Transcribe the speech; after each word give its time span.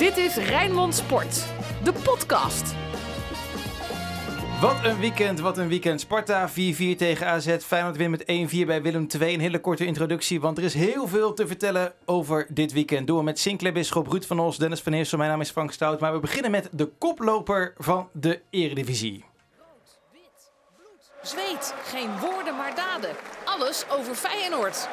Dit 0.00 0.16
is 0.16 0.36
Rijnmond 0.36 0.94
Sport, 0.94 1.44
de 1.84 1.92
podcast. 1.92 2.74
Wat 4.60 4.84
een 4.84 4.98
weekend, 4.98 5.40
wat 5.40 5.58
een 5.58 5.68
weekend. 5.68 6.00
Sparta 6.00 6.50
4-4 6.50 6.52
tegen 6.96 7.26
AZ. 7.26 7.56
Feyenoord 7.56 7.96
wint 7.96 8.10
met 8.10 8.50
1-4 8.52 8.66
bij 8.66 8.82
Willem 8.82 9.06
II. 9.20 9.34
Een 9.34 9.40
hele 9.40 9.60
korte 9.60 9.84
introductie, 9.84 10.40
want 10.40 10.58
er 10.58 10.64
is 10.64 10.74
heel 10.74 11.08
veel 11.08 11.34
te 11.34 11.46
vertellen 11.46 11.92
over 12.04 12.46
dit 12.48 12.72
weekend. 12.72 13.06
Doen 13.06 13.16
we 13.16 13.22
met 13.22 13.38
Sinclair 13.38 13.74
Bisschop, 13.74 14.06
Ruud 14.06 14.24
van 14.24 14.40
Os, 14.40 14.56
Dennis 14.56 14.80
van 14.80 14.92
Eersel. 14.92 15.18
Mijn 15.18 15.30
naam 15.30 15.40
is 15.40 15.50
Frank 15.50 15.72
Stout. 15.72 16.00
Maar 16.00 16.12
we 16.12 16.20
beginnen 16.20 16.50
met 16.50 16.68
de 16.72 16.86
koploper 16.86 17.74
van 17.76 18.08
de 18.12 18.40
Eredivisie. 18.50 19.24
Wit, 20.12 20.50
bloed, 20.76 21.10
zweet, 21.22 21.74
geen 21.84 22.10
woorden 22.20 22.56
maar 22.56 22.74
daden. 22.74 23.10
Alles 23.44 23.84
over 23.90 24.14
Feyenoord. 24.14 24.88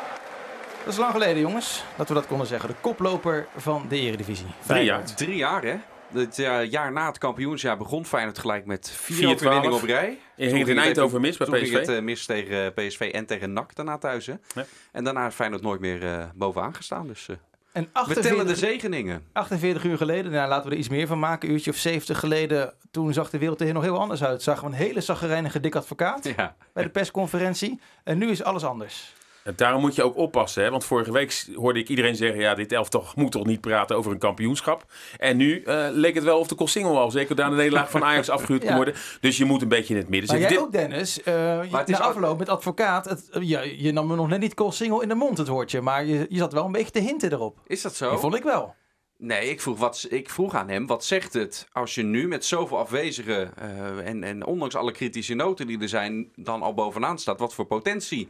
Dat 0.88 0.96
is 0.96 1.02
lang 1.02 1.12
geleden, 1.14 1.42
jongens, 1.42 1.84
dat 1.96 2.08
we 2.08 2.14
dat 2.14 2.28
konden 2.28 2.48
zeggen. 2.48 2.70
De 2.70 2.76
koploper 2.82 3.48
van 3.56 3.86
de 3.90 4.00
Eredivisie. 4.00 4.46
Drie 4.68 4.84
jaar. 4.84 5.04
Drie 5.16 5.36
jaar, 5.36 5.64
hè? 5.64 5.76
Het 6.14 6.40
eh, 6.40 6.72
jaar 6.72 6.92
na 6.92 7.08
het 7.08 7.18
kampioensjaar 7.18 7.78
begon 7.78 8.06
Feyenoord 8.06 8.38
gelijk 8.40 8.66
met 8.66 8.90
vier 8.96 9.28
4-12. 9.28 9.32
overwinningen 9.34 9.74
op 9.74 9.84
rij. 9.84 10.10
Je 10.36 10.44
Toen 10.44 10.48
ging 10.56 10.60
het 10.68 10.78
in 10.78 10.84
Eindhoven 10.84 11.22
mis 11.22 11.38
bij 11.38 11.48
toen 11.48 11.56
ging 11.56 11.68
PSV. 11.70 11.80
het 11.80 11.90
eh, 11.90 12.02
mis 12.02 12.26
tegen 12.26 12.76
eh, 12.76 12.88
PSV 12.88 13.10
en 13.14 13.26
tegen 13.26 13.54
NAC 13.54 13.76
daarna 13.76 13.98
thuis, 13.98 14.26
hè? 14.26 14.34
Ja. 14.56 14.66
En 14.92 15.04
daarna 15.04 15.28
is 15.28 15.34
Feyenoord 15.34 15.62
nooit 15.62 15.80
meer 15.80 16.04
eh, 16.14 16.24
bovenaan 16.36 16.76
gestaan. 16.76 17.08
Dus 17.08 17.28
eh, 17.30 17.36
En 17.72 17.84
we 17.84 17.90
tellen 18.14 18.46
de 18.46 18.52
48, 18.54 18.58
zegeningen. 18.58 19.24
48 19.34 19.84
uur 19.84 19.98
geleden, 19.98 20.32
nou, 20.32 20.50
laten 20.50 20.66
we 20.70 20.72
er 20.72 20.80
iets 20.80 20.90
meer 20.90 21.08
van 21.08 21.20
maken. 21.20 21.48
Een 21.48 21.54
uurtje 21.56 21.72
of 21.72 21.78
70 21.78 22.20
geleden, 22.20 22.74
toen 22.92 23.14
zag 23.14 23.30
de 23.30 23.38
wereld 23.38 23.62
er 23.62 23.74
nog 23.74 23.84
heel 23.84 24.00
anders 24.00 24.24
uit. 24.24 24.42
Zagen 24.42 24.64
we 24.64 24.70
een 24.70 24.76
hele 24.78 25.02
zaggerijnige 25.02 25.60
dik 25.60 25.76
advocaat 25.76 26.34
Ja. 26.38 26.56
bij 26.74 26.84
de 26.84 26.90
persconferentie. 26.90 27.80
En 28.04 28.18
nu 28.18 28.30
is 28.30 28.44
alles 28.44 28.64
anders. 28.66 29.16
En 29.48 29.54
daarom 29.56 29.82
moet 29.82 29.96
je 29.96 30.04
ook 30.04 30.18
oppassen. 30.18 30.64
Hè? 30.64 30.70
Want 30.70 30.86
vorige 30.86 31.12
week 31.12 31.46
hoorde 31.56 31.80
ik 31.80 31.90
iedereen 31.90 32.16
zeggen... 32.16 32.40
ja, 32.40 32.56
dit 32.56 32.72
elftal 32.72 33.06
moet 33.16 33.32
toch 33.32 33.46
niet 33.46 33.62
praten 33.62 33.96
over 33.96 34.12
een 34.12 34.18
kampioenschap. 34.18 34.86
En 35.18 35.38
nu 35.38 35.62
eh, 35.62 35.88
leek 35.92 36.16
het 36.16 36.24
wel 36.24 36.40
of 36.40 36.48
de 36.48 36.56
Koolsingel 36.56 36.98
al... 37.00 37.12
zeker 37.12 37.36
na 37.36 37.50
de 37.50 37.56
nederlaag 37.56 37.90
van 37.92 38.04
Ajax 38.04 38.30
afgehuurd 38.30 38.62
kon 38.62 38.70
Ja. 38.70 38.76
worden. 38.76 38.94
Dus 39.22 39.38
je 39.38 39.46
moet 39.46 39.62
een 39.62 39.68
beetje 39.68 39.94
in 39.94 40.00
het 40.00 40.10
midden 40.10 40.30
Maar 40.30 40.40
jij 40.40 40.48
zitten. 40.50 40.66
ook, 40.68 40.72
Dennis. 40.72 41.24
eh 41.24 41.34
je- 41.70 41.78
het 41.78 41.90
is 41.90 41.98
na 41.98 42.04
afloop 42.06 42.40
met 42.40 42.50
advocaat. 42.50 43.06
Het, 43.06 43.28
je, 43.40 43.84
je 43.84 43.92
nam 43.92 44.08
me 44.08 44.16
nog 44.16 44.28
net 44.28 44.40
niet 44.40 44.62
single 44.70 45.02
in 45.02 45.08
de 45.08 45.16
mond, 45.16 45.38
het 45.38 45.48
woordje. 45.48 45.82
Maar 45.82 46.06
je, 46.06 46.26
je 46.30 46.38
zat 46.38 46.54
wel 46.54 46.66
een 46.66 46.72
beetje 46.72 46.92
te 46.92 47.00
hinten 47.00 47.32
erop. 47.32 47.60
Is 47.68 47.82
dat 47.82 47.96
zo? 47.96 48.18
vond 48.18 48.36
ik 48.36 48.44
wel. 48.44 48.76
Nee, 49.18 49.50
ik 49.50 49.62
vroeg, 49.62 49.78
wat, 49.80 50.06
ik 50.10 50.30
vroeg 50.30 50.56
aan 50.56 50.70
hem, 50.70 50.88
wat 50.88 51.06
zegt 51.06 51.34
het 51.34 51.68
als 51.72 51.96
je 51.96 52.04
nu 52.04 52.28
met 52.28 52.46
zoveel 52.46 52.78
afwezigen... 52.78 53.52
eh, 53.58 54.08
en, 54.08 54.24
en 54.24 54.46
ondanks 54.46 54.76
alle 54.76 54.92
kritische 54.92 55.34
noten 55.34 55.68
die 55.68 55.80
er 55.82 55.90
zijn, 55.90 56.30
dan 56.36 56.62
al 56.62 56.74
bovenaan 56.74 57.20
staat... 57.20 57.40
wat 57.40 57.54
voor 57.54 57.66
potentie 57.66 58.30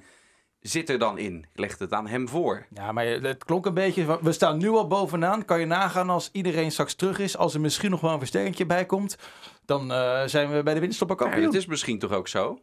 zit 0.68 0.90
er 0.90 1.00
dan 1.00 1.18
in? 1.18 1.46
Ik 1.54 1.60
legde 1.60 1.84
het 1.84 1.94
aan 1.94 2.08
hem 2.08 2.30
voor. 2.30 2.66
Ja, 2.74 2.92
maar 2.92 3.06
het 3.06 3.44
klonk 3.44 3.66
een 3.66 3.74
beetje... 3.74 4.20
We 4.22 4.32
staan 4.32 4.58
nu 4.58 4.70
al 4.70 4.88
bovenaan. 4.88 5.46
Kan 5.46 5.60
je 5.60 5.66
nagaan 5.66 6.10
als 6.10 6.30
iedereen 6.32 6.72
straks 6.72 6.94
terug 6.94 7.20
is. 7.20 7.38
Als 7.38 7.54
er 7.54 7.62
misschien 7.62 7.90
nog 7.92 8.02
wel 8.02 8.12
een 8.12 8.20
versterkingje 8.20 8.66
bij 8.66 8.86
komt. 8.86 9.18
Dan 9.66 9.92
eh, 9.92 10.24
zijn 10.26 10.52
we 10.52 10.64
bij 10.64 10.74
de 10.80 10.88
Ja, 11.00 11.16
kampioen. 11.16 11.44
dat 11.44 11.54
is 11.54 11.66
misschien 11.66 12.00
toch 12.00 12.12
ook 12.12 12.28
zo? 12.28 12.60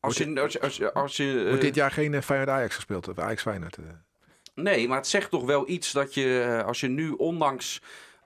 Als 0.00 0.16
je, 0.16 0.40
als 0.40 0.52
je, 0.52 0.60
als 0.60 0.76
je, 0.76 0.92
als 0.92 1.16
je, 1.16 1.34
Wordt 1.42 1.54
eh, 1.56 1.60
dit 1.60 1.74
jaar 1.74 1.90
geen 1.90 2.14
eh, 2.14 2.20
Feyenoord-Ajax 2.22 2.74
gespeeld? 2.74 3.08
Of 3.08 3.18
Ajax-Feyenoord? 3.18 3.76
eh. 3.76 3.84
Nee, 4.54 4.88
maar 4.88 4.96
het 4.96 5.06
zegt 5.06 5.30
toch 5.30 5.44
wel 5.44 5.68
iets 5.68 5.92
dat 5.92 6.14
je, 6.14 6.62
als 6.66 6.80
je 6.80 6.88
nu 6.88 7.10
ondanks 7.10 7.80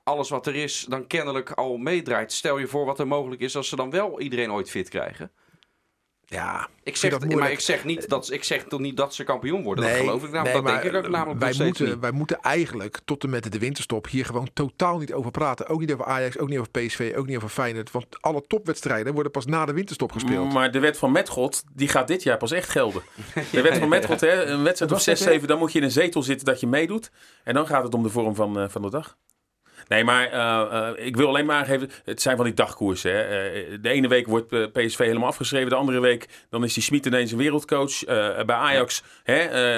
alles 0.04 0.28
wat 0.28 0.46
er 0.46 0.54
is, 0.54 0.86
dan 0.88 1.06
kennelijk 1.06 1.50
al 1.50 1.76
meedraait. 1.76 2.32
Stel 2.32 2.58
je 2.58 2.66
voor 2.66 2.84
wat 2.84 2.98
er 2.98 3.06
mogelijk 3.06 3.40
is 3.40 3.56
als 3.56 3.68
ze 3.68 3.76
dan 3.76 3.90
wel 3.90 4.20
iedereen 4.20 4.52
ooit 4.52 4.70
fit 4.70 4.88
krijgen. 4.88 5.30
Ja, 6.32 6.68
Ik 6.82 6.96
zeg, 6.96 7.10
dat 7.10 7.20
maar 7.20 7.28
moeilijk. 7.28 7.52
ik 7.52 7.60
zeg, 7.60 7.84
niet 7.84 8.08
dat, 8.08 8.30
ik 8.30 8.44
zeg 8.44 8.64
toch 8.64 8.80
niet 8.80 8.96
dat 8.96 9.14
ze 9.14 9.24
kampioen 9.24 9.62
worden. 9.62 9.84
Nee, 9.84 9.92
dat 9.92 10.04
geloof 10.04 10.24
ik 10.24 10.30
namelijk. 10.30 10.44
nee, 10.44 10.54
dat 10.54 10.62
maar 10.72 10.82
denk 10.82 10.94
ik 10.94 11.04
ook 11.04 11.10
namelijk 11.10 11.40
wij 11.40 11.66
moeten, 11.66 11.86
niet. 11.86 11.98
wij 12.00 12.10
moeten 12.10 12.40
eigenlijk 12.40 12.98
tot 13.04 13.24
en 13.24 13.30
met 13.30 13.52
de 13.52 13.58
winterstop 13.58 14.08
hier 14.08 14.24
gewoon 14.24 14.48
totaal 14.52 14.98
niet 14.98 15.12
over 15.12 15.30
praten. 15.30 15.66
Ook 15.66 15.80
niet 15.80 15.92
over 15.92 16.04
Ajax, 16.04 16.38
ook 16.38 16.48
niet 16.48 16.58
over 16.58 16.70
PSV, 16.70 17.12
ook 17.16 17.26
niet 17.26 17.36
over 17.36 17.48
Feyenoord. 17.48 17.90
Want 17.90 18.06
alle 18.20 18.44
topwedstrijden 18.46 19.14
worden 19.14 19.32
pas 19.32 19.46
na 19.46 19.66
de 19.66 19.72
winterstop 19.72 20.12
gespeeld. 20.12 20.52
Maar 20.52 20.70
de 20.70 20.78
wet 20.78 20.98
van 20.98 21.12
Metgod, 21.12 21.64
die 21.72 21.88
gaat 21.88 22.08
dit 22.08 22.22
jaar 22.22 22.36
pas 22.36 22.50
echt 22.50 22.68
gelden. 22.68 23.02
De 23.52 23.62
wet 23.62 23.78
van 23.78 23.88
Metgod, 23.88 24.20
hè, 24.20 24.44
een 24.44 24.62
wedstrijd 24.62 24.90
of 24.92 24.96
was 24.96 25.06
6, 25.06 25.18
dat 25.18 25.28
7, 25.28 25.48
dan 25.48 25.58
moet 25.58 25.72
je 25.72 25.78
in 25.78 25.84
een 25.84 25.90
zetel 25.90 26.22
zitten 26.22 26.46
dat 26.46 26.60
je 26.60 26.66
meedoet. 26.66 27.10
En 27.44 27.54
dan 27.54 27.66
gaat 27.66 27.82
het 27.82 27.94
om 27.94 28.02
de 28.02 28.08
vorm 28.08 28.34
van, 28.34 28.58
eh, 28.58 28.68
van 28.68 28.82
de 28.82 28.90
dag. 28.90 29.16
Nee, 29.88 30.04
maar 30.04 30.26
eh, 30.26 30.88
eh, 30.88 31.06
ik 31.06 31.16
wil 31.16 31.28
alleen 31.28 31.46
maar 31.46 31.56
aangeven, 31.56 31.90
het 32.04 32.22
zijn 32.22 32.36
van 32.36 32.44
die 32.44 32.54
dagkoersen. 32.54 33.12
Hè. 33.12 33.22
Eh, 33.22 33.78
de 33.80 33.88
ene 33.88 34.08
week 34.08 34.26
wordt 34.26 34.72
PSV 34.72 34.98
helemaal 34.98 35.28
afgeschreven, 35.28 35.68
de 35.68 35.74
andere 35.74 36.00
week 36.00 36.28
dan 36.50 36.64
is 36.64 36.74
die 36.74 36.82
Smit 36.82 37.06
ineens 37.06 37.32
een 37.32 37.38
wereldcoach. 37.38 38.04
Bij 38.46 38.56
Ajax 38.56 39.02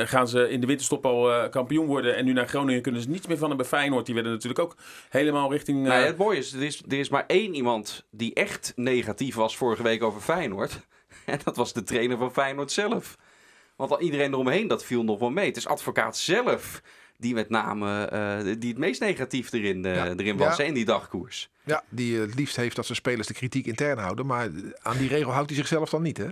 gaan 0.04 0.28
ze 0.28 0.50
in 0.50 0.60
de 0.60 0.66
winterstop 0.66 1.06
al 1.06 1.48
kampioen 1.48 1.87
worden. 1.87 2.16
En 2.16 2.25
nu 2.25 2.32
naar 2.32 2.48
Groningen 2.48 2.82
kunnen 2.82 3.00
ze 3.00 3.09
niets 3.09 3.26
meer 3.26 3.38
van. 3.38 3.50
En 3.50 3.56
bij 3.56 3.66
Feyenoord, 3.66 4.06
die 4.06 4.15
werden 4.15 4.32
natuurlijk 4.32 4.60
ook 4.60 4.76
helemaal 5.09 5.50
richting... 5.53 5.92
het 5.92 6.16
mooie 6.16 6.38
is 6.38 6.53
er, 6.53 6.62
is, 6.62 6.82
er 6.88 6.98
is 6.98 7.09
maar 7.09 7.25
één 7.26 7.54
iemand 7.54 8.06
die 8.10 8.34
echt 8.34 8.72
negatief 8.76 9.34
was 9.34 9.56
vorige 9.56 9.82
week 9.82 10.03
over 10.03 10.21
Feyenoord. 10.21 10.81
En 11.25 11.38
dat 11.44 11.56
was 11.56 11.72
de 11.72 11.82
trainer 11.82 12.19
van 12.19 12.32
Feyenoord 12.32 12.72
zelf. 12.72 13.16
Want 13.76 13.91
al 13.91 14.00
iedereen 14.00 14.32
eromheen, 14.32 14.69
dat 14.69 14.84
viel 14.84 15.04
nog 15.04 15.19
wel 15.19 15.31
mee. 15.31 15.47
Het 15.47 15.56
is 15.56 15.66
advocaat 15.66 16.16
zelf 16.16 16.82
die 17.16 17.34
met 17.34 17.48
name 17.48 18.04
eh, 18.04 18.54
die 18.58 18.69
het 18.70 18.78
meest 18.78 19.00
negatief 19.00 19.52
erin, 19.52 19.84
eh, 19.84 19.94
Ja. 19.94 20.14
erin 20.16 20.36
was 20.36 20.56
Ja. 20.56 20.64
in 20.64 20.75
die 20.75 20.84
dagkoers. 20.84 21.50
Ja, 21.64 21.82
die 21.88 22.19
het 22.20 22.34
liefst 22.34 22.56
heeft 22.56 22.76
dat 22.76 22.84
zijn 22.86 22.98
spelers 22.98 23.26
de 23.26 23.34
kritiek 23.34 23.66
intern 23.66 23.98
houden. 23.98 24.26
Maar 24.26 24.50
aan 24.82 24.97
die 24.98 25.08
regel 25.08 25.30
houdt 25.32 25.48
hij 25.50 25.58
zichzelf 25.58 25.91
dan 25.91 26.03
niet, 26.03 26.16
hè? 26.16 26.28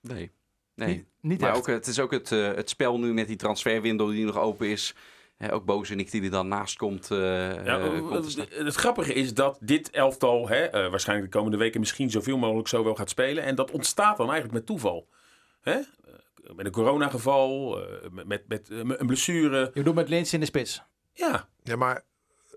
Nee. 0.00 0.30
Nee. 0.74 0.88
Niet, 0.94 1.04
niet 1.20 1.40
maar 1.40 1.48
echt. 1.50 1.58
ook, 1.58 1.66
het 1.66 1.86
is 1.86 1.98
ook 2.00 2.10
het, 2.10 2.32
eh, 2.32 2.52
het 2.54 2.68
spel 2.70 2.98
nu 2.98 3.12
met 3.12 3.26
die 3.26 3.36
transferwindow 3.36 4.10
die 4.10 4.24
nog 4.24 4.38
open 4.38 4.68
is. 4.68 4.94
Hè, 5.36 5.52
ook 5.52 5.64
Bozenik 5.64 6.10
die 6.10 6.22
er 6.22 6.30
dan 6.30 6.48
naast 6.48 6.76
komt. 6.76 7.06
Ja, 7.08 7.88
komt 8.08 8.36
het, 8.36 8.48
het 8.54 8.74
grappige 8.74 9.12
is 9.12 9.34
dat 9.34 9.58
dit 9.60 9.90
elftal 9.90 10.48
hè, 10.48 10.90
waarschijnlijk 10.90 11.32
de 11.32 11.36
komende 11.38 11.58
weken 11.58 11.80
misschien 11.80 12.10
zoveel 12.10 12.38
mogelijk 12.38 12.68
zo 12.68 12.84
wel 12.84 12.94
gaat 12.94 13.10
spelen. 13.10 13.44
En 13.44 13.54
dat 13.54 13.70
ontstaat 13.70 14.16
dan 14.16 14.26
eigenlijk 14.26 14.54
met 14.54 14.66
toeval. 14.66 15.08
Hè? 15.60 15.80
Met 16.56 16.66
een 16.66 16.72
coronageval, 16.72 17.80
eh, 17.82 18.10
met, 18.10 18.26
met, 18.26 18.48
met 18.48 18.70
eh, 18.70 18.78
een 18.78 19.06
blessure. 19.06 19.70
Je 19.74 19.82
doet 19.82 19.94
met 19.94 20.08
Lins 20.08 20.32
in 20.32 20.40
de 20.40 20.46
spits. 20.46 20.82
Ja, 21.12 21.48
Ja, 21.62 21.76
maar 21.76 22.02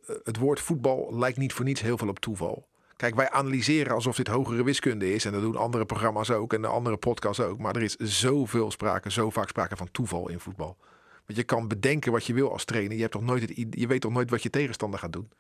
eh, 0.06 0.16
het 0.24 0.38
woord 0.38 0.60
voetbal 0.60 1.18
lijkt 1.18 1.38
niet 1.38 1.54
voor 1.54 1.66
niets 1.66 1.82
heel 1.82 1.98
veel 1.98 2.08
op 2.08 2.20
toeval. 2.20 2.68
Kijk, 2.96 3.16
wij 3.16 3.30
analyseren 3.30 3.94
alsof 3.94 4.16
dit 4.16 4.28
hogere 4.28 4.64
wiskunde 4.64 5.14
is. 5.14 5.26
En 5.26 5.32
dat 5.32 5.42
doen 5.42 5.56
andere 5.56 5.86
programma's 5.86 6.30
ook 6.30 6.54
en 6.54 6.62
de 6.62 6.68
andere 6.68 6.98
podcasts 6.98 7.42
ook. 7.42 7.60
Maar 7.60 7.76
er 7.76 7.82
is 7.82 7.96
zoveel 7.96 8.72
sprake, 8.72 9.12
zo 9.12 9.30
vaak 9.30 9.50
sprake 9.50 9.76
van 9.76 9.92
toeval 9.92 10.30
in 10.30 10.40
voetbal. 10.40 10.78
Want 11.26 11.40
je 11.40 11.44
kan 11.44 11.68
bedenken 11.68 12.12
wat 12.12 12.26
je 12.26 12.34
wil 12.34 12.52
als 12.52 12.66
trainer. 12.66 12.94
Je, 12.94 13.02
hebt 13.02 13.12
toch 13.12 13.22
nooit 13.22 13.42
het, 13.42 13.68
je 13.70 13.88
weet 13.88 14.02
toch 14.02 14.12
nooit 14.12 14.30
wat 14.30 14.44
je 14.44 14.50
tegenstander 14.50 15.00
gaat 15.00 15.14
doen. 15.14 15.32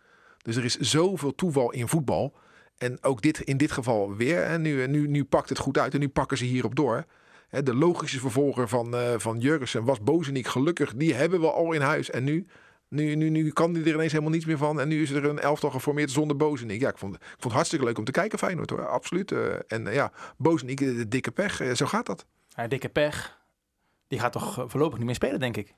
Dus 0.41 0.55
er 0.55 0.63
is 0.63 0.77
zoveel 0.77 1.35
toeval 1.35 1.71
in 1.71 1.87
voetbal. 1.87 2.33
En 2.77 3.03
ook 3.03 3.21
dit, 3.21 3.39
in 3.39 3.57
dit 3.57 3.71
geval 3.71 4.15
weer. 4.15 4.43
En 4.43 4.61
nu, 4.61 4.83
en 4.83 4.91
nu, 4.91 5.07
nu 5.07 5.23
pakt 5.23 5.49
het 5.49 5.57
goed 5.57 5.77
uit 5.77 5.93
en 5.93 5.99
nu 5.99 6.09
pakken 6.09 6.37
ze 6.37 6.45
hierop 6.45 6.75
door. 6.75 7.05
De 7.63 7.75
logische 7.75 8.19
vervolger 8.19 8.67
van, 8.69 8.95
eh 8.95 9.13
van 9.17 9.39
Jurgensen 9.39 9.83
was 9.83 10.01
Bozenik 10.01 10.47
gelukkig. 10.47 10.93
Die 10.95 11.13
hebben 11.13 11.41
we 11.41 11.51
al 11.51 11.71
in 11.71 11.81
huis. 11.81 12.09
En 12.09 12.23
nu, 12.23 12.47
nu, 12.87 13.15
nu, 13.15 13.29
nu 13.29 13.51
kan 13.51 13.73
die 13.73 13.83
er 13.83 13.93
ineens 13.93 14.11
helemaal 14.11 14.33
niets 14.33 14.45
meer 14.45 14.57
van. 14.57 14.79
En 14.79 14.87
nu 14.87 15.01
is 15.01 15.09
er 15.09 15.25
een 15.25 15.39
elftal 15.39 15.69
geformeerd 15.71 16.11
zonder 16.11 16.37
Bozenik. 16.37 16.81
Ja, 16.81 16.89
ik 16.89 16.97
vond, 16.97 17.15
ik 17.15 17.21
vond 17.21 17.43
het 17.43 17.51
hartstikke 17.53 17.85
leuk 17.85 17.97
om 17.97 18.03
te 18.03 18.11
kijken, 18.11 18.39
Feyenoord 18.39 18.69
hoor. 18.69 18.87
Absoluut. 18.87 19.31
eh, 19.31 19.53
en 19.67 19.87
eh, 19.87 19.93
ja, 19.93 20.11
Bozenik, 20.37 20.81
eh, 20.81 20.87
de 20.95 21.07
dikke 21.07 21.31
pech. 21.31 21.75
Zo 21.77 21.85
gaat 21.85 22.05
dat. 22.05 22.25
Ja, 22.49 22.67
dikke 22.67 22.89
pech. 22.89 23.43
Die 24.07 24.19
gaat 24.19 24.31
toch 24.31 24.63
voorlopig 24.67 24.97
niet 24.97 25.05
meer 25.05 25.15
spelen, 25.15 25.39
denk 25.39 25.57
ik. 25.57 25.73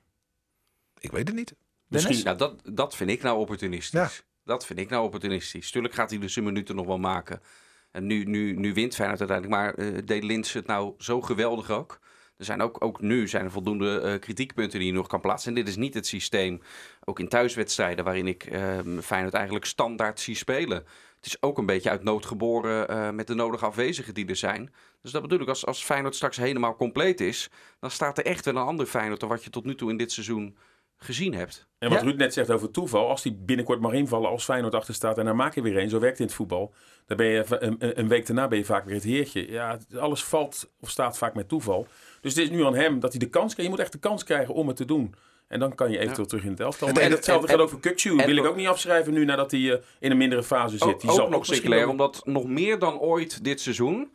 Ik 0.99 1.11
weet 1.11 1.27
het 1.27 1.35
niet. 1.37 1.55
Dennis? 1.87 2.07
Misschien- 2.07 2.25
Nou, 2.25 2.37
dat, 2.37 2.75
dat 2.75 2.95
vind 2.95 3.09
ik 3.09 3.21
nou 3.21 3.37
opportunistisch. 3.39 3.99
Ja. 3.99 4.09
Dat 4.43 4.65
vind 4.65 4.79
ik 4.79 4.89
nou 4.89 5.03
opportunistisch. 5.03 5.71
Tuurlijk 5.71 5.93
gaat 5.93 6.09
hij 6.09 6.19
dus 6.19 6.33
zijn 6.33 6.45
minuten 6.45 6.75
nog 6.75 6.85
wel 6.85 6.97
maken. 6.97 7.41
Nu, 7.99 8.23
nu, 8.23 8.53
nu 8.55 8.73
wint 8.73 8.95
Feyenoord 8.95 9.19
uiteindelijk. 9.19 9.61
Maar 9.61 9.73
eh, 9.73 9.97
deed 10.05 10.23
Lins 10.23 10.53
het 10.53 10.67
nou 10.67 10.93
zo 10.97 11.21
geweldig 11.21 11.71
ook? 11.71 11.99
Er 12.37 12.45
zijn 12.45 12.61
ook, 12.61 12.83
ook 12.83 13.01
nu 13.01 13.27
zijn 13.27 13.45
er 13.45 13.51
voldoende 13.51 13.99
eh, 13.99 14.19
kritiekpunten 14.19 14.79
die 14.79 14.87
je 14.87 14.93
nog 14.93 15.07
kan 15.07 15.21
plaatsen. 15.21 15.49
En 15.49 15.55
dit 15.55 15.67
is 15.67 15.75
niet 15.75 15.93
het 15.93 16.07
systeem, 16.07 16.61
ook 17.03 17.19
in 17.19 17.27
thuiswedstrijden, 17.27 18.05
waarin 18.05 18.27
ik 18.27 18.43
eh 18.43 18.79
Feyenoord 19.01 19.33
eigenlijk 19.33 19.65
standaard 19.65 20.19
zie 20.19 20.35
spelen. 20.35 20.85
Het 21.17 21.25
is 21.25 21.41
ook 21.41 21.57
een 21.57 21.65
beetje 21.65 21.89
uit 21.89 22.03
nood 22.03 22.25
geboren 22.25 22.87
eh, 22.87 23.09
met 23.09 23.27
de 23.27 23.33
nodige 23.33 23.65
afwezigen 23.65 24.13
die 24.13 24.27
er 24.27 24.35
zijn. 24.35 24.73
Dus 25.01 25.11
dat 25.11 25.21
bedoel 25.21 25.39
ik, 25.39 25.47
als, 25.47 25.65
als 25.65 25.83
Feyenoord 25.83 26.15
straks 26.15 26.37
helemaal 26.37 26.75
compleet 26.75 27.19
is, 27.19 27.49
dan 27.79 27.91
staat 27.91 28.17
er 28.17 28.25
echt 28.25 28.45
wel 28.45 28.55
een 28.55 28.61
ander 28.61 28.85
Feyenoord 28.85 29.19
dan 29.19 29.29
wat 29.29 29.43
je 29.43 29.49
tot 29.49 29.65
nu 29.65 29.75
toe 29.75 29.89
in 29.89 29.97
dit 29.97 30.11
seizoen 30.11 30.57
gezien 30.97 31.33
hebt. 31.33 31.65
en 31.79 31.89
wat 31.89 31.99
Ja. 31.99 32.03
Ruud 32.05 32.17
net 32.17 32.33
zegt 32.33 32.49
over 32.51 32.71
toeval. 32.71 33.09
Als 33.09 33.21
die 33.21 33.33
binnenkort 33.33 33.79
mag 33.79 33.91
invallen 33.93 34.29
als 34.29 34.43
Feyenoord 34.43 34.75
achter 34.75 34.93
staat 34.93 35.17
en 35.17 35.25
dan 35.25 35.35
maak 35.35 35.55
je 35.55 35.61
weer 35.61 35.77
een. 35.77 35.89
Zo 35.89 35.99
werkt 35.99 36.11
het 36.17 36.19
in 36.19 36.25
het 36.25 36.35
voetbal. 36.35 36.73
Dan 37.05 37.17
ben 37.17 37.25
je 37.27 37.43
een, 37.99 38.07
week 38.07 38.25
daarna 38.27 38.47
ben 38.47 38.57
je 38.57 38.65
vaak 38.65 38.85
weer 38.85 38.95
het 38.95 39.03
heertje. 39.03 39.51
Ja, 39.51 39.71
het- 39.71 39.97
alles 39.97 40.23
valt 40.23 40.71
of 40.79 40.89
staat 40.89 41.17
vaak 41.17 41.33
met 41.33 41.47
toeval. 41.49 41.87
Dus 42.21 42.35
het 42.35 42.43
is 42.43 42.49
nu 42.49 42.65
aan 42.65 42.75
hem 42.75 42.99
dat 42.99 43.11
hij 43.11 43.19
de 43.19 43.29
kans 43.29 43.53
krijgt. 43.53 43.63
Je 43.63 43.69
moet 43.69 43.79
echt 43.79 43.91
de 43.91 43.99
kans 43.99 44.23
krijgen 44.23 44.53
om 44.53 44.67
het 44.67 44.75
te 44.77 44.85
doen. 44.85 45.15
En 45.47 45.59
dan 45.59 45.75
kan 45.75 45.91
je 45.91 45.97
eventueel 45.99 46.27
terug 46.27 46.43
in 46.43 46.49
het 46.49 46.59
elftal. 46.59 46.87
En- 46.87 46.93
Maar 46.93 47.03
en- 47.03 47.11
hetzelfde 47.11 47.41
en- 47.41 47.47
geldt 47.47 47.63
ook 47.63 47.69
voor 47.69 47.81
en- 48.19 48.25
wil 48.27 48.43
ik 48.43 48.45
ook 48.45 48.55
niet 48.55 48.67
afschrijven 48.67 49.13
nu 49.13 49.25
nadat 49.25 49.51
hij 49.51 49.71
eh, 49.71 49.77
in 49.99 50.11
een 50.11 50.17
mindere 50.17 50.43
fase 50.43 50.77
zit. 50.77 50.87
Ook, 50.87 51.01
Die 51.01 51.09
ook 51.09 51.15
zal 51.15 51.29
nog 51.29 51.31
wel- 51.31 51.89
omdat 51.89 52.21
nog 52.25 52.45
meer 52.45 52.79
dan 52.79 52.99
ooit 52.99 53.43
dit 53.43 53.61
seizoen 53.61 54.11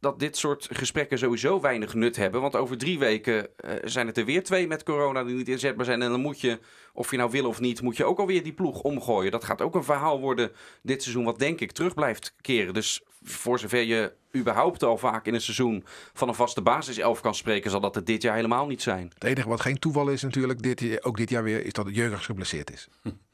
dat 0.00 0.18
dit 0.18 0.36
soort 0.36 0.68
gesprekken 0.72 1.18
sowieso 1.18 1.60
weinig 1.60 1.94
nut 1.94 2.16
hebben. 2.16 2.40
Want 2.40 2.56
over 2.56 2.78
drie 2.78 2.98
weken 2.98 3.48
eh, 3.56 3.74
zijn 3.84 4.06
het 4.06 4.16
er 4.18 4.24
weer 4.24 4.44
twee 4.44 4.66
met 4.66 4.82
corona 4.82 5.24
die 5.24 5.34
niet 5.34 5.48
inzetbaar 5.48 5.84
zijn. 5.84 6.02
En 6.02 6.10
dan 6.10 6.20
moet 6.20 6.40
je, 6.40 6.58
of 6.92 7.10
je 7.10 7.16
nou 7.16 7.30
wil 7.30 7.46
of 7.46 7.60
niet, 7.60 7.82
moet 7.82 7.96
je 7.96 8.04
ook 8.04 8.18
alweer 8.18 8.42
die 8.42 8.52
ploeg 8.52 8.80
omgooien. 8.80 9.30
Dat 9.30 9.44
gaat 9.44 9.62
ook 9.62 9.74
een 9.74 9.84
verhaal 9.84 10.20
worden 10.20 10.52
dit 10.82 11.02
seizoen, 11.02 11.24
wat 11.24 11.38
denk 11.38 11.60
ik 11.60 11.72
terug 11.72 11.94
blijft 11.94 12.34
keren. 12.40 12.74
Dus 12.74 13.02
voor 13.22 13.58
zover 13.58 13.82
je 13.82 14.12
überhaupt 14.36 14.82
al 14.82 14.98
vaak 14.98 15.26
in 15.26 15.34
een 15.34 15.40
seizoen 15.40 15.84
van 16.12 16.28
een 16.28 16.34
vaste 16.34 16.62
basiself 16.62 17.20
kan 17.20 17.34
spreken, 17.34 17.70
zal 17.70 17.80
dat 17.80 17.94
het 17.94 18.06
dit 18.06 18.22
jaar 18.22 18.34
helemaal 18.34 18.66
niet 18.66 18.82
zijn. 18.82 19.10
Het 19.14 19.24
enige 19.24 19.48
wat 19.48 19.60
geen 19.60 19.78
toeval 19.78 20.08
is 20.08 20.22
natuurlijk, 20.22 20.62
dit, 20.62 21.04
ook 21.04 21.16
dit 21.16 21.30
jaar 21.30 21.42
weer, 21.42 21.64
is 21.64 21.72
dat 21.72 21.86
het 21.86 21.94
Jurgens 21.94 22.24
geblesseerd 22.24 22.72
is. 22.72 22.88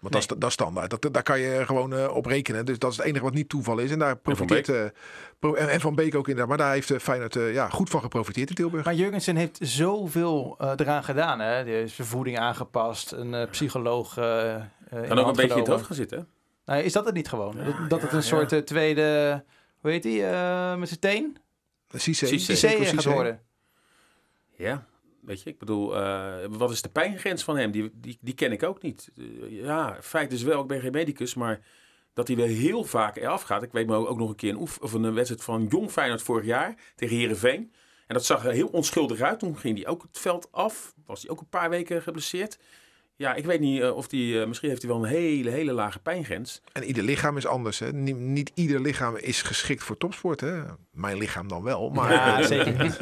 Want 0.00 0.12
dat, 0.12 0.22
is, 0.22 0.28
dat 0.28 0.48
is 0.48 0.52
standaard. 0.52 0.90
Dat, 0.90 1.14
daar 1.14 1.22
kan 1.22 1.40
je 1.40 1.66
gewoon 1.66 1.92
uh, 1.92 2.14
op 2.14 2.26
rekenen. 2.26 2.66
Dus 2.66 2.78
dat 2.78 2.90
is 2.90 2.96
het 2.96 3.06
enige 3.06 3.24
wat 3.24 3.34
niet 3.34 3.48
toeval 3.48 3.78
is. 3.78 3.90
En 3.90 3.98
daar 3.98 4.16
profiteert. 4.16 4.68
En 4.68 4.74
Van 4.74 4.82
Beek, 4.84 4.92
uh, 4.92 5.00
pro 5.38 5.54
en, 5.54 5.68
en, 5.68 5.80
Van 5.80 5.94
Beek 5.94 6.14
ook 6.14 6.28
inderdaad. 6.28 6.48
Maar 6.48 6.66
daar 6.66 6.72
heeft 6.72 6.90
uh, 6.90 6.98
Feyenoord 6.98 7.34
ja, 7.34 7.68
goed 7.68 7.90
van 7.90 8.00
geprofiteerd 8.00 8.48
in 8.48 8.54
Tilburg. 8.54 8.84
Maar 8.84 8.94
Jurgensen 8.94 9.36
heeft 9.36 9.58
zoveel 9.60 10.56
eraan 10.58 11.04
gedaan. 11.04 11.40
Hè? 11.40 11.64
Die 11.64 11.86
zijn 11.86 12.08
voeding 12.08 12.38
aangepast. 12.38 13.12
Een 13.12 13.48
psycholoog. 13.50 14.14
kan 14.14 15.18
ook 15.18 15.26
een 15.26 15.32
beetje 15.32 15.52
in 15.52 15.58
het 15.58 15.66
hoofd 15.66 15.86
gaan 15.86 15.96
zitten. 15.96 16.28
Nou, 16.64 16.82
is 16.82 16.92
dat 16.92 17.04
het 17.04 17.14
niet 17.14 17.28
gewoon? 17.28 17.56
dat, 17.64 17.90
dat 17.90 18.02
het 18.02 18.12
een 18.12 18.22
soort 18.22 18.66
tweede. 18.66 19.44
Hoe 19.80 19.90
heet 19.90 20.02
die? 20.02 20.22
met 20.76 20.88
zijn 20.88 21.00
teen? 21.00 21.36
Cissé. 21.94 22.26
Cissé 22.26 22.68
gaat 22.68 23.04
worden. 23.04 23.40
Ja, 24.56 24.86
Weet 25.20 25.42
je, 25.42 25.50
ik 25.50 25.58
bedoel, 25.58 25.96
uh, 25.96 26.36
wat 26.48 26.70
is 26.70 26.82
de 26.82 26.88
pijngrens 26.88 27.44
van 27.44 27.56
hem? 27.56 27.70
Die, 27.70 27.90
die, 27.94 28.18
die 28.20 28.34
ken 28.34 28.52
ik 28.52 28.62
ook 28.62 28.82
niet. 28.82 29.10
Uh, 29.16 29.62
ja, 29.62 29.98
feit 30.02 30.32
is 30.32 30.42
wel, 30.42 30.60
ik 30.60 30.66
ben 30.66 30.80
geen 30.80 30.92
medicus, 30.92 31.34
maar 31.34 31.60
dat 32.14 32.26
hij 32.26 32.36
wel 32.36 32.46
heel 32.46 32.84
vaak 32.84 33.16
eraf 33.16 33.42
gaat. 33.42 33.62
Ik 33.62 33.72
weet 33.72 33.86
me 33.86 33.94
ook 33.94 34.18
nog 34.18 34.28
een 34.28 34.36
keer 34.36 34.50
een, 34.50 34.60
oef, 34.60 34.78
of 34.78 34.92
een 34.92 35.14
wedstrijd 35.14 35.44
van 35.44 35.66
Jong 35.68 35.90
Feyenoord 35.90 36.22
vorig 36.22 36.44
jaar 36.44 36.74
tegen 36.94 37.16
Herenveen. 37.16 37.72
En 38.06 38.14
dat 38.14 38.24
zag 38.24 38.44
er 38.44 38.52
heel 38.52 38.68
onschuldig 38.68 39.20
uit. 39.20 39.38
Toen 39.38 39.58
ging 39.58 39.76
hij 39.76 39.86
ook 39.86 40.02
het 40.02 40.18
veld 40.18 40.52
af. 40.52 40.94
Was 41.06 41.22
hij 41.22 41.30
ook 41.30 41.40
een 41.40 41.48
paar 41.48 41.70
weken 41.70 42.02
geblesseerd. 42.02 42.58
Ja, 43.18 43.34
ik 43.34 43.44
weet 43.44 43.60
niet 43.60 43.80
uh, 43.80 43.96
of 43.96 44.08
die. 44.08 44.34
Uh, 44.34 44.46
misschien 44.46 44.68
heeft 44.68 44.82
hij 44.82 44.90
wel 44.90 45.04
een 45.04 45.10
hele, 45.10 45.50
hele 45.50 45.72
lage 45.72 45.98
pijngrens. 45.98 46.62
En 46.72 46.84
ieder 46.84 47.04
lichaam 47.04 47.36
is 47.36 47.46
anders. 47.46 47.78
Hè? 47.78 47.92
Niet, 47.92 48.16
niet 48.18 48.50
ieder 48.54 48.80
lichaam 48.80 49.16
is 49.16 49.42
geschikt 49.42 49.82
voor 49.82 49.96
topsport. 49.96 50.40
Hè? 50.40 50.60
Mijn 50.90 51.18
lichaam 51.18 51.48
dan 51.48 51.62
wel. 51.62 51.90
Maar... 51.90 52.12
Ja, 52.12 52.42
zeker 52.42 52.82
niet. 52.82 52.98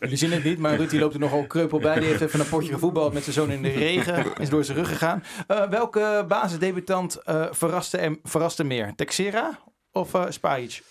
Jullie 0.00 0.16
zien 0.16 0.32
het 0.32 0.44
niet, 0.44 0.58
maar 0.58 0.76
Ruud 0.76 0.90
die 0.90 1.00
loopt 1.00 1.14
er 1.14 1.20
nogal 1.20 1.46
kreupel 1.46 1.78
bij. 1.78 1.98
Die 1.98 2.08
heeft 2.08 2.20
even 2.20 2.40
een 2.40 2.48
potje 2.48 2.72
gevoetbald 2.72 3.12
met 3.12 3.22
zijn 3.22 3.34
zoon 3.34 3.50
in 3.50 3.62
de 3.62 3.68
regen. 3.68 4.36
Is 4.36 4.48
door 4.48 4.64
zijn 4.64 4.78
rug 4.78 4.88
gegaan. 4.88 5.24
Uh, 5.48 5.68
welke 5.68 6.24
basisdebutant 6.28 7.18
verraste, 7.50 7.98
en, 7.98 8.18
verraste 8.22 8.64
meer? 8.64 8.92
Texera 8.96 9.58
of 9.92 10.14
uh, 10.14 10.24
Spajic? 10.28 10.82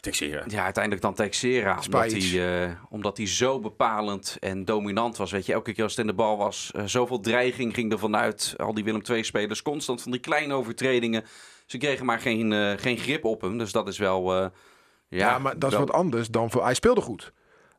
Texera. 0.00 0.44
Ja, 0.46 0.64
uiteindelijk 0.64 1.02
dan 1.02 1.14
Texera. 1.14 1.78
Omdat 1.84 2.12
hij, 2.12 2.66
uh, 2.66 2.72
omdat 2.88 3.16
hij 3.16 3.26
zo 3.26 3.60
bepalend 3.60 4.36
en 4.40 4.64
dominant 4.64 5.16
was. 5.16 5.30
Weet 5.30 5.46
je, 5.46 5.52
elke 5.52 5.72
keer 5.72 5.82
als 5.82 5.92
het 5.92 6.00
in 6.00 6.06
de 6.06 6.16
bal 6.16 6.36
was, 6.36 6.70
uh, 6.76 6.82
zoveel 6.86 7.20
dreiging 7.20 7.74
ging 7.74 7.92
er 7.92 7.98
vanuit. 7.98 8.54
Al 8.56 8.74
die 8.74 8.84
Willem 8.84 9.02
II-spelers, 9.10 9.62
constant 9.62 10.02
van 10.02 10.12
die 10.12 10.20
kleine 10.20 10.54
overtredingen. 10.54 11.24
Ze 11.66 11.78
kregen 11.78 12.06
maar 12.06 12.20
geen, 12.20 12.52
uh, 12.52 12.72
geen 12.76 12.96
grip 12.96 13.24
op 13.24 13.40
hem. 13.40 13.58
Dus 13.58 13.72
dat 13.72 13.88
is 13.88 13.98
wel... 13.98 14.34
ja, 14.34 14.50
ja, 15.08 15.38
maar 15.38 15.58
dat 15.58 15.72
is 15.72 15.78
wat 15.78 15.92
anders 15.92 16.28
dan... 16.28 16.50
Voor, 16.50 16.64
hij 16.64 16.74
speelde 16.74 17.00
goed. 17.00 17.32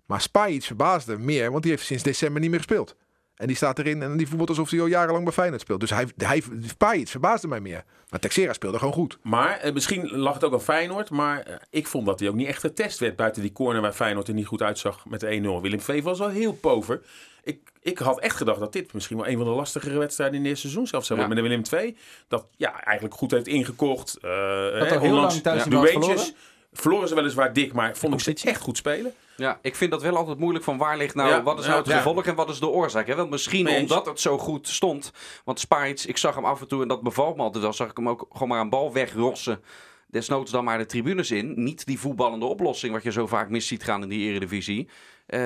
Maar 0.05 0.21
Spajic 0.21 0.63
verbaasde 0.63 1.17
meer, 1.17 1.51
want 1.51 1.63
die 1.63 1.71
heeft 1.71 1.85
sinds 1.85 2.03
december 2.03 2.41
niet 2.41 2.49
meer 2.49 2.59
gespeeld. 2.59 2.95
En 3.41 3.47
die 3.47 3.55
staat 3.55 3.79
erin 3.79 4.01
en 4.01 4.17
die 4.17 4.27
voetbalt 4.27 4.49
alsof 4.49 4.69
hij 4.69 4.81
al 4.81 4.85
jarenlang 4.85 5.23
bij 5.23 5.33
Feyenoord 5.33 5.61
speelt. 5.61 5.79
Dus 5.79 5.89
hij, 5.89 6.07
hij 6.17 6.43
Spajic 6.65 7.07
verbaasde 7.07 7.47
mij 7.47 7.59
meer. 7.59 7.83
Maar 8.09 8.19
Texera 8.19 8.53
speelde 8.53 8.77
gewoon 8.77 8.93
goed. 8.93 9.17
Maar 9.21 9.57
eh, 9.57 9.73
misschien 9.73 10.11
lag 10.11 10.33
het 10.33 10.43
ook 10.43 10.53
aan 10.53 10.61
Feyenoord. 10.61 11.09
Maar 11.09 11.39
eh, 11.39 11.55
ik 11.69 11.87
vond 11.87 12.05
dat 12.05 12.19
hij 12.19 12.29
ook 12.29 12.35
niet 12.35 12.47
echt 12.47 12.59
getest 12.59 12.99
werd. 12.99 13.15
Buiten 13.15 13.41
die 13.41 13.51
corner 13.51 13.81
waar 13.81 13.93
Feyenoord 13.93 14.27
er 14.27 14.33
niet 14.33 14.45
goed 14.45 14.61
uitzag 14.61 15.05
met 15.05 15.19
de 15.19 15.57
1-0. 15.59 15.61
Willem 15.61 15.81
V 15.81 16.03
was 16.03 16.19
wel 16.19 16.29
heel 16.29 16.53
pover. 16.53 17.01
Ik, 17.43 17.59
ik 17.81 17.97
had 17.97 18.19
echt 18.19 18.35
gedacht 18.35 18.59
dat 18.59 18.73
dit 18.73 18.93
misschien 18.93 19.17
wel 19.17 19.27
een 19.27 19.37
van 19.37 19.45
de 19.45 19.51
lastigere 19.51 19.97
wedstrijden 19.97 20.35
in 20.35 20.41
het 20.41 20.49
eerste 20.49 20.67
seizoen 20.67 20.87
zelfs 20.87 21.07
zou 21.07 21.19
ja. 21.19 21.27
met 21.27 21.37
de 21.37 21.43
Willem 21.43 21.63
2. 21.63 21.97
Dat 22.27 22.47
ja, 22.57 22.83
eigenlijk 22.83 23.15
goed 23.15 23.31
heeft 23.31 23.47
ingekocht. 23.47 24.17
Uh, 24.21 24.31
dat 24.79 24.89
hè, 24.89 24.99
heel 24.99 25.13
lang 25.13 25.31
thuis 25.31 25.63
ja, 25.63 25.69
de 25.69 25.91
Rangers. 25.91 26.33
Verloren 26.71 27.07
ze 27.07 27.15
weliswaar 27.15 27.53
dik, 27.53 27.73
maar 27.73 27.97
vond 27.97 28.13
ik 28.27 28.37
ze 28.37 28.49
echt 28.49 28.61
goed 28.61 28.77
spelen. 28.77 29.13
Ja, 29.35 29.59
ik 29.61 29.75
vind 29.75 29.91
dat 29.91 30.01
wel 30.01 30.15
altijd 30.15 30.37
moeilijk 30.37 30.63
van 30.63 30.77
waar 30.77 30.97
ligt 30.97 31.15
nou, 31.15 31.29
ja, 31.29 31.43
wat 31.43 31.59
is 31.59 31.65
nou 31.65 31.77
het 31.77 31.87
ja, 31.87 31.97
gevolg 31.97 32.25
en 32.25 32.35
wat 32.35 32.49
is 32.49 32.59
de 32.59 32.67
oorzaak. 32.67 33.07
Hè? 33.07 33.15
Want 33.15 33.29
misschien 33.29 33.69
omdat 33.69 34.05
het 34.05 34.19
zo 34.19 34.37
goed 34.37 34.67
stond. 34.67 35.11
Want 35.43 35.59
Spaits, 35.59 36.05
ik 36.05 36.17
zag 36.17 36.35
hem 36.35 36.45
af 36.45 36.61
en 36.61 36.67
toe 36.67 36.81
en 36.81 36.87
dat 36.87 37.01
bevalt 37.01 37.35
me 37.35 37.41
altijd 37.41 37.63
wel, 37.63 37.73
zag 37.73 37.89
ik 37.89 37.97
hem 37.97 38.09
ook 38.09 38.27
gewoon 38.31 38.47
maar 38.47 38.59
een 38.59 38.69
bal 38.69 38.93
wegrossen. 38.93 39.63
Desnoods 40.07 40.51
dan 40.51 40.63
maar 40.63 40.77
de 40.77 40.85
tribunes 40.85 41.31
in. 41.31 41.63
Niet 41.63 41.85
die 41.85 41.99
voetballende 41.99 42.45
oplossing 42.45 42.93
wat 42.93 43.03
je 43.03 43.11
zo 43.11 43.27
vaak 43.27 43.49
mis 43.49 43.67
ziet 43.67 43.83
gaan 43.83 44.03
in 44.03 44.09
die 44.09 44.29
eredivisie. 44.29 44.87
Uh, 45.27 45.39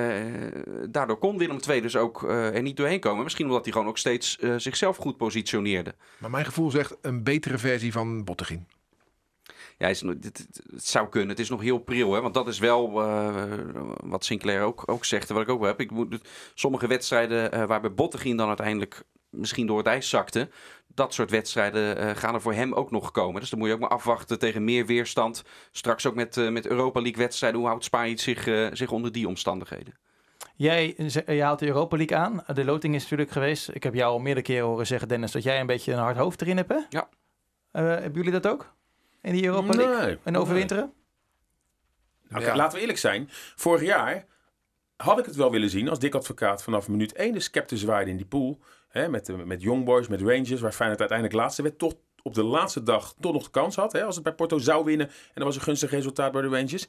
daardoor 0.90 1.18
kon 1.18 1.38
Willem 1.38 1.60
II 1.70 1.82
dus 1.82 1.96
ook 1.96 2.24
uh, 2.24 2.56
er 2.56 2.62
niet 2.62 2.78
doorheen 2.78 3.00
komen. 3.00 3.24
Misschien 3.24 3.46
omdat 3.46 3.64
hij 3.64 3.74
gewoon 3.74 3.88
ook 3.88 3.98
steeds 3.98 4.38
uh, 4.40 4.56
zichzelf 4.58 4.98
goed 4.98 5.18
positioneerde. 5.18 5.96
Maar 6.18 6.30
mijn 6.30 6.46
gevoel 6.46 6.72
zegt 6.72 6.98
een 7.02 7.24
betere 7.24 7.58
versie 7.58 7.92
van 7.92 8.24
Bottegien. 8.24 8.68
Ja, 9.78 9.88
het, 9.88 10.02
het, 10.02 10.62
zou 10.76 11.10
kunnen. 11.10 11.30
Het 11.30 11.40
is 11.40 11.50
nog 11.50 11.62
heel 11.62 11.78
pril. 11.78 12.14
Hè? 12.14 12.22
Want 12.22 12.34
dat 12.34 12.48
is 12.48 12.60
wel 12.60 13.02
uh, 13.02 13.54
wat 14.04 14.26
Sinclair 14.26 14.62
ook, 14.62 14.84
ook 14.86 15.06
zegt. 15.06 15.30
En 15.30 15.36
wat 15.36 15.44
ik 15.44 15.50
ook 15.50 15.60
wel 15.60 15.68
heb. 15.68 15.80
Ik 15.80 15.92
moet, 15.92 16.18
sommige 16.54 16.88
wedstrijden 16.88 17.54
uh, 17.54 17.64
waarbij 17.64 17.94
Bottegien 17.94 18.38
dan 18.38 18.48
uiteindelijk 18.48 19.04
misschien 19.30 19.68
door 19.68 19.78
het 19.78 19.88
ijs 19.88 20.10
zakte. 20.10 20.50
Dat 20.88 21.14
soort 21.14 21.32
wedstrijden 21.32 21.98
uh, 21.98 22.10
gaan 22.16 22.34
er 22.34 22.42
voor 22.42 22.54
hem 22.54 22.74
ook 22.74 22.92
nog 22.92 23.12
komen. 23.12 23.42
Dus 23.42 23.50
dan 23.50 23.60
moet 23.60 23.68
je 23.68 23.74
ook 23.74 23.80
maar 23.80 23.90
afwachten 23.90 24.40
tegen 24.40 24.64
meer 24.64 24.86
weerstand. 24.86 25.44
Straks 25.72 26.06
ook 26.06 26.16
met, 26.16 26.36
met 26.52 26.68
Europa 26.68 27.02
League 27.02 27.22
wedstrijden. 27.22 27.60
Hoe 27.60 27.70
houdt 27.70 27.84
Spanje 27.84 28.20
zich, 28.20 28.44
zich 28.74 28.92
onder 28.92 29.12
die 29.12 29.28
omstandigheden? 29.28 29.98
Jij 30.56 30.96
je 31.26 31.42
haalt 31.42 31.60
de 31.60 31.68
Europa 31.68 31.98
League 31.98 32.18
aan. 32.18 32.44
De 32.54 32.66
loting 32.66 32.96
is 32.96 33.02
natuurlijk 33.02 33.32
geweest. 33.32 33.70
Ik 33.74 33.84
heb 33.84 33.94
jou 33.94 34.12
al 34.12 34.20
meerdere 34.20 34.46
keren 34.46 34.68
horen 34.68 34.88
zeggen, 34.88 35.08
Dennis, 35.08 35.32
dat 35.32 35.44
jij 35.44 35.60
een 35.60 35.66
beetje 35.66 35.92
een 35.92 36.00
hard 36.00 36.18
hoofd 36.18 36.42
erin 36.42 36.58
hebt. 36.58 36.70
Hè? 36.70 36.80
Ja. 36.90 37.10
hebben 37.72 38.14
jullie 38.14 38.32
dat 38.32 38.48
ook? 38.48 38.76
In 39.26 39.34
die 39.34 39.46
Europa 39.46 39.74
League? 39.74 40.06
Nee, 40.06 40.18
en 40.24 40.38
overwinteren? 40.38 40.94
Nee. 42.30 42.44
Nou, 42.44 42.56
Laten 42.56 42.74
we 42.74 42.80
eerlijk 42.80 43.00
zijn. 43.00 43.30
Vorig 43.56 43.82
jaar 43.82 44.26
had 44.96 45.20
ik 45.20 45.26
het 45.26 45.36
wel 45.36 45.52
willen 45.52 45.70
zien 45.70 45.90
als 45.90 46.00
dik 46.00 46.16
advocaat 46.16 46.64
vanaf 46.64 46.88
minuut 46.88 47.14
1 47.14 47.34
de 47.34 47.40
scepter 47.40 47.78
zwaaide 47.78 48.12
in 48.12 48.18
die 48.18 48.26
pool. 48.26 48.60
Hè, 48.88 49.10
met, 49.10 49.26
de, 49.26 49.34
met 49.34 49.62
Young 49.62 49.86
Boys, 49.86 50.08
met 50.08 50.22
Rangers, 50.22 50.62
waar 50.62 50.72
Feyenoord 50.72 51.00
uiteindelijk 51.00 51.40
laatste 51.40 51.62
werd. 51.62 51.80
Toch 51.80 51.94
op 52.22 52.34
de 52.34 52.44
laatste 52.44 52.84
dag 52.84 53.14
toch 53.20 53.34
nog 53.34 53.44
de 53.44 53.50
kans 53.50 53.76
had. 53.76 53.92
Hè, 53.92 54.04
als 54.04 54.16
het 54.16 54.24
bij 54.24 54.34
Porto 54.34 54.58
zou 54.58 54.86
winnen. 54.86 55.08
En 55.08 55.14
dat 55.34 55.44
was 55.44 55.56
een 55.56 55.62
gunstig 55.62 55.92
resultaat 55.92 56.32
bij 56.32 56.42
de 56.42 56.48
Rangers. 56.48 56.88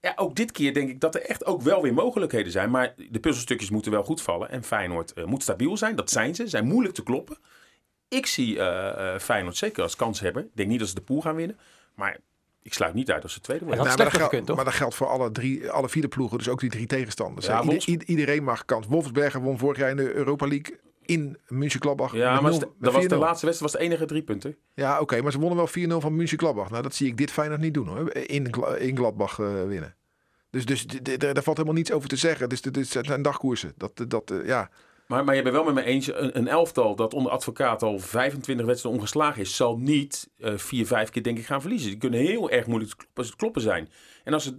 Ja, 0.00 0.12
ook 0.16 0.34
dit 0.34 0.52
keer 0.52 0.74
denk 0.74 0.88
ik 0.88 1.00
dat 1.00 1.14
er 1.14 1.22
echt 1.22 1.44
ook 1.44 1.62
wel 1.62 1.82
weer 1.82 1.94
mogelijkheden 1.94 2.52
zijn. 2.52 2.70
Maar 2.70 2.94
de 3.10 3.20
puzzelstukjes 3.20 3.70
moeten 3.70 3.92
wel 3.92 4.04
goed 4.04 4.22
vallen. 4.22 4.50
En 4.50 4.64
Feyenoord 4.64 5.12
uh, 5.14 5.24
moet 5.24 5.42
stabiel 5.42 5.76
zijn. 5.76 5.96
Dat 5.96 6.10
zijn 6.10 6.34
ze. 6.34 6.48
Zijn 6.48 6.66
moeilijk 6.66 6.94
te 6.94 7.02
kloppen. 7.02 7.36
Ik 8.12 8.26
zie 8.26 8.56
uh, 8.56 8.62
uh, 8.62 9.18
Feyenoord 9.18 9.56
zeker 9.56 9.82
als 9.82 9.96
kans 9.96 10.20
hebben. 10.20 10.42
Ik 10.42 10.50
denk 10.54 10.68
niet 10.68 10.78
dat 10.78 10.88
ze 10.88 10.94
de 10.94 11.00
pool 11.00 11.20
gaan 11.20 11.34
winnen. 11.34 11.58
Maar 11.94 12.18
ik 12.62 12.74
sluit 12.74 12.94
niet 12.94 13.10
uit 13.10 13.22
als 13.22 13.32
ze 13.32 13.40
tweede 13.40 13.64
worden. 13.64 13.84
Nou, 13.84 13.98
maar, 13.98 14.10
dat 14.10 14.22
gekund, 14.22 14.54
maar, 14.54 14.64
dat 14.64 14.74
geldt 14.74 14.94
voor 14.94 15.06
alle, 15.06 15.30
drie, 15.30 15.70
alle 15.70 15.88
vier 15.88 16.08
ploegen. 16.08 16.38
Dus 16.38 16.48
ook 16.48 16.60
die 16.60 16.70
drie 16.70 16.86
tegenstanders. 16.86 17.46
Ja, 17.46 17.62
Ieder, 17.62 18.08
iedereen 18.08 18.44
mag 18.44 18.64
kans. 18.64 18.86
Wolfsberger 18.86 19.40
won 19.40 19.58
vorig 19.58 19.78
jaar 19.78 19.90
in 19.90 19.96
de 19.96 20.14
Europa 20.14 20.46
League 20.46 20.78
in 21.02 21.38
München-Gladbach. 21.48 22.14
Ja, 22.14 22.40
maar 22.40 22.50
dat 22.50 22.92
was 22.92 23.06
de 23.06 23.16
laatste 23.16 23.46
wedstrijd 23.46 23.72
was 23.72 23.72
de 23.72 23.78
enige 23.78 24.04
drie 24.04 24.22
punten. 24.22 24.56
Ja, 24.74 24.92
oké. 24.92 25.02
Okay, 25.02 25.20
maar 25.20 25.32
ze 25.32 25.38
wonnen 25.38 25.58
wel 25.58 25.98
4-0 25.98 26.02
van 26.02 26.16
München-Gladbach. 26.16 26.70
Nou, 26.70 26.82
dat 26.82 26.94
zie 26.94 27.06
ik 27.06 27.16
dit 27.16 27.30
Feyenoord 27.30 27.60
niet 27.60 27.74
doen 27.74 27.86
hoor. 27.86 28.12
In, 28.12 28.50
in 28.78 28.96
Gladbach 28.96 29.38
uh, 29.38 29.64
winnen. 29.64 29.94
Dus, 30.50 30.66
dus 30.66 30.86
daar 31.02 31.42
valt 31.42 31.56
helemaal 31.56 31.78
niets 31.78 31.92
over 31.92 32.08
te 32.08 32.16
zeggen. 32.16 32.48
Dus 32.48 32.60
dit 32.60 32.88
zijn 32.88 33.22
dagkoersen. 33.22 33.72
Dat, 33.76 34.04
dat, 34.08 34.30
uh, 34.30 34.46
ja... 34.46 34.70
Maar, 35.12 35.24
maar 35.24 35.34
je 35.34 35.42
bent 35.42 35.54
wel 35.54 35.64
met 35.64 35.74
me 35.74 35.82
eens, 35.82 36.06
een, 36.06 36.38
een, 36.38 36.48
elftal 36.48 36.96
dat 36.96 37.14
onder 37.14 37.32
advocaat 37.32 37.82
al 37.82 37.98
25 37.98 38.66
wedstrijden 38.66 39.00
ongeslagen 39.00 39.40
is, 39.40 39.56
zal 39.56 39.78
niet 39.78 40.30
uh, 40.38 40.56
vier, 40.56 40.86
vijf 40.86 41.10
keer 41.10 41.22
denk 41.22 41.38
ik 41.38 41.46
gaan 41.46 41.60
verliezen. 41.60 41.90
Die 41.90 41.98
kunnen 41.98 42.20
heel 42.20 42.50
erg 42.50 42.66
moeilijk 42.66 42.90
te 42.90 42.96
kloppen, 42.96 43.36
kloppen 43.36 43.62
zijn. 43.62 43.88
En 44.24 44.32
als 44.32 44.44
ze 44.44 44.58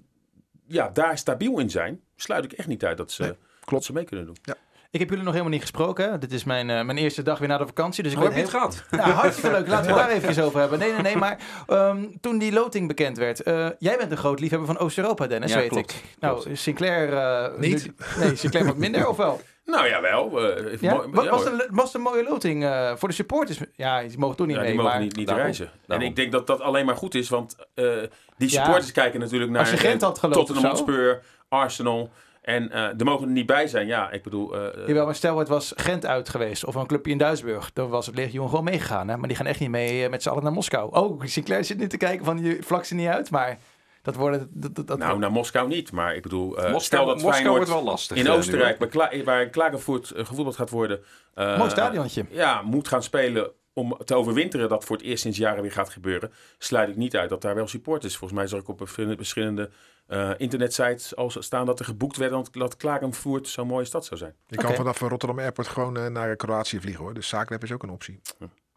ja, 0.68 0.90
daar 0.90 1.18
stabiel 1.18 1.60
in 1.60 1.70
zijn, 1.70 2.02
sluit 2.16 2.44
ik 2.44 2.52
echt 2.52 2.68
niet 2.68 2.86
uit 2.86 2.98
dat 2.98 3.12
ze, 3.12 3.22
nee, 3.22 3.34
klopt. 3.66 3.84
ze 3.84 3.94
mee 3.94 4.04
kunnen 4.04 4.26
doen. 4.26 4.38
Ja. 4.42 4.56
Ik 4.94 5.00
heb 5.00 5.10
jullie 5.10 5.24
nog 5.24 5.34
helemaal 5.34 5.54
niet 5.54 5.62
gesproken. 5.62 6.20
Dit 6.20 6.32
is 6.32 6.44
mijn, 6.44 6.70
uh, 6.70 6.82
mijn 6.82 6.98
eerste 6.98 7.22
dag 7.22 7.40
weer 7.40 7.48
na 7.48 7.58
de 7.58 7.66
vakantie. 7.66 8.04
Dus 8.04 8.12
ik 8.12 8.18
oh, 8.18 8.24
heb 8.24 8.34
je 8.34 8.40
het 8.40 8.50
gehad? 8.50 8.84
Nou, 8.92 9.12
hartstikke 9.12 9.52
leuk. 9.52 9.68
Laten 9.68 9.92
we 9.92 9.98
daar 9.98 10.10
even 10.10 10.44
over 10.44 10.60
hebben. 10.60 10.80
Nee, 10.80 10.92
nee, 10.92 11.02
nee. 11.02 11.16
Maar 11.16 11.40
um, 11.68 12.20
toen 12.22 12.38
die 12.38 12.52
loting 12.52 12.88
bekend 12.88 13.18
werd. 13.18 13.48
Uh, 13.48 13.68
jij 13.80 13.98
bent 13.98 14.12
een 14.12 14.18
groot 14.18 14.40
liefhebber 14.40 14.68
van 14.68 14.78
Oost-Europa, 14.78 15.28
Dennis, 15.28 15.52
ja, 15.52 15.58
weet 15.58 15.70
klopt, 15.70 15.92
ik. 15.92 16.02
Klopt. 16.20 16.46
Nou, 16.46 16.56
Sinclair... 16.56 17.14
Uh, 17.14 17.60
niet? 17.60 17.86
Nu, 17.86 18.26
nee, 18.26 18.36
Sinclair 18.36 18.66
wat 18.66 18.78
minder, 18.78 19.08
of 19.08 19.18
wel? 19.18 19.42
Nou 19.66 19.88
ja, 19.88 20.02
wel. 20.02 20.50
Uh, 20.58 20.82
ja? 20.82 21.10
was, 21.10 21.28
was, 21.30 21.44
was 21.70 21.94
een 21.94 22.02
mooie 22.02 22.24
loting 22.24 22.64
uh, 22.64 22.96
voor 22.96 23.08
de 23.08 23.14
supporters? 23.14 23.60
Ja, 23.76 24.02
die 24.02 24.18
mogen 24.18 24.36
toch 24.36 24.48
niet 24.48 24.56
ja, 24.56 24.62
mee. 24.62 24.72
Die 24.72 24.80
mogen 24.80 24.94
maar, 24.94 25.04
niet, 25.04 25.16
niet 25.16 25.30
reizen. 25.30 25.72
Daarom. 25.86 26.06
En 26.06 26.12
ik 26.12 26.16
denk 26.16 26.32
dat 26.32 26.48
dat 26.48 26.62
alleen 26.62 26.86
maar 26.86 26.96
goed 26.96 27.16
is, 27.16 27.30
want 27.30 27.56
uh, 27.76 27.94
die 28.38 28.50
supporters 28.50 28.92
kijken 28.92 29.20
natuurlijk 29.20 29.52
naar 29.52 29.60
als 29.60 29.70
je 29.70 29.78
Gent 29.78 30.02
had 30.02 30.20
gelopen, 30.20 30.46
Tottenham 30.46 30.72
Hotspur, 30.72 31.22
Arsenal. 31.50 32.12
En 32.44 32.64
uh, 32.72 32.76
er 33.00 33.04
mogen 33.06 33.28
er 33.28 33.34
niet 33.34 33.46
bij 33.46 33.68
zijn. 33.68 33.88
Ja, 33.88 34.12
ik 34.12 34.24
bedoel... 34.24 34.56
Uh, 34.56 34.88
Jawel, 34.88 35.06
maar 35.06 35.16
stel 35.16 35.38
het 35.38 35.48
was 35.48 35.74
Gent 35.76 36.06
uit 36.06 36.30
geweest. 36.30 36.66
Of 36.66 36.76
een 36.76 36.88
clubje 36.88 37.12
in 37.12 37.18
Duisburg. 37.18 37.74
Dan 37.74 37.90
was 37.90 38.06
het 38.06 38.16
Legioen 38.16 38.50
gewoon 38.50 38.64
meegegaan. 38.64 39.08
Hè? 39.08 39.18
Maar 39.18 39.28
die 39.28 39.38
gaan 39.38 39.46
echt 39.46 39.60
niet 39.60 39.70
mee 39.70 40.10
met 40.10 40.24
z'n 40.24 40.30
allen 40.30 40.44
naar 40.44 40.52
Moskou. 40.52 40.90
Oh, 40.96 41.22
Sinclair 41.26 41.64
zit 41.64 41.78
nu 41.78 41.88
te 41.88 41.98
kijken 41.98 42.26
van 42.26 42.44
je 42.44 42.58
vlak 42.62 42.86
ze 42.86 42.96
niet 42.96 43.08
uit. 43.08 43.30
Maar 43.30 43.58
Dat 44.02 44.16
worden... 44.16 44.50
Dat, 44.52 44.76
dat, 44.76 44.88
dat- 44.88 44.98
Nou, 44.98 45.20
naar 45.20 45.32
Moskou 45.32 45.68
niet. 45.68 45.92
Maar 45.92 46.16
ik 46.16 46.22
bedoel, 46.22 46.50
eh, 46.58 46.62
Moskou, 46.64 46.82
stel 46.82 47.06
dat 47.06 47.14
Moskou 47.16 47.34
Feyenoord 47.34 47.58
wordt 47.58 47.72
wel 47.74 47.84
lastig. 47.84 48.18
in 48.18 48.30
Oostenrijk, 48.30 48.80
waar, 48.80 48.88
Kla- 48.88 49.24
waar 49.24 49.50
Klagenvoort 49.50 50.12
gevoetbald 50.16 50.56
gaat 50.56 50.70
worden... 50.70 51.04
eh, 51.34 51.58
Mooi 51.58 51.70
stadionnetje. 51.70 52.26
ja, 52.30 52.62
moet 52.62 52.88
gaan 52.88 53.04
spelen 53.04 53.52
om 53.74 53.98
te 54.06 54.16
overwinteren, 54.16 54.70
dat 54.70 54.84
voor 54.84 54.96
het 54.96 55.06
eerst 55.06 55.22
sinds 55.22 55.38
jaren 55.38 55.62
weer 55.62 55.72
gaat 55.72 55.90
gebeuren, 55.90 56.32
sluit 56.58 56.90
ik 56.90 56.96
niet 56.96 57.16
uit 57.18 57.30
dat 57.30 57.42
daar 57.42 57.56
wel 57.56 57.68
support 57.68 58.04
is. 58.04 58.18
Volgens 58.18 58.40
mij 58.40 58.48
zag 58.48 58.60
ik 58.60 58.68
op 58.68 58.82
verschillende- 58.86 59.70
eh, 60.06 60.32
internetsites 60.38 61.16
al 61.16 61.30
staan 61.30 61.66
dat 61.66 61.80
er 61.80 61.86
geboekt 61.86 62.18
werd 62.18 62.32
dat, 62.32 62.50
dat 62.52 62.78
Klagenvoort 62.78 63.48
zo'n 63.48 63.68
mooie 63.68 63.86
stad 63.86 64.06
zou 64.06 64.20
zijn. 64.20 64.36
Je 64.48 64.56
kan 64.56 64.66
Oké. 64.66 64.76
vanaf 64.76 65.00
Rotterdam 65.00 65.40
Airport 65.40 65.68
gewoon 65.68 65.98
eh, 65.98 66.08
naar 66.08 66.36
Kroatië 66.36 66.80
vliegen 66.80 67.04
hoor. 67.04 67.14
Dus 67.14 67.28
Zagreb 67.28 67.64
is 67.64 67.72
ook 67.72 67.84
een 67.84 67.90
optie. 67.90 68.22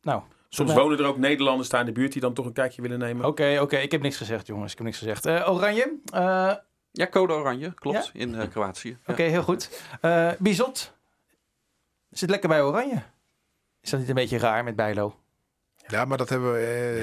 nou, 0.03 0.23
Soms 0.49 0.71
Oké. 0.71 0.81
wonen 0.81 0.99
er 0.99 1.05
ook 1.07 1.17
Nederlanders 1.19 1.69
daar 1.69 1.81
in 1.81 1.87
de 1.87 1.93
buurt 1.93 2.13
die 2.13 2.21
dan 2.21 2.35
toch 2.35 2.47
een 2.47 2.53
kijkje 2.53 2.83
willen 2.83 2.99
nemen. 2.99 3.27
Oké, 3.27 3.59
oké. 3.61 3.77
Ik 3.77 3.91
heb 3.91 4.03
niks 4.03 4.17
gezegd, 4.17 4.47
jongens. 4.47 4.71
Ik 4.73 4.79
heb 4.79 4.87
niks 4.87 4.99
gezegd. 4.99 5.27
Eh, 5.27 5.49
Oranje. 5.53 5.93
Eh, 6.13 6.53
Ja, 6.93 7.07
code 7.11 7.33
oranje, 7.33 7.75
klopt, 7.75 8.11
in 8.13 8.35
eh, 8.35 8.49
Kroatië. 8.51 8.89
Ja. 8.89 9.13
Oké, 9.13 9.23
heel 9.23 9.43
goed. 9.43 9.83
Eh 10.01 10.31
Bizot. 10.39 10.93
Zit 12.11 12.31
lekker 12.31 12.49
bij 12.49 12.63
Oranje. 12.63 13.03
Is 13.81 13.91
dat 13.91 14.01
niet 14.01 14.09
een 14.09 14.15
beetje 14.15 14.39
raar 14.39 14.65
met 14.65 14.77
Bijlo? 14.77 15.17
Ja, 15.89 16.05
maar 16.05 16.19
dat 16.19 16.29
hebben 16.29 16.53
we 16.53 16.59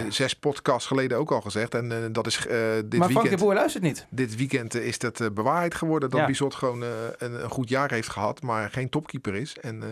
eh, 0.05 0.11
zes 0.11 0.33
podcasts 0.33 0.87
geleden 0.87 1.17
ook 1.17 1.31
al 1.31 1.41
gezegd. 1.41 1.75
En 1.75 1.91
eh, 1.91 1.97
dat 2.11 2.27
is 2.27 2.37
eh, 2.37 2.43
dit 2.45 2.49
maar 2.49 2.81
Frank 2.89 3.07
de 3.07 3.13
weekend. 3.13 3.39
Boer 3.39 3.53
luistert 3.53 3.83
niet. 3.83 4.05
Dit 4.09 4.35
weekend 4.35 4.73
is 4.75 4.99
dat 4.99 5.19
eh, 5.19 5.27
bewaarheid 5.33 5.75
geworden 5.75 6.09
dat 6.09 6.19
Ja. 6.19 6.25
Bizot 6.25 6.55
gewoon 6.55 6.83
eh, 6.83 6.89
een, 7.17 7.43
een 7.43 7.49
goed 7.49 7.69
jaar 7.69 7.91
heeft 7.91 8.09
gehad, 8.09 8.41
maar 8.41 8.69
geen 8.69 8.89
topkeeper 8.89 9.35
is. 9.35 9.57
En 9.61 9.83
eh, 9.83 9.89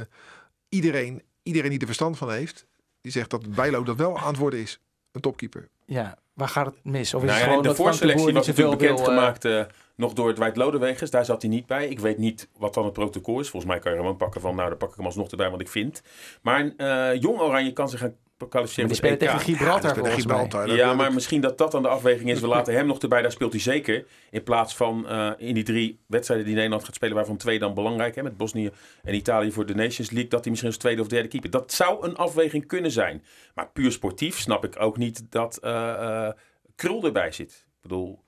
iedereen, 0.69 1.21
iedereen 1.43 1.69
die 1.69 1.79
er 1.79 1.85
verstand 1.85 2.17
van 2.17 2.31
heeft, 2.31 2.65
die 3.01 3.11
zegt 3.11 3.29
dat 3.29 3.55
Bijlo 3.55 3.83
dat 3.83 3.95
wel 3.97 4.17
aan 4.17 4.27
het 4.27 4.37
worden 4.37 4.59
is. 4.59 4.79
Een 5.11 5.21
topkeeper. 5.21 5.67
Ja, 5.85 6.17
waar 6.33 6.47
gaat 6.47 6.65
het 6.65 6.75
mis? 6.83 7.13
Of 7.13 7.23
is 7.23 7.27
Nou 7.27 7.31
het 7.31 7.37
ja, 7.37 7.43
gewoon 7.43 7.61
de 7.61 7.67
dat 7.67 7.75
Frank 7.77 7.91
de 7.91 7.99
Boer 7.99 8.09
voorselectie 8.09 8.33
was 8.33 8.47
natuurlijk 8.47 8.77
bekendgemaakt 8.77 9.45
eh 9.45 9.63
nog 9.95 10.13
door 10.13 10.27
het 10.27 10.35
Dwight 10.35 10.55
Lodewegers. 10.57 11.11
Daar 11.11 11.25
zat 11.25 11.41
hij 11.41 11.51
niet 11.51 11.65
bij. 11.65 11.87
Ik 11.87 11.99
weet 11.99 12.17
niet 12.17 12.47
wat 12.57 12.73
dan 12.73 12.83
het 12.83 12.93
protocol 12.93 13.39
is. 13.39 13.49
Volgens 13.49 13.71
mij 13.71 13.81
kan 13.81 13.91
je 13.91 13.97
gewoon 13.97 14.17
pakken 14.17 14.41
van, 14.41 14.55
nou, 14.55 14.69
dan 14.69 14.77
pak 14.77 14.89
ik 14.89 14.95
hem 14.95 15.05
alsnog 15.05 15.29
erbij 15.31 15.49
wat 15.49 15.61
ik 15.61 15.69
vind. 15.69 16.01
Maar 16.41 16.59
een 16.59 16.77
eh, 16.77 17.21
jong 17.21 17.39
Oranje 17.39 17.73
kan 17.73 17.89
zich 17.89 17.99
gaan 17.99 18.15
kwalificeren 18.49 18.87
die 18.89 18.97
spelen 18.97 19.17
tegen 19.17 19.39
Gibraltar 19.39 20.03
Ja. 20.05 20.09
Gibraltar. 20.15 20.75
Ja, 20.75 20.93
maar 20.93 21.07
ik- 21.07 21.13
misschien 21.13 21.41
dat 21.41 21.57
dat 21.57 21.71
dan 21.71 21.81
de 21.81 21.87
afweging 21.87 22.29
is. 22.29 22.39
We 22.39 22.47
laten 22.57 22.73
hem 22.73 22.85
nog 22.87 22.99
erbij, 22.99 23.21
daar 23.21 23.31
speelt 23.31 23.51
hij 23.51 23.61
zeker. 23.61 24.05
In 24.29 24.43
plaats 24.43 24.75
van 24.75 25.07
eh, 25.07 25.31
in 25.37 25.53
die 25.53 25.63
drie 25.63 25.99
wedstrijden 26.07 26.45
die 26.47 26.55
Nederland 26.55 26.83
gaat 26.83 26.95
spelen, 26.95 27.15
waarvan 27.15 27.37
twee 27.37 27.59
dan 27.59 27.73
belangrijk 27.73 28.13
zijn. 28.13 28.25
Met 28.25 28.37
Bosnië 28.37 28.71
en 29.03 29.13
Italië 29.15 29.51
voor 29.51 29.65
de 29.65 29.75
Nations 29.75 30.09
League. 30.09 30.29
Dat 30.29 30.39
hij 30.39 30.49
misschien 30.49 30.71
als 30.71 30.79
tweede 30.79 31.01
of 31.01 31.07
derde 31.07 31.27
keeper. 31.27 31.49
Dat 31.49 31.71
zou 31.73 32.05
een 32.05 32.15
afweging 32.15 32.67
kunnen 32.67 32.91
zijn. 32.91 33.23
Maar 33.55 33.69
puur 33.71 33.91
sportief 33.91 34.39
snap 34.39 34.65
ik 34.65 34.79
ook 34.79 34.97
niet 34.97 35.31
dat 35.31 35.57
eh, 35.57 36.25
eh, 36.27 36.33
Krul 36.75 37.03
erbij 37.05 37.31
zit. 37.31 37.51
Ik 37.51 37.81
bedoel, 37.81 38.23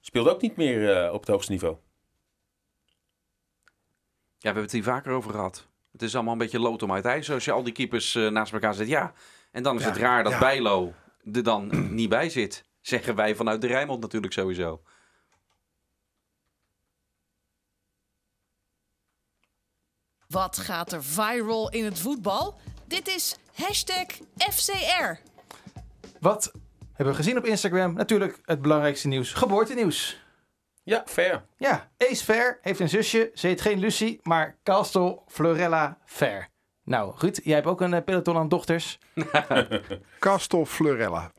speelt 0.00 0.28
ook 0.28 0.40
niet 0.40 0.56
meer 0.56 0.96
eh, 0.96 1.12
op 1.12 1.20
het 1.20 1.28
hoogste 1.28 1.52
niveau. 1.52 1.76
Ja, 4.38 4.50
we 4.50 4.58
hebben 4.58 4.62
het 4.62 4.72
hier 4.72 4.82
vaker 4.94 5.12
over 5.12 5.30
gehad. 5.30 5.68
Het 5.94 6.02
is 6.02 6.14
allemaal 6.14 6.32
een 6.32 6.38
beetje 6.38 6.58
lood 6.58 6.82
om 6.82 6.92
uit 6.92 7.04
ijs. 7.04 7.30
Als 7.30 7.44
je 7.44 7.52
al 7.52 7.62
die 7.62 7.72
keepers 7.72 8.14
eh, 8.14 8.28
naast 8.28 8.52
elkaar 8.52 8.74
zet, 8.74 8.88
ja. 8.88 9.12
En 9.50 9.62
dan 9.62 9.76
is 9.76 9.82
Ja, 9.82 9.88
het 9.88 9.98
raar 9.98 10.22
dat 10.22 10.32
ja. 10.32 10.38
Bijlo 10.38 10.92
er 11.32 11.42
dan 11.42 11.70
niet 11.94 12.08
bij 12.08 12.28
zit. 12.28 12.64
Zeggen 12.80 13.14
wij 13.14 13.34
vanuit 13.34 13.60
de 13.60 13.66
Rijnmond 13.66 14.00
natuurlijk 14.00 14.32
sowieso. 14.32 14.82
Wat 20.28 20.58
gaat 20.58 20.92
er 20.92 21.04
viral 21.04 21.70
in 21.70 21.84
het 21.84 21.98
voetbal? 21.98 22.58
Dit 22.86 23.08
is 23.08 23.36
hashtag 23.54 24.06
FCR. 24.36 25.20
Wat 26.20 26.52
hebben 26.92 27.14
we 27.14 27.14
gezien 27.14 27.38
op 27.38 27.44
Instagram? 27.44 27.94
Natuurlijk 27.94 28.40
het 28.44 28.62
belangrijkste 28.62 29.08
nieuws. 29.08 29.32
Geboortenieuws. 29.32 30.23
Ja, 30.84 31.02
fair. 31.06 31.44
Ja, 31.56 31.90
Ace 31.98 32.24
Fair 32.24 32.58
heeft 32.62 32.80
een 32.80 32.88
zusje. 32.88 33.30
Ze 33.34 33.46
heet 33.46 33.60
geen 33.60 33.78
Lucie, 33.78 34.20
maar 34.22 34.56
Castel 34.62 35.24
Florella 35.28 35.98
Fair. 36.04 36.48
Nou, 36.84 37.14
Ruud, 37.18 37.40
jij 37.42 37.54
hebt 37.54 37.66
ook 37.66 37.80
een 37.80 37.94
eh, 37.94 38.04
peloton 38.04 38.36
aan 38.36 38.48
dochters. 38.48 38.98
Castel 40.18 40.64
Florella. 40.66 41.32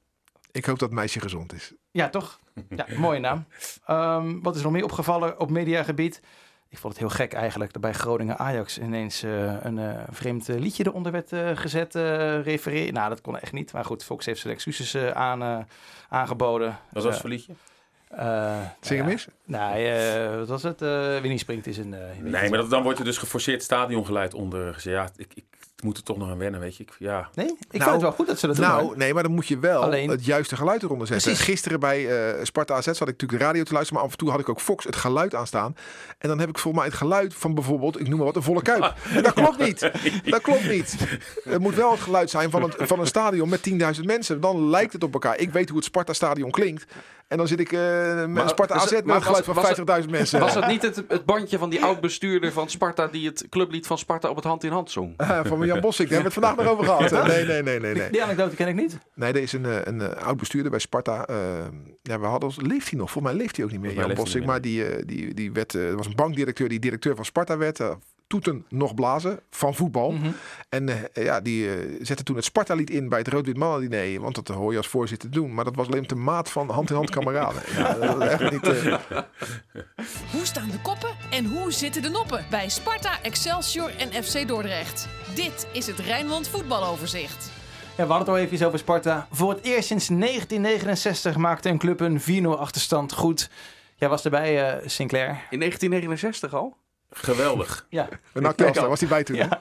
Ik 0.51 0.65
hoop 0.65 0.79
dat 0.79 0.89
het 0.89 0.97
meisje 0.97 1.19
gezond 1.19 1.53
is. 1.53 1.73
Ja, 1.91 2.09
toch? 2.09 2.39
Ja, 2.69 2.85
mooie 2.97 3.19
naam. 3.19 3.45
Ehm, 3.85 4.39
wat 4.41 4.53
is 4.53 4.59
er 4.59 4.65
nog 4.65 4.73
meer 4.73 4.83
opgevallen 4.83 5.39
op 5.39 5.49
mediagebied? 5.49 6.21
Ik 6.69 6.77
vond 6.77 6.93
het 6.93 7.01
heel 7.01 7.11
gek 7.15 7.33
eigenlijk 7.33 7.73
dat 7.73 7.81
bij 7.81 7.93
Groningen 7.93 8.37
Ajax 8.37 8.79
ineens 8.79 9.23
eh, 9.23 9.53
een 9.63 9.77
eh, 9.79 10.03
vreemd 10.09 10.47
liedje 10.47 10.85
eronder 10.87 11.11
werd 11.11 11.31
eh, 11.31 11.49
gezet. 11.53 11.95
eh 11.95 12.41
refereer. 12.43 12.91
Nou, 12.93 13.09
dat 13.09 13.21
kon 13.21 13.39
echt 13.39 13.51
niet. 13.53 13.73
Maar 13.73 13.85
goed, 13.85 14.03
Fox 14.03 14.25
heeft 14.25 14.39
zijn 14.39 14.53
excuses 14.53 14.93
eh, 14.93 15.11
aan, 15.11 15.41
eh, 15.41 15.57
aangeboden. 16.09 16.67
Wat 16.91 17.03
was 17.03 17.13
het 17.13 17.17
voor 17.21 17.29
liedje? 17.29 17.53
Eh, 18.17 18.57
Zing 18.81 18.99
hem 18.99 19.07
nou 19.07 19.11
eens. 19.11 19.27
Nee, 19.45 19.87
eh, 19.89 20.37
wat 20.37 20.47
was 20.47 20.63
het? 20.63 20.81
Eh 20.81 21.19
Winnie 21.21 21.37
Springt 21.39 21.67
is 21.67 21.77
een... 21.77 21.93
eh, 21.93 21.99
Nee, 22.21 22.49
maar 22.49 22.59
dat, 22.59 22.69
dan 22.69 22.83
wordt 22.83 22.99
er 22.99 23.05
dus 23.05 23.17
geforceerd 23.17 23.63
stadiongeluid 23.63 24.33
onder. 24.33 24.79
Ja, 24.83 25.09
ik, 25.15 25.31
ik, 25.35 25.43
moet 25.83 25.97
er 25.97 26.03
toch 26.03 26.17
nog 26.17 26.29
aan 26.29 26.37
wennen, 26.37 26.59
weet 26.59 26.75
je. 26.77 26.83
Ik, 26.83 26.95
ja. 26.99 27.29
Nee, 27.33 27.45
ik 27.45 27.51
Nou, 27.59 27.59
vind 27.71 27.91
het 27.91 28.01
wel 28.01 28.11
goed 28.11 28.27
dat 28.27 28.39
ze 28.39 28.47
dat 28.47 28.55
doen. 28.55 28.65
Nou, 28.65 28.97
nee, 28.97 29.13
maar 29.13 29.23
dan 29.23 29.31
moet 29.31 29.47
je 29.47 29.59
wel 29.59 29.81
Alleen- 29.81 30.09
het 30.09 30.25
juiste 30.25 30.55
geluid 30.55 30.83
eronder 30.83 31.07
zetten. 31.07 31.27
Precies. 31.31 31.45
Gisteren 31.47 31.79
bij 31.79 32.07
eh, 32.37 32.43
Sparta 32.43 32.73
AZ 32.73 32.83
zat 32.85 32.95
ik 32.95 33.05
natuurlijk 33.05 33.39
de 33.39 33.45
radio 33.45 33.63
te 33.63 33.73
luisteren, 33.73 33.97
maar 34.01 34.07
af 34.09 34.13
en 34.13 34.17
toe 34.19 34.29
had 34.31 34.39
ik 34.39 34.49
ook 34.49 34.61
Fox 34.61 34.85
het 34.85 34.95
geluid 34.95 35.35
aanstaan. 35.35 35.75
En 36.17 36.27
dan 36.29 36.39
heb 36.39 36.49
ik 36.49 36.57
volgens 36.59 36.83
mij 36.83 36.91
het 36.91 37.01
geluid 37.01 37.33
van 37.33 37.53
bijvoorbeeld, 37.53 37.99
ik 37.99 38.07
noem 38.07 38.17
maar 38.17 38.25
wat, 38.25 38.35
een 38.35 38.43
volle 38.43 38.61
kuip. 38.61 38.93
En 39.15 39.23
dat 39.23 39.33
klopt 39.33 39.57
niet. 39.57 39.91
Dat 40.25 40.41
klopt 40.41 40.69
niet. 40.69 40.95
Het 41.43 41.59
moet 41.59 41.75
wel 41.75 41.91
het 41.91 41.99
geluid 41.99 42.29
zijn 42.29 42.49
van, 42.49 42.63
het, 42.63 42.75
van 42.77 42.99
een 42.99 43.07
stadion 43.07 43.49
met 43.49 43.69
10.000 43.69 44.01
mensen. 44.03 44.41
Dan 44.41 44.69
lijkt 44.69 44.93
het 44.93 45.03
op 45.03 45.13
elkaar. 45.13 45.37
Ik 45.37 45.51
weet 45.51 45.67
hoe 45.67 45.77
het 45.77 45.85
Sparta 45.85 46.13
stadion 46.13 46.51
klinkt. 46.51 46.85
En 47.27 47.37
dan 47.37 47.47
zit 47.47 47.59
ik 47.59 47.71
eh 47.71 47.79
met 48.15 48.29
Maar- 48.29 48.49
Sparta 48.49 48.73
AZ 48.73 48.83
het- 48.83 48.91
met 48.93 49.05
maar 49.05 49.15
een 49.15 49.21
geluid 49.21 49.45
van 49.45 49.55
50.000 50.03 50.09
mensen. 50.09 50.39
Was 50.39 50.53
dat 50.53 50.67
niet 50.73 50.81
het, 50.81 51.03
het 51.07 51.25
bandje 51.25 51.57
van 51.57 51.69
die 51.69 51.83
oud-bestuurder 51.83 52.51
van 52.51 52.69
Sparta... 52.69 53.07
die 53.07 53.27
het 53.27 53.45
clublied 53.49 53.87
van 53.87 53.97
Sparta 53.97 54.29
op 54.29 54.35
het 54.35 54.45
hand 54.45 54.63
in 54.63 54.71
hand 54.71 54.91
zong? 54.91 55.13
Eh, 55.17 55.39
van 55.45 55.65
Jan 55.65 55.79
Bossik, 55.79 56.09
daar 56.09 56.21
hebben 56.21 56.41
we 56.41 56.47
het 56.47 56.55
vandaag 56.55 56.55
nog 56.55 56.67
over 56.67 56.85
gehad. 57.09 57.27
hè? 57.27 57.33
Nee, 57.35 57.45
nee, 57.45 57.63
nee, 57.63 57.79
nee. 57.79 57.93
nee. 57.93 58.09
Die 58.09 58.23
anekdote 58.23 58.55
ken 58.55 58.67
ik 58.67 58.75
niet. 58.75 58.97
Nee, 59.13 59.33
er 59.33 59.41
is 59.41 59.53
een, 59.53 59.65
eh, 59.65 59.77
een, 59.83 60.01
eh, 60.01 60.23
oud 60.23 60.37
bestuurder 60.37 60.71
bij 60.71 60.79
Sparta. 60.79 61.25
eh, 61.25 61.35
ja, 62.01 62.19
we 62.19 62.25
hadden, 62.25 62.49
ons- 62.49 62.61
leeft 62.61 62.89
hij 62.89 62.99
nog? 62.99 63.11
Volgens 63.11 63.33
mij 63.33 63.41
leeft 63.43 63.55
hij 63.55 63.65
ook 63.65 63.71
niet 63.71 63.81
meer, 63.81 63.93
Jan 63.93 64.13
Bossik. 64.13 64.45
Maar 64.45 64.61
die, 64.61 64.85
eh, 64.85 65.03
die, 65.05 65.33
die 65.33 65.51
werd, 65.51 65.75
eh, 65.75 65.87
er 65.89 65.95
was 65.95 66.05
een 66.05 66.15
bankdirecteur 66.15 66.69
die 66.69 66.79
directeur 66.79 67.15
van 67.15 67.25
Sparta 67.25 67.57
werd. 67.57 67.79
Toeten 68.27 68.65
nog 68.69 68.93
blazen 68.93 69.39
van 69.49 69.75
voetbal. 69.75 70.11
Mhm. 70.11 70.31
En 70.69 70.89
eh, 71.13 71.23
ja, 71.25 71.41
die 71.41 71.69
eh, 71.75 71.99
zette 72.01 72.23
toen 72.23 72.35
het 72.35 72.45
Sparta-lied 72.45 72.89
in 72.89 73.09
bij 73.09 73.19
het 73.19 73.27
Rood-Wit 73.27 73.57
Mannen 73.57 73.89
diner. 73.89 74.21
Want 74.21 74.35
dat 74.35 74.47
hoor 74.47 74.71
je 74.71 74.77
als 74.77 74.87
voorzitter 74.87 75.31
doen. 75.31 75.53
Maar 75.53 75.63
dat 75.65 75.75
was 75.75 75.87
alleen 75.87 76.07
de 76.07 76.15
maat 76.15 76.51
van 76.51 76.69
hand-in-hand 76.69 77.09
kameraden. 77.09 77.61
ja, 77.77 77.93
dat 77.93 78.17
was 78.17 78.27
echt 78.27 78.51
niet... 78.51 78.67
eh, 78.67 78.97
Hoe 80.31 80.45
staan 80.45 80.69
de 80.69 80.81
koppen 80.81 81.09
en 81.29 81.45
hoe 81.45 81.71
zitten 81.71 82.01
de 82.01 82.09
noppen 82.09 82.45
bij 82.49 82.69
Sparta, 82.69 83.21
Excelsior 83.21 83.91
en 83.97 84.23
FC 84.23 84.47
Dordrecht? 84.47 85.07
Dit 85.35 85.67
is 85.73 85.87
het 85.87 85.99
Rijnmond 85.99 86.47
voetbaloverzicht. 86.47 87.51
Ja, 87.97 88.05
we 88.05 88.11
hadden 88.13 88.17
het 88.17 88.27
al 88.27 88.37
even 88.51 88.67
over 88.67 88.79
Sparta. 88.79 89.27
Voor 89.31 89.49
het 89.49 89.63
eerst 89.63 89.87
sinds 89.87 90.07
1969 90.07 91.35
maakte 91.37 91.69
een 91.69 91.77
club 91.77 91.99
een 91.99 92.21
4-0 92.21 92.47
achterstand 92.59 93.13
goed. 93.13 93.49
Jij 93.95 94.09
was 94.09 94.23
erbij, 94.23 94.63
eh, 94.79 94.87
Sinclair. 94.87 95.29
In 95.49 95.59
1969 95.59 96.53
al? 96.53 96.77
Geweldig. 97.11 97.85
Ja, 97.89 98.09
een 98.33 98.73
was 98.73 98.99
hij 98.99 99.09
bij 99.09 99.23
toen. 99.23 99.35
Ja. 99.35 99.59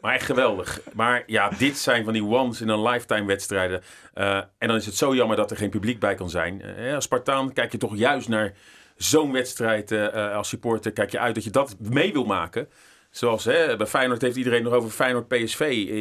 Maar 0.00 0.14
echt 0.14 0.24
geweldig. 0.24 0.80
Maar 0.94 1.22
ja, 1.26 1.48
dit 1.48 1.78
zijn 1.78 2.04
van 2.04 2.12
die 2.12 2.24
once 2.24 2.62
in 2.62 2.70
a 2.70 2.90
lifetime 2.90 3.24
wedstrijden. 3.26 3.82
Eh, 4.14 4.36
en 4.36 4.68
dan 4.68 4.76
is 4.76 4.86
het 4.86 4.96
zo 4.96 5.14
jammer 5.14 5.36
dat 5.36 5.50
er 5.50 5.56
geen 5.56 5.70
publiek 5.70 5.98
bij 5.98 6.14
kan 6.14 6.30
zijn. 6.30 6.62
Eh, 6.62 6.94
als 6.94 7.04
Spartaan 7.04 7.52
kijk 7.52 7.72
je 7.72 7.78
toch 7.78 7.96
juist 7.96 8.28
naar 8.28 8.52
zo'n 8.96 9.32
wedstrijd 9.32 9.92
eh, 9.92 10.34
als 10.34 10.48
supporter. 10.48 10.92
Kijk 10.92 11.10
je 11.10 11.18
uit 11.18 11.34
dat 11.34 11.44
je 11.44 11.50
dat 11.50 11.76
mee 11.78 12.12
wil 12.12 12.24
maken. 12.24 12.68
Zoals 13.14 13.44
bij 13.44 13.86
Feyenoord 13.86 14.22
heeft 14.22 14.36
iedereen 14.36 14.62
nog 14.62 14.72
over 14.72 14.90
Feyenoord 14.90 15.28
PSV 15.28 15.60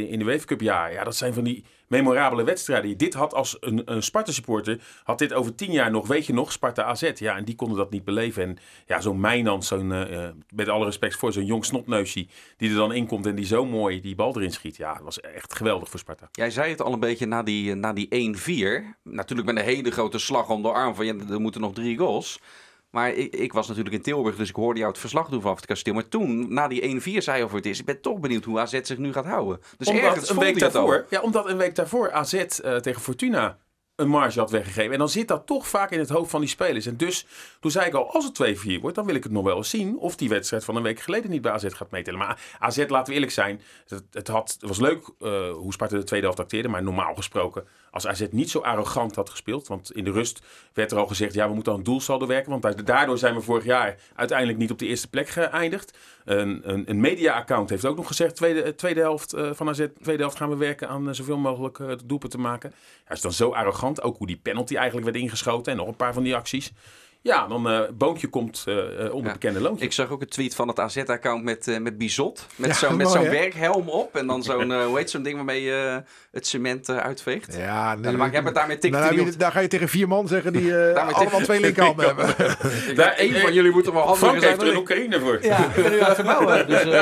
in, 0.09 0.19
de 0.19 0.25
UEFA 0.25 0.45
Cup 0.45 0.61
jaar. 0.61 0.93
Ja, 0.93 1.03
dat 1.03 1.15
zijn 1.15 1.33
van 1.33 1.43
die 1.43 1.63
memorabele 1.87 2.43
wedstrijden. 2.43 2.97
Dit 2.97 3.13
had 3.13 3.33
als 3.33 3.57
een, 3.59 3.81
een 3.85 4.03
Sparta 4.03 4.31
supporter, 4.31 4.81
had 5.03 5.19
dit 5.19 5.33
over 5.33 5.55
tien 5.55 5.71
jaar 5.71 5.91
nog, 5.91 6.07
weet 6.07 6.25
je 6.25 6.33
nog, 6.33 6.51
Sparta 6.51 6.83
AZ. 6.83 7.11
Ja, 7.15 7.37
en 7.37 7.45
die 7.45 7.55
konden 7.55 7.77
dat 7.77 7.89
niet 7.89 8.03
beleven. 8.03 8.43
En 8.43 8.57
ja, 8.85 9.01
zo'n 9.01 9.19
Mijnans, 9.19 9.67
zo'n, 9.67 9.91
eh, 9.91 10.25
eh, 10.25 10.33
met 10.55 10.69
alle 10.69 10.85
respect 10.85 11.15
voor, 11.15 11.33
zo'n 11.33 11.45
jong 11.45 11.65
snotneusje 11.65 12.27
die 12.57 12.69
er 12.69 12.75
dan 12.75 12.93
in 12.93 13.07
komt 13.07 13.25
en 13.25 13.35
die 13.35 13.45
zo 13.45 13.65
mooi 13.65 14.01
die 14.01 14.15
bal 14.15 14.35
erin 14.35 14.51
schiet. 14.51 14.75
Ja, 14.75 14.93
dat 14.93 15.03
was 15.03 15.21
echt 15.21 15.55
geweldig 15.55 15.89
voor 15.89 15.99
Sparta. 15.99 16.29
Jij 16.31 16.49
zei 16.49 16.69
het 16.69 16.81
al 16.81 16.93
een 16.93 16.99
beetje 16.99 17.25
na 17.25 17.43
die, 17.43 17.71
eh, 17.71 17.77
na 17.77 17.93
die 17.93 18.07
1-4. 18.09 18.95
Natuurlijk 19.03 19.47
met 19.47 19.57
een 19.57 19.69
hele 19.69 19.91
grote 19.91 20.19
slag 20.19 20.49
om 20.49 20.61
de 20.61 20.71
arm 20.71 20.95
van... 20.95 21.05
Ja, 21.05 21.13
er 21.29 21.41
moeten 21.41 21.61
nog 21.61 21.73
drie 21.73 21.97
goals. 21.97 22.39
Maar 22.93 23.13
ik, 23.13 23.35
ik 23.35 23.53
was 23.53 23.67
natuurlijk 23.67 23.95
in 23.95 24.01
Tilburg, 24.01 24.35
dus 24.35 24.49
ik 24.49 24.55
hoorde 24.55 24.79
jou 24.79 24.91
het 24.91 25.01
verslag 25.01 25.29
doen 25.29 25.41
vanaf 25.41 25.55
het 25.55 25.65
kasteel. 25.65 25.93
Maar 25.93 26.07
toen, 26.07 26.53
na 26.53 26.67
die 26.67 27.01
1-4, 27.01 27.17
zei 27.17 27.37
je 27.37 27.43
over 27.43 27.57
het 27.57 27.65
is. 27.65 27.79
Ik 27.79 27.85
ben 27.85 28.01
toch 28.01 28.19
benieuwd 28.19 28.43
hoe 28.43 28.59
AZ 28.59 28.79
zich 28.81 28.97
nu 28.97 29.13
gaat 29.13 29.25
houden. 29.25 29.59
Dus 29.77 29.87
ergens 29.87 30.03
omdat, 30.03 30.29
een 30.29 30.35
vond 30.35 30.39
week 30.39 30.59
daarvoor, 30.59 31.05
ja, 31.09 31.21
omdat 31.21 31.49
een 31.49 31.57
week 31.57 31.75
daarvoor 31.75 32.11
AZ 32.11 32.33
eh, 32.33 32.75
tegen 32.75 33.01
Fortuna 33.01 33.57
een 33.95 34.07
marge 34.07 34.39
had 34.39 34.51
weggegeven. 34.51 34.91
En 34.91 34.97
dan 34.97 35.09
zit 35.09 35.27
dat 35.27 35.45
toch 35.45 35.67
vaak 35.67 35.91
in 35.91 35.99
het 35.99 36.09
hoofd 36.09 36.29
van 36.29 36.39
die 36.39 36.49
spelers. 36.49 36.85
En 36.85 36.97
dus, 36.97 37.25
toen 37.59 37.71
zei 37.71 37.85
ik 37.85 37.93
al, 37.93 38.13
als 38.13 38.25
het 38.25 38.57
2-4 38.77 38.81
wordt, 38.81 38.95
dan 38.95 39.05
wil 39.05 39.15
ik 39.15 39.23
het 39.23 39.31
nog 39.31 39.43
wel 39.43 39.57
eens 39.57 39.69
zien 39.69 39.97
of 39.97 40.15
die 40.15 40.29
wedstrijd 40.29 40.63
van 40.63 40.75
een 40.75 40.83
week 40.83 40.99
geleden 40.99 41.29
niet 41.29 41.41
bij 41.41 41.51
AZ 41.51 41.65
gaat 41.69 41.91
meetellen. 41.91 42.19
Maar 42.19 42.41
AZ, 42.59 42.85
laten 42.87 43.07
we 43.07 43.13
eerlijk 43.13 43.31
zijn, 43.31 43.61
het, 43.87 44.03
het, 44.11 44.27
had, 44.27 44.57
was 44.59 44.79
leuk 44.79 45.09
uh, 45.19 45.51
hoe 45.51 45.73
Sparta 45.73 45.97
de 45.97 46.03
tweede 46.03 46.25
helft 46.25 46.41
acteerde, 46.41 46.67
maar 46.67 46.83
normaal 46.83 47.15
gesproken, 47.15 47.67
als 47.91 48.07
AZ 48.07 48.25
niet 48.31 48.49
zo 48.49 48.59
arrogant 48.59 49.15
had 49.15 49.29
gespeeld, 49.29 49.67
want 49.67 49.91
in 49.91 50.03
de 50.03 50.11
rust 50.11 50.41
werd 50.73 50.91
er 50.91 50.97
al 50.97 51.07
gezegd, 51.07 51.33
ja, 51.33 51.47
we 51.47 51.53
moeten 51.53 51.71
aan 51.71 51.77
het 51.77 51.87
doelsaldo 51.87 52.27
werken, 52.27 52.59
want 52.59 52.85
daardoor 52.85 53.17
zijn 53.17 53.35
we 53.35 53.41
vorig 53.41 53.63
jaar 53.63 53.95
uiteindelijk 54.15 54.57
niet 54.57 54.71
op 54.71 54.79
de 54.79 54.87
eerste 54.87 55.09
plek 55.09 55.29
geëindigd. 55.29 55.97
Een, 56.25 56.61
een, 56.63 56.89
een 56.89 56.99
media-account 56.99 57.69
heeft 57.69 57.85
ook 57.85 57.95
nog 57.95 58.07
gezegd, 58.07 58.35
tweede, 58.35 58.75
tweede 58.75 58.99
helft 58.99 59.35
uh, 59.35 59.49
van 59.53 59.69
AZ, 59.69 59.87
tweede 60.01 60.21
helft 60.21 60.37
gaan 60.37 60.49
we 60.49 60.55
werken 60.55 60.89
aan 60.89 61.07
uh, 61.07 61.13
zoveel 61.13 61.37
mogelijk 61.37 61.79
doelpen 62.05 62.29
te 62.29 62.37
maken. 62.37 62.73
Hij 63.03 63.15
is 63.15 63.21
dan 63.21 63.33
zo 63.33 63.49
arrogant, 63.49 63.82
ook 64.01 64.17
hoe 64.17 64.27
die 64.27 64.39
penalty 64.43 64.75
eigenlijk 64.75 65.05
werd 65.05 65.17
ingeschoten 65.17 65.71
en 65.71 65.77
nog 65.77 65.87
een 65.87 65.95
paar 65.95 66.13
van 66.13 66.23
die 66.23 66.35
acties. 66.35 66.71
Ja, 67.23 67.47
dan 67.47 67.71
uh, 67.71 67.81
Boontje 67.93 68.27
komt 68.27 68.65
uh, 68.67 68.75
onder 69.13 69.25
ja. 69.25 69.31
bekende 69.31 69.61
loontje. 69.61 69.85
Ik 69.85 69.91
zag 69.91 70.09
ook 70.09 70.21
een 70.21 70.27
tweet 70.27 70.55
van 70.55 70.67
het 70.67 70.79
AZ-account 70.79 71.43
met, 71.43 71.67
uh, 71.67 71.79
met 71.79 71.97
Bizot. 71.97 72.47
Met 72.55 72.69
ja, 72.69 72.75
zo'n 72.75 73.05
zo 73.07 73.21
werkhelm 73.21 73.89
op. 73.89 74.15
En 74.15 74.27
dan 74.27 74.43
zo'n, 74.43 74.71
hoe 74.87 74.97
heet 74.97 75.09
zo'n 75.09 75.23
ding 75.23 75.35
waarmee 75.35 75.61
je 75.61 76.03
het 76.31 76.47
cement 76.47 76.89
uitveegt. 76.89 77.55
Ja, 77.57 77.93
nee, 77.93 78.03
dan 78.03 78.15
maak 78.15 78.33
je 78.33 78.41
het 78.41 78.55
daarmee 78.55 78.77
tik 78.77 78.91
nou, 78.91 79.15
nou, 79.15 79.35
daar 79.37 79.51
ga 79.51 79.59
je 79.59 79.67
tegen 79.67 79.89
vier 79.89 80.07
man 80.07 80.27
zeggen 80.27 80.53
die 80.53 80.75
allemaal 80.97 81.41
twee 81.41 81.59
linkerhanden 81.59 82.05
hebben. 82.15 82.35
daar, 82.95 83.13
Eén 83.17 83.33
van 83.33 83.53
jullie 83.53 83.71
moet 83.71 83.87
er 83.87 83.93
wel 83.93 84.01
handiger 84.01 84.29
zijn. 84.29 84.41
Frank 84.41 84.51
heeft 84.51 84.61
er 84.61 84.67
een 84.67 84.77
oekraïne 84.77 85.19
voor. 85.19 85.43
Ja, 85.43 85.65
ik 85.65 85.83
ben 85.83 85.91
nu 85.91 85.99
aan 85.99 86.05
het 86.05 86.15
verbouwen. 86.15 86.67
Dus, 86.67 86.83
nee, 86.83 86.93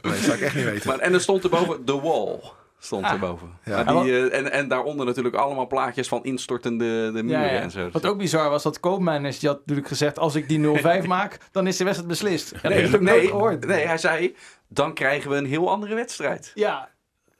dat 0.00 0.16
zou 0.16 0.36
ik 0.36 0.40
echt 0.40 0.54
niet 0.54 0.64
weten. 0.64 0.88
Maar, 0.88 0.98
en 0.98 1.12
er 1.12 1.20
stond 1.20 1.44
erboven 1.44 1.84
The 1.84 2.00
Wall 2.00 2.38
stond 2.82 3.04
Ah. 3.04 3.12
erboven. 3.12 3.48
Ja. 3.64 3.82
Maar 3.84 4.02
die, 4.02 4.12
uh, 4.12 4.38
en, 4.38 4.52
en 4.52 4.68
daaronder 4.68 5.06
natuurlijk 5.06 5.34
allemaal 5.34 5.66
plaatjes 5.66 6.08
van 6.08 6.24
instortende 6.24 7.10
de 7.12 7.22
muren 7.22 7.40
Ja, 7.40 7.50
ja. 7.52 7.60
en 7.60 7.70
zo. 7.70 7.88
Wat 7.92 8.06
ook 8.06 8.18
bizar 8.18 8.50
was, 8.50 8.62
dat 8.62 8.80
Koopmeiners, 8.80 9.38
die 9.38 9.48
had 9.48 9.58
natuurlijk 9.58 9.88
gezegd... 9.88 10.18
als 10.18 10.34
ik 10.34 10.48
die 10.48 10.80
0-5 11.02 11.06
maak, 11.06 11.38
dan 11.52 11.66
is 11.66 11.76
de 11.76 11.84
wedstrijd 11.84 12.10
beslist. 12.12 12.52
Dat 12.62 12.72
nee, 12.72 12.88
nee, 12.88 13.26
gehoord. 13.26 13.66
nee, 13.66 13.86
hij 13.86 13.98
zei, 13.98 14.36
dan 14.68 14.94
krijgen 14.94 15.30
we 15.30 15.36
een 15.36 15.46
heel 15.46 15.70
andere 15.70 15.94
wedstrijd. 15.94 16.52
Ja, 16.54 16.88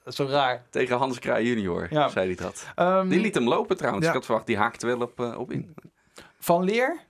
dat 0.04 0.12
is 0.12 0.16
zo 0.16 0.26
raar. 0.26 0.62
Tegen 0.70 0.96
Hans 0.96 1.18
Kraai 1.18 1.46
junior, 1.46 1.86
Ja. 1.90 2.08
zei 2.08 2.26
hij 2.26 2.44
dat. 2.44 2.66
Ehm, 2.74 3.08
Die 3.08 3.20
liet 3.20 3.34
hem 3.34 3.48
lopen 3.48 3.76
trouwens. 3.76 4.04
Ja. 4.04 4.10
Ik 4.10 4.16
had 4.16 4.24
verwacht, 4.26 4.46
die 4.46 4.56
haakte 4.56 4.86
wel 4.86 5.00
op, 5.00 5.20
uh, 5.20 5.38
op 5.38 5.52
in. 5.52 5.74
Van 6.38 6.64
Leer 6.64 7.00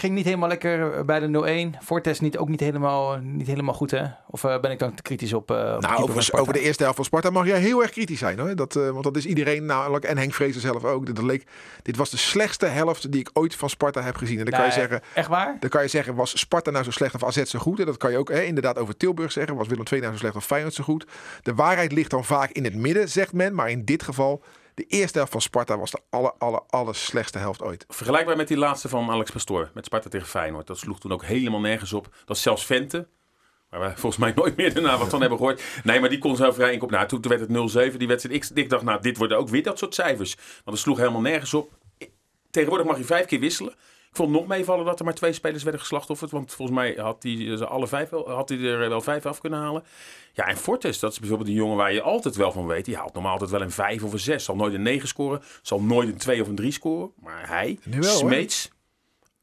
ging 0.00 0.14
niet 0.14 0.24
helemaal 0.24 0.48
lekker 0.48 1.04
bij 1.04 1.20
de 1.20 1.72
0-1. 1.74 1.84
Fortes 1.84 2.20
niet, 2.20 2.38
ook 2.38 2.48
niet 2.48 2.60
helemaal, 2.60 3.16
niet 3.16 3.46
helemaal 3.46 3.74
goed, 3.74 3.90
hè? 3.90 4.04
Of 4.30 4.44
uh, 4.44 4.60
ben 4.60 4.70
ik 4.70 4.78
dan 4.78 4.94
te 4.94 5.02
kritisch 5.02 5.32
op, 5.32 5.50
uh, 5.50 5.56
Nou, 5.56 6.02
over, 6.02 6.28
over 6.32 6.52
de 6.52 6.60
eerste 6.60 6.82
helft 6.82 6.96
van 6.96 7.04
Sparta 7.04 7.30
mag 7.30 7.46
jij 7.46 7.58
heel 7.58 7.82
erg 7.82 7.90
kritisch 7.90 8.18
zijn. 8.18 8.38
Hoor. 8.38 8.56
Dat, 8.56 8.76
uh, 8.76 8.90
want 8.90 9.04
dat 9.04 9.16
is 9.16 9.26
iedereen 9.26 9.64
namelijk. 9.64 10.04
En 10.04 10.18
Henk 10.18 10.34
Vrezen 10.34 10.60
zelf 10.60 10.84
ook. 10.84 11.14
Dat 11.14 11.24
leek, 11.24 11.46
dit 11.82 11.96
was 11.96 12.10
de 12.10 12.16
slechtste 12.16 12.66
helft 12.66 13.12
die 13.12 13.20
ik 13.20 13.30
ooit 13.32 13.54
van 13.54 13.70
Sparta 13.70 14.02
heb 14.02 14.16
gezien. 14.16 14.38
En 14.38 14.44
dan 14.44 14.54
kan 14.54 14.66
je 14.66 14.72
zeggen... 14.72 15.00
Echt 15.14 15.28
waar? 15.28 15.56
Dan 15.60 15.70
kan 15.70 15.82
je 15.82 15.88
zeggen, 15.88 16.14
was 16.14 16.38
Sparta 16.38 16.70
nou 16.70 16.84
zo 16.84 16.90
slecht 16.90 17.14
of 17.14 17.24
AZ 17.24 17.42
zo 17.42 17.58
goed? 17.58 17.80
En 17.80 17.86
dat 17.86 17.96
kan 17.96 18.10
je 18.10 18.18
ook 18.18 18.28
hè, 18.28 18.42
inderdaad 18.42 18.78
over 18.78 18.96
Tilburg 18.96 19.32
zeggen. 19.32 19.56
Was 19.56 19.68
Willem 19.68 19.84
II 19.90 20.00
nou 20.00 20.12
zo 20.12 20.18
slecht 20.18 20.36
of 20.36 20.44
Feyenoord 20.44 20.74
zo 20.74 20.84
goed? 20.84 21.06
De 21.42 21.54
waarheid 21.54 21.92
ligt 21.92 22.10
dan 22.10 22.24
vaak 22.24 22.50
in 22.50 22.64
het 22.64 22.74
midden, 22.74 23.08
zegt 23.08 23.32
men. 23.32 23.54
Maar 23.54 23.70
in 23.70 23.84
dit 23.84 24.02
geval, 24.02 24.42
de 24.76 24.84
eerste 24.84 25.16
helft 25.16 25.32
van 25.32 25.40
Sparta 25.40 25.78
was 25.78 25.90
de 25.90 26.00
aller, 26.10 26.32
aller, 26.38 26.62
aller 26.68 26.94
slechtste 26.94 27.38
helft 27.38 27.62
ooit. 27.62 27.84
Vergelijkbaar 27.88 28.36
met 28.36 28.48
die 28.48 28.56
laatste 28.56 28.88
van 28.88 29.10
Alex 29.10 29.30
Pastoor. 29.30 29.70
Met 29.74 29.84
Sparta 29.84 30.08
tegen 30.08 30.26
Feyenoord. 30.26 30.66
Dat 30.66 30.78
sloeg 30.78 31.00
toen 31.00 31.12
ook 31.12 31.24
helemaal 31.24 31.60
nergens 31.60 31.92
op. 31.92 32.14
Dat 32.24 32.38
zelfs 32.38 32.66
Vente. 32.66 33.06
Waar 33.70 33.80
we 33.80 33.90
volgens 34.00 34.16
mij 34.16 34.32
nooit 34.34 34.56
meer 34.56 34.74
daarna 34.74 34.98
wat 34.98 35.08
van 35.08 35.20
hebben 35.20 35.38
gehoord. 35.38 35.62
Nee, 35.84 36.00
maar 36.00 36.08
die 36.08 36.18
kon 36.18 36.36
zo 36.36 36.52
vrij 36.52 36.72
inkop. 36.72 36.90
Nou, 36.90 37.06
toen 37.08 37.20
werd 37.20 37.40
het 37.40 37.92
0-7. 37.92 37.96
Die 37.96 38.08
wedstrijd. 38.08 38.50
Ik, 38.50 38.56
ik 38.56 38.70
dacht, 38.70 38.82
nou, 38.82 39.00
dit 39.02 39.16
worden 39.16 39.38
ook 39.38 39.48
weer 39.48 39.62
dat 39.62 39.78
soort 39.78 39.94
cijfers. 39.94 40.34
Want 40.34 40.64
het 40.64 40.78
sloeg 40.78 40.98
helemaal 40.98 41.20
nergens 41.20 41.54
op. 41.54 41.72
Tegenwoordig 42.50 42.86
mag 42.86 42.98
je 42.98 43.04
vijf 43.04 43.26
keer 43.26 43.40
wisselen. 43.40 43.74
Ik 44.16 44.22
vond 44.22 44.34
nog 44.34 44.46
meevallen 44.46 44.84
dat 44.84 44.98
er 44.98 45.04
maar 45.04 45.14
twee 45.14 45.32
spelers 45.32 45.62
werden 45.62 45.80
geslachtofferd. 45.80 46.30
Want 46.30 46.52
volgens 46.52 46.78
mij 46.78 46.94
had 46.94 47.22
hij 47.22 47.56
ze 47.56 47.66
alle 47.66 47.86
vijf 47.86 48.08
wel, 48.08 48.30
had 48.30 48.48
hij 48.48 48.58
er 48.58 48.88
wel 48.88 49.00
vijf 49.00 49.26
af 49.26 49.40
kunnen 49.40 49.58
halen. 49.58 49.84
Ja, 50.32 50.46
en 50.46 50.56
Fortes, 50.56 50.98
dat 50.98 51.12
is 51.12 51.18
bijvoorbeeld 51.18 51.48
een 51.48 51.54
jongen 51.54 51.76
waar 51.76 51.92
je 51.92 52.02
altijd 52.02 52.36
wel 52.36 52.52
van 52.52 52.66
weet. 52.66 52.84
Die 52.84 52.96
haalt 52.96 53.12
normaal 53.12 53.32
altijd 53.32 53.50
wel 53.50 53.60
een 53.60 53.70
vijf 53.70 54.02
of 54.02 54.12
een 54.12 54.18
zes. 54.18 54.44
Zal 54.44 54.56
nooit 54.56 54.74
een 54.74 54.82
negen 54.82 55.08
scoren. 55.08 55.42
Zal 55.62 55.80
nooit 55.82 56.08
een 56.08 56.16
twee 56.16 56.42
of 56.42 56.48
een 56.48 56.54
drie 56.54 56.72
scoren. 56.72 57.12
Maar 57.22 57.48
hij, 57.48 57.78
Nu 57.84 57.98
wel, 57.98 58.10
hoor. 58.10 58.18
Smeets, 58.18 58.70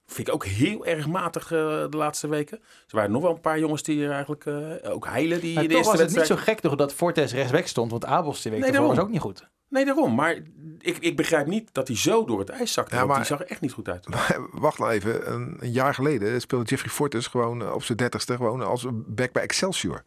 vind 0.05 0.27
ik 0.27 0.33
ook 0.33 0.45
heel 0.45 0.85
erg 0.85 1.07
matig 1.07 1.43
eh, 1.43 1.59
de 1.89 1.97
laatste 1.97 2.27
weken. 2.27 2.57
Er 2.59 2.95
waren 2.95 3.11
nog 3.11 3.21
wel 3.21 3.31
een 3.31 3.41
paar 3.41 3.59
jongens 3.59 3.83
die 3.83 4.05
er 4.05 4.11
eigenlijk... 4.11 4.45
eh, 4.45 4.93
ook 4.93 5.05
Heilen, 5.05 5.39
die 5.39 5.53
Maar 5.53 5.63
in 5.63 5.69
de 5.69 5.75
eerste 5.75 5.91
was 5.91 6.01
het 6.01 6.15
niet 6.15 6.25
zo 6.25 6.35
gek 6.35 6.59
toch 6.59 6.75
dat 6.75 6.93
Fortes 6.93 7.33
rechtsback 7.33 7.67
stond. 7.67 7.91
Want 7.91 8.05
Abels 8.05 8.41
die 8.41 8.51
week 8.51 8.61
Nee, 8.61 8.81
was 8.81 8.99
ook 8.99 9.09
niet 9.09 9.19
goed. 9.19 9.49
Nee, 9.69 9.85
daarom. 9.85 10.15
Maar 10.15 10.37
ik, 10.83 10.97
ik 10.97 11.15
begrijp 11.15 11.47
niet 11.47 11.69
dat 11.71 11.87
hij 11.87 11.97
zo 11.97 12.25
door 12.25 12.39
het 12.39 12.49
ijs 12.49 12.73
zakte. 12.73 12.91
Ja, 12.91 12.97
want 12.97 13.09
maar- 13.09 13.19
die 13.19 13.27
zag 13.27 13.39
er 13.39 13.47
echt 13.47 13.61
niet 13.61 13.71
goed 13.71 13.89
uit. 13.89 14.07
Wacht 14.51 14.79
nou 14.79 14.91
even. 14.91 15.31
Een, 15.33 15.57
een 15.59 15.71
jaar 15.71 15.93
geleden 15.93 16.41
speelde 16.41 16.65
Jeffrey 16.65 16.91
Fortes 16.91 17.27
gewoon 17.27 17.61
eh, 17.61 17.73
op 17.73 17.83
zijn 17.83 17.97
dertigste 17.97 18.35
gewoon 18.35 18.61
als 18.61 18.85
back 18.91 19.31
bij 19.31 19.43
Excelsior. 19.43 20.03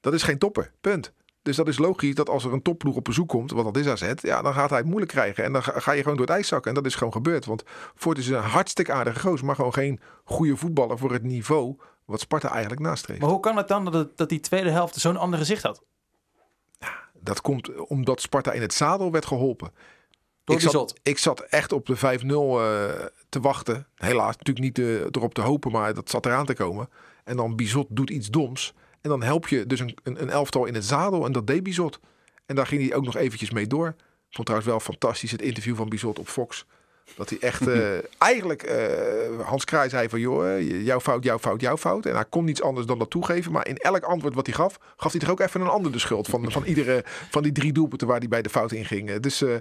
Dat 0.00 0.14
is 0.14 0.22
geen 0.22 0.38
topper. 0.38 0.72
Punt. 0.80 1.12
Dus 1.42 1.56
dat 1.56 1.68
is 1.68 1.78
logisch 1.78 2.14
dat 2.14 2.28
als 2.28 2.44
er 2.44 2.52
een 2.52 2.62
topploeg 2.62 2.96
op 2.96 3.04
bezoek 3.04 3.28
komt, 3.28 3.50
want 3.50 3.74
dat 3.74 3.84
is 3.84 4.02
AZ, 4.02 4.12
ja, 4.20 4.42
dan 4.42 4.54
gaat 4.54 4.68
hij 4.68 4.78
het 4.78 4.86
moeilijk 4.86 5.12
krijgen. 5.12 5.44
En 5.44 5.52
dan 5.52 5.62
ga, 5.62 5.80
ga 5.80 5.92
je 5.92 6.02
gewoon 6.02 6.16
door 6.16 6.26
het 6.26 6.34
ijs 6.34 6.48
zakken. 6.48 6.68
En 6.68 6.74
dat 6.74 6.86
is 6.86 6.94
gewoon 6.94 7.12
gebeurd. 7.12 7.44
Want 7.44 7.62
Fortes 7.94 8.24
is 8.24 8.30
een 8.30 8.42
hartstikke 8.42 8.92
aardige 8.92 9.18
goos, 9.18 9.42
maar 9.42 9.54
gewoon 9.54 9.72
geen 9.72 10.00
goede 10.24 10.56
voetballer 10.56 10.98
voor 10.98 11.12
het 11.12 11.22
niveau 11.22 11.76
wat 12.04 12.20
Sparta 12.20 12.50
eigenlijk 12.50 12.80
nastreeft. 12.80 13.20
Maar 13.20 13.30
hoe 13.30 13.40
kan 13.40 13.56
het 13.56 13.68
dan 13.68 13.84
dat, 13.84 13.94
het, 13.94 14.16
dat 14.16 14.28
die 14.28 14.40
tweede 14.40 14.70
helft 14.70 14.94
zo'n 14.94 15.16
ander 15.16 15.38
gezicht 15.38 15.62
had? 15.62 15.82
Dat 17.14 17.40
komt 17.40 17.86
omdat 17.86 18.20
Sparta 18.20 18.52
in 18.52 18.60
het 18.60 18.74
zadel 18.74 19.10
werd 19.10 19.26
geholpen. 19.26 19.72
Door 20.44 20.56
ik, 20.56 20.62
zat, 20.62 20.94
ik 21.02 21.18
zat 21.18 21.40
echt 21.40 21.72
op 21.72 21.86
de 21.86 21.96
5-0 21.96 22.00
eh, 22.00 23.06
te 23.28 23.40
wachten. 23.40 23.86
Helaas 23.94 24.36
natuurlijk 24.36 24.58
niet 24.58 24.78
eh, 24.78 25.00
erop 25.00 25.34
te 25.34 25.40
hopen, 25.40 25.72
maar 25.72 25.94
dat 25.94 26.10
zat 26.10 26.26
eraan 26.26 26.46
te 26.46 26.54
komen. 26.54 26.88
En 27.24 27.36
dan 27.36 27.56
Bizot 27.56 27.86
doet 27.90 28.10
iets 28.10 28.28
doms. 28.28 28.74
En 29.00 29.10
dan 29.10 29.22
help 29.22 29.48
je 29.48 29.66
dus 29.66 29.80
een, 29.80 29.96
een, 30.02 30.22
een 30.22 30.30
elftal 30.30 30.64
in 30.64 30.74
het 30.74 30.84
zadel. 30.84 31.24
En 31.24 31.32
dat 31.32 31.46
deed 31.46 31.62
Bizot. 31.62 32.00
En 32.46 32.54
daar 32.54 32.66
ging 32.66 32.82
hij 32.82 32.94
ook 32.94 33.04
nog 33.04 33.16
eventjes 33.16 33.50
mee 33.50 33.66
door. 33.66 33.86
Ik 34.28 34.38
vond 34.38 34.46
trouwens 34.46 34.70
wel 34.70 34.80
fantastisch 34.80 35.30
het 35.30 35.42
interview 35.42 35.76
van 35.76 35.88
Bizot 35.88 36.18
op 36.18 36.28
Fox. 36.28 36.66
Dat 37.16 37.28
hij 37.28 37.38
echt 37.40 37.66
eh, 37.68 37.98
eigenlijk 38.18 38.62
eh, 38.62 38.76
Hans 39.44 39.64
Kraai 39.64 39.88
zei 39.88 40.08
van 40.08 40.20
joh, 40.20 40.56
eh, 40.56 40.84
jouw 40.84 41.00
fout, 41.00 41.24
jouw 41.24 41.38
fout, 41.38 41.60
jouw 41.60 41.76
fout. 41.76 42.06
En 42.06 42.14
hij 42.14 42.24
kon 42.28 42.44
niets 42.44 42.62
anders 42.62 42.86
dan 42.86 42.98
dat 42.98 43.10
toegeven. 43.10 43.52
Maar 43.52 43.66
in 43.68 43.76
elk 43.76 44.04
antwoord 44.04 44.34
wat 44.34 44.46
hij 44.46 44.54
gaf, 44.54 44.78
gaf 44.96 45.12
hij 45.12 45.20
er 45.20 45.30
ook 45.30 45.40
even 45.40 45.60
een 45.60 45.68
ander 45.68 45.92
de 45.92 45.98
schuld. 45.98 46.28
Van, 46.28 46.50
van 46.50 46.64
iedere 46.64 47.04
van 47.30 47.42
die 47.42 47.52
drie 47.52 47.72
doelpunten 47.72 48.06
waar 48.08 48.18
hij 48.18 48.28
bij 48.28 48.42
de 48.42 48.48
fout 48.50 48.72
in 48.72 48.84
ging. 48.84 49.20
Dus 49.20 49.42
eh, 49.42 49.54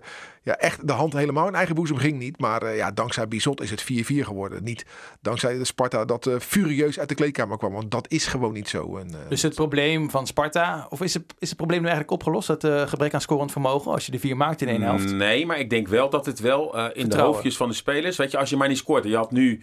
ja, 0.44 0.58
echt 0.58 0.88
de 0.88 0.94
hand 0.94 1.14
helemaal 1.14 1.48
in 1.48 1.56
eigen 1.56 1.76
boezem 1.76 1.98
ging 1.98 2.18
niet. 2.20 2.40
Maar 2.40 2.62
eh, 2.62 2.76
ja, 2.76 2.92
dankzij 2.92 3.28
Bizot 3.28 3.62
is 3.62 3.70
het 3.70 3.84
4-4 3.84 3.86
geworden. 4.06 4.64
Niet 4.64 4.86
dankzij 5.22 5.58
de 5.58 5.66
Sparta 5.66 6.06
dat 6.06 6.26
eh, 6.28 6.36
furieus 6.40 7.00
uit 7.00 7.10
de 7.10 7.16
kleedkamer 7.16 7.58
kwam. 7.58 7.74
Want 7.74 7.92
dat 7.92 8.06
is 8.10 8.26
gewoon 8.26 8.54
niet 8.54 8.70
zo. 8.70 8.98
En, 8.98 9.08
eh, 9.08 9.30
Dus 9.30 9.42
het 9.42 9.56
probleem 9.56 10.10
van 10.10 10.28
Sparta, 10.28 10.88
of 10.90 11.02
is 11.02 11.14
het, 11.14 11.24
is 11.40 11.48
het 11.48 11.58
probleem 11.58 11.80
nu 11.82 11.88
eigenlijk 11.88 12.14
opgelost? 12.14 12.48
Dat 12.48 12.64
eh, 12.64 12.88
gebrek 12.88 13.14
aan 13.14 13.22
scorend 13.22 13.52
vermogen, 13.52 13.92
als 13.92 14.06
je 14.06 14.12
de 14.12 14.20
vier 14.20 14.38
maakt 14.38 14.62
in 14.62 14.68
één 14.68 14.82
helft? 14.82 15.12
Nee, 15.12 15.46
maar 15.46 15.60
ik 15.60 15.70
denk 15.70 15.88
wel 15.88 16.10
dat 16.10 16.26
het 16.26 16.40
wel 16.40 16.78
eh, 16.78 16.84
in 16.84 16.90
de 16.94 17.00
Vertrouwen. 17.00 17.40
Van 17.49 17.69
de 17.69 17.75
spelers... 17.75 18.17
Weet 18.17 18.32
je, 18.32 18.38
als 18.38 18.49
je 18.49 18.58
maar 18.58 18.67
niet 18.67 18.77
scoort. 18.77 19.04
Je 19.04 19.15
had 19.15 19.32
nu 19.32 19.62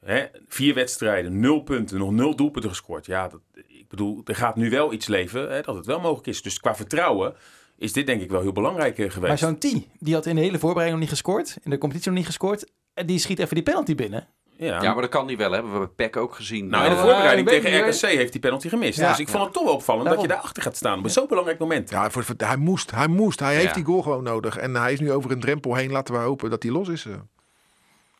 hè, 0.00 0.26
vier 0.48 0.74
wedstrijden, 0.74 1.40
nul 1.40 1.60
punten, 1.60 1.98
nog 1.98 2.10
nul 2.10 2.36
doelpunten 2.36 2.70
gescoord. 2.70 3.06
Ja, 3.06 3.28
dat, 3.28 3.40
ik 3.66 3.88
bedoel, 3.88 4.20
er 4.24 4.34
gaat 4.34 4.56
nu 4.56 4.70
wel 4.70 4.92
iets 4.92 5.06
leven 5.06 5.50
hè, 5.50 5.60
dat 5.60 5.74
het 5.74 5.86
wel 5.86 6.00
mogelijk 6.00 6.26
is. 6.26 6.42
Dus 6.42 6.60
qua 6.60 6.74
vertrouwen 6.74 7.34
is 7.76 7.92
dit 7.92 8.06
denk 8.06 8.22
ik 8.22 8.30
wel 8.30 8.40
heel 8.40 8.52
belangrijk 8.52 8.98
eh, 8.98 9.10
geweest. 9.10 9.28
Maar 9.28 9.38
zo'n 9.38 9.58
T, 9.58 9.86
die 9.98 10.14
had 10.14 10.26
in 10.26 10.34
de 10.34 10.40
hele 10.40 10.58
voorbereiding 10.58 11.00
nog 11.00 11.08
niet 11.08 11.18
gescoord, 11.18 11.56
in 11.62 11.70
de 11.70 11.78
competitie 11.78 12.10
nog 12.10 12.18
niet 12.18 12.28
gescoord, 12.28 12.70
en 12.94 13.06
die 13.06 13.18
schiet 13.18 13.38
even 13.38 13.54
die 13.54 13.64
penalty 13.64 13.94
binnen. 13.94 14.28
Ja. 14.56 14.82
Ja, 14.82 14.92
maar 14.92 15.00
dat 15.02 15.10
kan 15.10 15.26
niet 15.26 15.38
wel. 15.38 15.50
Hè. 15.52 15.62
We 15.62 15.68
hebben 15.70 15.94
Peck 15.94 16.16
ook 16.16 16.34
gezien. 16.34 16.68
Nou, 16.68 16.84
in 16.84 16.90
de 16.90 16.96
Ja, 16.96 17.02
voorbereiding 17.02 17.48
tegen 17.48 17.80
RKC 17.88 18.00
heeft 18.00 18.30
hij 18.32 18.40
penalty 18.40 18.68
gemist. 18.68 18.98
Ja. 18.98 19.08
dus 19.08 19.18
ik 19.18 19.28
vond 19.28 19.44
het 19.44 19.52
toch 19.52 19.64
wel 19.64 19.72
opvallend 19.74 20.08
dat 20.08 20.20
je 20.20 20.28
daarachter 20.28 20.62
gaat 20.62 20.76
staan 20.76 20.98
op 20.98 21.08
zo'n 21.08 21.26
belangrijk 21.28 21.58
moment. 21.58 21.90
ja, 21.90 22.10
voor, 22.10 22.24
voor- 22.24 22.34
hij 22.38 22.56
moest. 22.56 22.90
Hij 22.90 23.06
moest. 23.08 23.40
Hij 23.40 23.54
heeft 23.56 23.74
die 23.74 23.84
goal 23.84 24.02
gewoon 24.02 24.22
nodig. 24.22 24.56
En 24.56 24.74
hij 24.74 24.92
is 24.92 25.00
nu 25.00 25.12
over 25.12 25.30
een 25.30 25.40
drempel 25.40 25.74
heen. 25.74 25.90
Laten 25.90 26.14
we 26.14 26.20
hopen 26.20 26.50
dat 26.50 26.62
hij 26.62 26.72
los 26.72 26.88
is. 26.88 27.04
eh. 27.06 27.12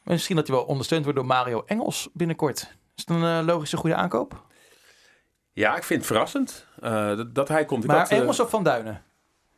Misschien 0.03 0.37
dat 0.37 0.46
hij 0.46 0.57
wel 0.57 0.64
ondersteund 0.64 1.03
wordt 1.05 1.18
door 1.18 1.27
Mario 1.29 1.62
Engels 1.66 2.09
binnenkort. 2.12 2.59
Is 2.96 3.05
het 3.07 3.11
een 3.11 3.25
eh, 3.38 3.46
logische 3.46 3.77
goede 3.77 3.94
aankoop? 3.96 4.44
Ja, 5.53 5.77
ik 5.77 5.83
vind 5.85 5.99
het 5.99 6.09
verrassend 6.09 6.66
eh, 6.81 7.16
dat, 7.16 7.35
dat 7.35 7.49
hij 7.49 7.64
komt. 7.64 7.83
Ik 7.85 7.88
Maar 7.90 7.99
had, 7.99 8.09
eh, 8.11 8.18
Engels 8.18 8.40
of 8.40 8.51
Van 8.51 8.62
Duinen? 8.62 9.03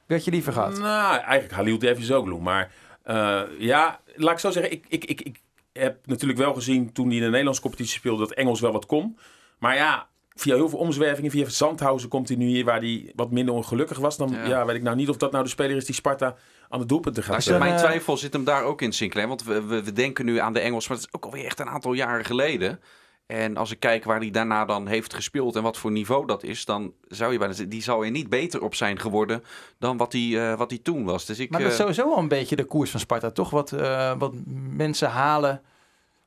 Wie 0.06 0.16
had 0.16 0.24
je 0.24 0.30
liever 0.30 0.52
gehad? 0.52 0.78
Nou, 0.78 1.16
eigenlijk 1.16 1.52
Halil 1.52 1.78
Devizoglu. 1.78 2.38
Maar 2.38 2.72
eh, 3.02 3.40
ja, 3.58 4.00
laat 4.14 4.32
ik 4.32 4.38
zo 4.38 4.50
zeggen. 4.50 4.72
Ik, 4.72 4.84
ik, 4.88 5.04
ik, 5.04 5.20
ik 5.20 5.40
heb 5.78 6.06
natuurlijk 6.06 6.38
wel 6.38 6.54
gezien 6.54 6.92
toen 6.92 7.06
hij 7.06 7.16
in 7.16 7.22
de 7.22 7.28
Nederlandse 7.28 7.62
competitie 7.62 7.98
speelde... 7.98 8.26
dat 8.26 8.36
Engels 8.36 8.60
wel 8.60 8.72
wat 8.72 8.86
kon. 8.86 9.18
Maar 9.58 9.74
ja, 9.74 10.08
via 10.34 10.54
heel 10.54 10.68
veel 10.68 10.78
omzwervingen, 10.78 11.30
via 11.30 11.48
Zandhausen 11.48 12.08
komt 12.08 12.28
hij 12.28 12.36
nu 12.36 12.46
hier... 12.46 12.64
waar 12.64 12.80
hij 12.80 13.12
wat 13.14 13.30
minder 13.30 13.54
ongelukkig 13.54 13.98
was. 13.98 14.16
Dan 14.16 14.30
Ja. 14.30 14.46
ja. 14.46 14.66
weet 14.66 14.76
ik 14.76 14.82
nou 14.82 14.96
niet 14.96 15.08
of 15.08 15.16
dat 15.16 15.32
nou 15.32 15.44
de 15.44 15.50
speler 15.50 15.76
is 15.76 15.84
die 15.84 15.94
Sparta 15.94 16.36
aan 16.68 16.80
de 16.80 16.86
doelpunten 16.86 17.22
gaat 17.22 17.46
Nou, 17.46 17.58
mijn 17.58 17.76
twijfel 17.76 18.16
zit 18.16 18.32
hem 18.32 18.44
daar 18.44 18.64
ook 18.64 18.82
in, 18.82 18.92
Sinclair. 18.92 19.28
Want 19.28 19.44
we, 19.44 19.62
we, 19.62 19.82
we 19.82 19.92
denken 19.92 20.24
nu 20.24 20.38
aan 20.38 20.52
de 20.52 20.60
Engels, 20.60 20.88
maar 20.88 20.96
het 20.96 21.06
is 21.06 21.14
ook 21.14 21.24
alweer 21.24 21.44
echt 21.44 21.60
een 21.60 21.68
aantal 21.68 21.92
jaren 21.92 22.24
geleden. 22.24 22.80
En 23.28 23.56
als 23.56 23.70
ik 23.70 23.80
kijk 23.80 24.04
waar 24.04 24.18
hij 24.18 24.30
daarna 24.30 24.64
dan 24.64 24.86
heeft 24.86 25.14
gespeeld 25.14 25.56
en 25.56 25.62
wat 25.62 25.76
voor 25.76 25.90
niveau 25.90 26.26
dat 26.26 26.42
is, 26.42 26.64
dan 26.64 26.92
zou 27.08 27.32
je 27.32 27.38
bijna 27.38 27.52
zeggen, 27.52 27.72
die 27.72 27.82
zou 27.82 28.04
er 28.04 28.10
niet 28.10 28.28
beter 28.28 28.62
op 28.62 28.74
zijn 28.74 28.98
geworden 28.98 29.44
dan 29.78 29.96
wat 29.96 30.12
hij, 30.12 30.50
eh, 30.50 30.58
wat 30.58 30.70
hij 30.70 30.78
toen 30.82 31.04
was. 31.04 31.26
Dus 31.26 31.38
ik, 31.38 31.50
Maar 31.50 31.60
dat 31.60 31.68
is 31.68 31.74
eh, 31.74 31.80
sowieso 31.80 32.08
wel 32.08 32.18
een 32.18 32.28
beetje 32.28 32.56
de 32.56 32.64
koers 32.64 32.90
van 32.90 33.00
Sparta, 33.00 33.30
toch? 33.30 33.50
Wat, 33.50 33.72
eh, 33.72 34.12
wat 34.18 34.34
mensen 34.70 35.08
halen 35.10 35.62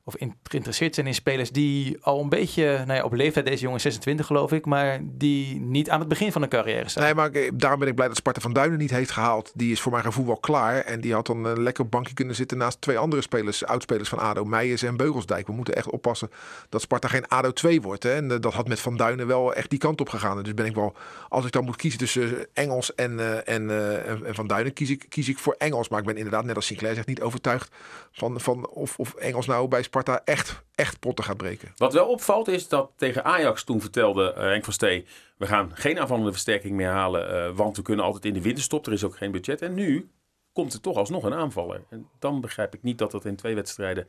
of 0.04 0.16
in- 0.16 0.34
geïnteresseerd 0.42 0.94
zijn 0.94 1.06
in 1.06 1.14
spelers 1.14 1.50
die 1.50 1.98
al 2.00 2.20
een 2.20 2.28
beetje, 2.28 2.64
nou 2.86 2.92
ja, 2.98 3.04
op 3.04 3.12
leeftijd, 3.12 3.46
deze 3.46 3.60
jongen 3.60 3.76
is 3.76 3.82
26 3.82 4.26
geloof 4.26 4.52
ik, 4.52 4.66
maar 4.66 4.98
die 5.02 5.60
niet 5.60 5.90
aan 5.90 5.98
het 6.00 6.08
begin 6.08 6.32
van 6.32 6.42
de 6.42 6.48
carrière 6.48 6.88
staan. 6.88 7.02
Nee, 7.04 7.14
maar 7.14 7.30
daarom 7.54 7.78
ben 7.78 7.88
ik 7.88 7.94
blij 7.94 8.08
dat 8.08 8.16
Sparta 8.16 8.40
van 8.40 8.52
Duinen 8.52 8.78
niet 8.78 8.90
heeft 8.90 9.10
gehaald. 9.10 9.50
Die 9.54 9.72
is 9.72 9.80
voor 9.80 9.92
mijn 9.92 10.04
gevoel 10.04 10.26
wel 10.26 10.36
klaar. 10.36 10.76
En 10.80 11.00
die 11.00 11.12
had 11.14 11.26
dan 11.26 11.44
een 11.44 11.62
lekker 11.62 11.88
bankje 11.88 12.14
kunnen 12.14 12.34
zitten 12.34 12.58
naast 12.58 12.80
twee 12.80 12.98
andere 12.98 13.22
spelers, 13.22 13.64
oudspelers 13.64 14.08
van 14.08 14.18
ADO, 14.18 14.44
Meijers 14.44 14.82
en 14.82 14.96
Beugelsdijk. 14.96 15.46
We 15.46 15.52
moeten 15.52 15.74
echt 15.74 15.90
oppassen 15.90 16.30
dat 16.68 16.80
Sparta 16.80 17.08
geen 17.08 17.28
ADO 17.28 17.52
2 17.52 17.80
wordt. 17.80 18.02
Hè. 18.02 18.12
En 18.14 18.30
eh, 18.30 18.36
dat 18.40 18.52
had 18.54 18.68
met 18.68 18.80
Van 18.80 18.96
Duinen 18.96 19.26
wel 19.26 19.54
echt 19.54 19.70
die 19.70 19.78
kant 19.78 20.00
op 20.00 20.08
gegaan. 20.08 20.36
En 20.36 20.42
Dus 20.42 20.54
ben 20.54 20.66
ik 20.66 20.74
wel, 20.74 20.94
als 21.28 21.44
ik 21.44 21.52
dan 21.52 21.64
moet 21.64 21.76
kiezen 21.76 21.98
tussen 21.98 22.46
Engels 22.52 22.94
en, 22.94 23.18
eh, 23.20 23.54
en, 23.54 23.70
eh, 23.70 24.08
en- 24.10 24.26
en 24.26 24.34
Van 24.34 24.46
Duinen, 24.46 24.72
kies 24.72 24.90
ik, 24.90 25.06
kies 25.08 25.28
ik 25.28 25.38
voor 25.38 25.54
Engels. 25.58 25.88
Maar 25.88 25.98
ik 26.00 26.06
ben 26.06 26.16
inderdaad, 26.16 26.44
net 26.44 26.56
als 26.56 26.66
Sinclair 26.66 26.94
zegt, 26.94 27.06
niet 27.06 27.20
overtuigd 27.22 27.70
van, 28.12 28.40
van 28.40 28.68
of, 28.68 28.98
of 28.98 29.14
Engels 29.14 29.46
nou 29.46 29.68
bij 29.68 29.82
Sparta 29.92 30.20
echt, 30.24 30.62
echt 30.74 30.98
potten 31.00 31.24
gaat 31.24 31.36
breken. 31.36 31.72
Wat 31.76 31.92
wel 31.92 32.06
opvalt 32.08 32.48
is 32.48 32.68
dat 32.68 32.90
tegen 32.96 33.24
Ajax 33.24 33.64
toen 33.64 33.80
vertelde 33.80 34.32
eh, 34.32 34.42
Henk 34.42 34.64
van 34.64 34.72
Stee... 34.72 35.06
we 35.36 35.46
gaan 35.46 35.70
geen 35.74 35.98
aanvallende 36.00 36.30
versterking 36.32 36.74
meer 36.76 36.88
halen... 36.88 37.44
eh, 37.46 37.50
want 37.56 37.76
we 37.76 37.82
kunnen 37.82 38.04
altijd 38.04 38.24
in 38.24 38.32
de 38.34 38.42
winterstop. 38.42 38.86
Er 38.86 38.92
is 38.92 39.04
ook 39.04 39.16
geen 39.16 39.30
budget. 39.32 39.62
En 39.62 39.74
nu 39.74 40.10
komt 40.52 40.72
er 40.72 40.80
toch 40.80 40.96
alsnog 40.96 41.24
een 41.24 41.34
aanvaller. 41.34 41.84
En 41.90 42.08
dan 42.18 42.40
begrijp 42.40 42.74
ik 42.74 42.82
niet 42.82 42.98
dat 42.98 43.10
dat 43.10 43.24
in 43.24 43.36
twee 43.36 43.54
wedstrijden... 43.54 44.06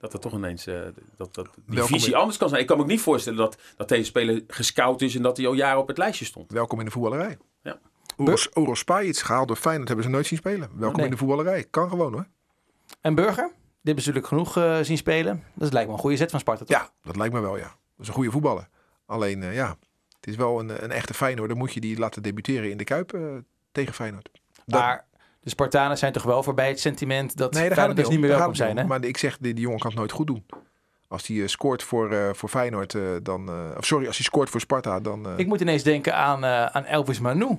dat 0.00 0.12
er 0.12 0.20
toch 0.20 0.32
ineens 0.32 0.66
eh, 0.66 0.80
dat, 1.16 1.34
dat 1.34 1.48
die 1.54 1.62
Welkom 1.76 1.92
visie 1.94 2.12
in- 2.12 2.18
anders 2.18 2.38
kan 2.38 2.48
zijn. 2.48 2.60
Ik 2.60 2.66
kan 2.66 2.76
me 2.76 2.82
ook 2.82 2.88
niet 2.88 3.00
voorstellen 3.00 3.38
dat, 3.38 3.58
dat 3.76 3.88
deze 3.88 4.04
speler 4.04 4.42
gescout 4.48 5.02
is... 5.02 5.14
en 5.14 5.22
dat 5.22 5.36
hij 5.36 5.46
al 5.46 5.52
jaren 5.52 5.80
op 5.80 5.88
het 5.88 5.98
lijstje 5.98 6.24
stond. 6.24 6.52
Welkom 6.52 6.78
in 6.78 6.84
de 6.84 6.90
voetballerij. 6.90 7.38
Ja. 7.62 7.78
Oros, 8.16 8.48
Oros 8.56 8.78
Spajic, 8.78 9.16
gehaald 9.18 9.48
door 9.48 9.56
Feyenoord, 9.56 9.88
hebben 9.88 10.06
ze 10.06 10.12
nooit 10.12 10.26
zien 10.26 10.38
spelen. 10.38 10.70
Welkom 10.74 10.96
Nee. 10.96 11.04
in 11.04 11.10
de 11.10 11.16
voetballerij. 11.16 11.64
Kan 11.70 11.88
gewoon 11.88 12.12
hoor. 12.12 12.26
En 13.00 13.14
Burger, 13.14 13.52
hebben 13.82 14.04
ze 14.04 14.10
natuurlijk 14.10 14.26
genoeg 14.26 14.56
eh, 14.56 14.84
zien 14.84 14.96
spelen. 14.96 15.44
Dat 15.54 15.72
lijkt 15.72 15.88
me 15.88 15.94
een 15.94 16.00
goede 16.00 16.16
zet 16.16 16.30
van 16.30 16.40
Sparta, 16.40 16.64
toch? 16.64 16.78
Ja, 16.78 16.90
dat 17.02 17.16
lijkt 17.16 17.34
me 17.34 17.40
wel, 17.40 17.56
ja. 17.56 17.62
Dat 17.62 17.72
is 17.98 18.08
een 18.08 18.14
goede 18.14 18.30
voetballer. 18.30 18.68
Alleen, 19.06 19.42
eh, 19.42 19.54
ja, 19.54 19.76
het 20.16 20.26
is 20.26 20.36
wel 20.36 20.60
een, 20.60 20.84
een 20.84 20.90
echte 20.90 21.14
Feyenoord. 21.14 21.48
Dan 21.48 21.58
moet 21.58 21.72
je 21.72 21.80
die 21.80 21.98
laten 21.98 22.22
debuteren 22.22 22.70
in 22.70 22.76
de 22.76 22.84
Kuip 22.84 23.12
eh, 23.12 23.20
tegen 23.72 23.94
Feyenoord. 23.94 24.30
Maar 24.66 25.06
de 25.40 25.50
Spartanen 25.50 25.98
zijn 25.98 26.12
toch 26.12 26.22
wel 26.22 26.42
voorbij 26.42 26.68
het 26.68 26.80
sentiment 26.80 27.36
dat 27.36 27.52
nee, 27.52 27.70
Feyenoord 27.70 27.96
dus 27.96 28.08
niet 28.08 28.20
meer 28.20 28.30
om. 28.30 28.36
welkom 28.36 28.54
zijn, 28.54 28.76
hè? 28.76 28.84
Maar 28.84 29.04
ik 29.04 29.16
zeg, 29.16 29.38
die, 29.38 29.54
die 29.54 29.62
jongen 29.62 29.78
kan 29.78 29.90
het 29.90 29.98
nooit 29.98 30.12
goed 30.12 30.26
doen. 30.26 30.46
Als 31.08 31.26
hij 31.26 31.46
scoort 31.46 31.82
voor, 31.82 32.36
voor 32.36 32.48
Feyenoord, 32.48 32.96
dan... 33.22 33.48
of 33.76 33.84
sorry, 33.86 34.06
als 34.06 34.16
hij 34.16 34.24
scoort 34.24 34.50
voor 34.50 34.60
Sparta, 34.60 35.00
dan... 35.00 35.38
Ik 35.38 35.46
moet 35.46 35.60
ineens 35.60 35.82
denken 35.82 36.14
aan, 36.14 36.44
aan 36.44 36.84
Elvis 36.84 37.20
Manu. 37.20 37.58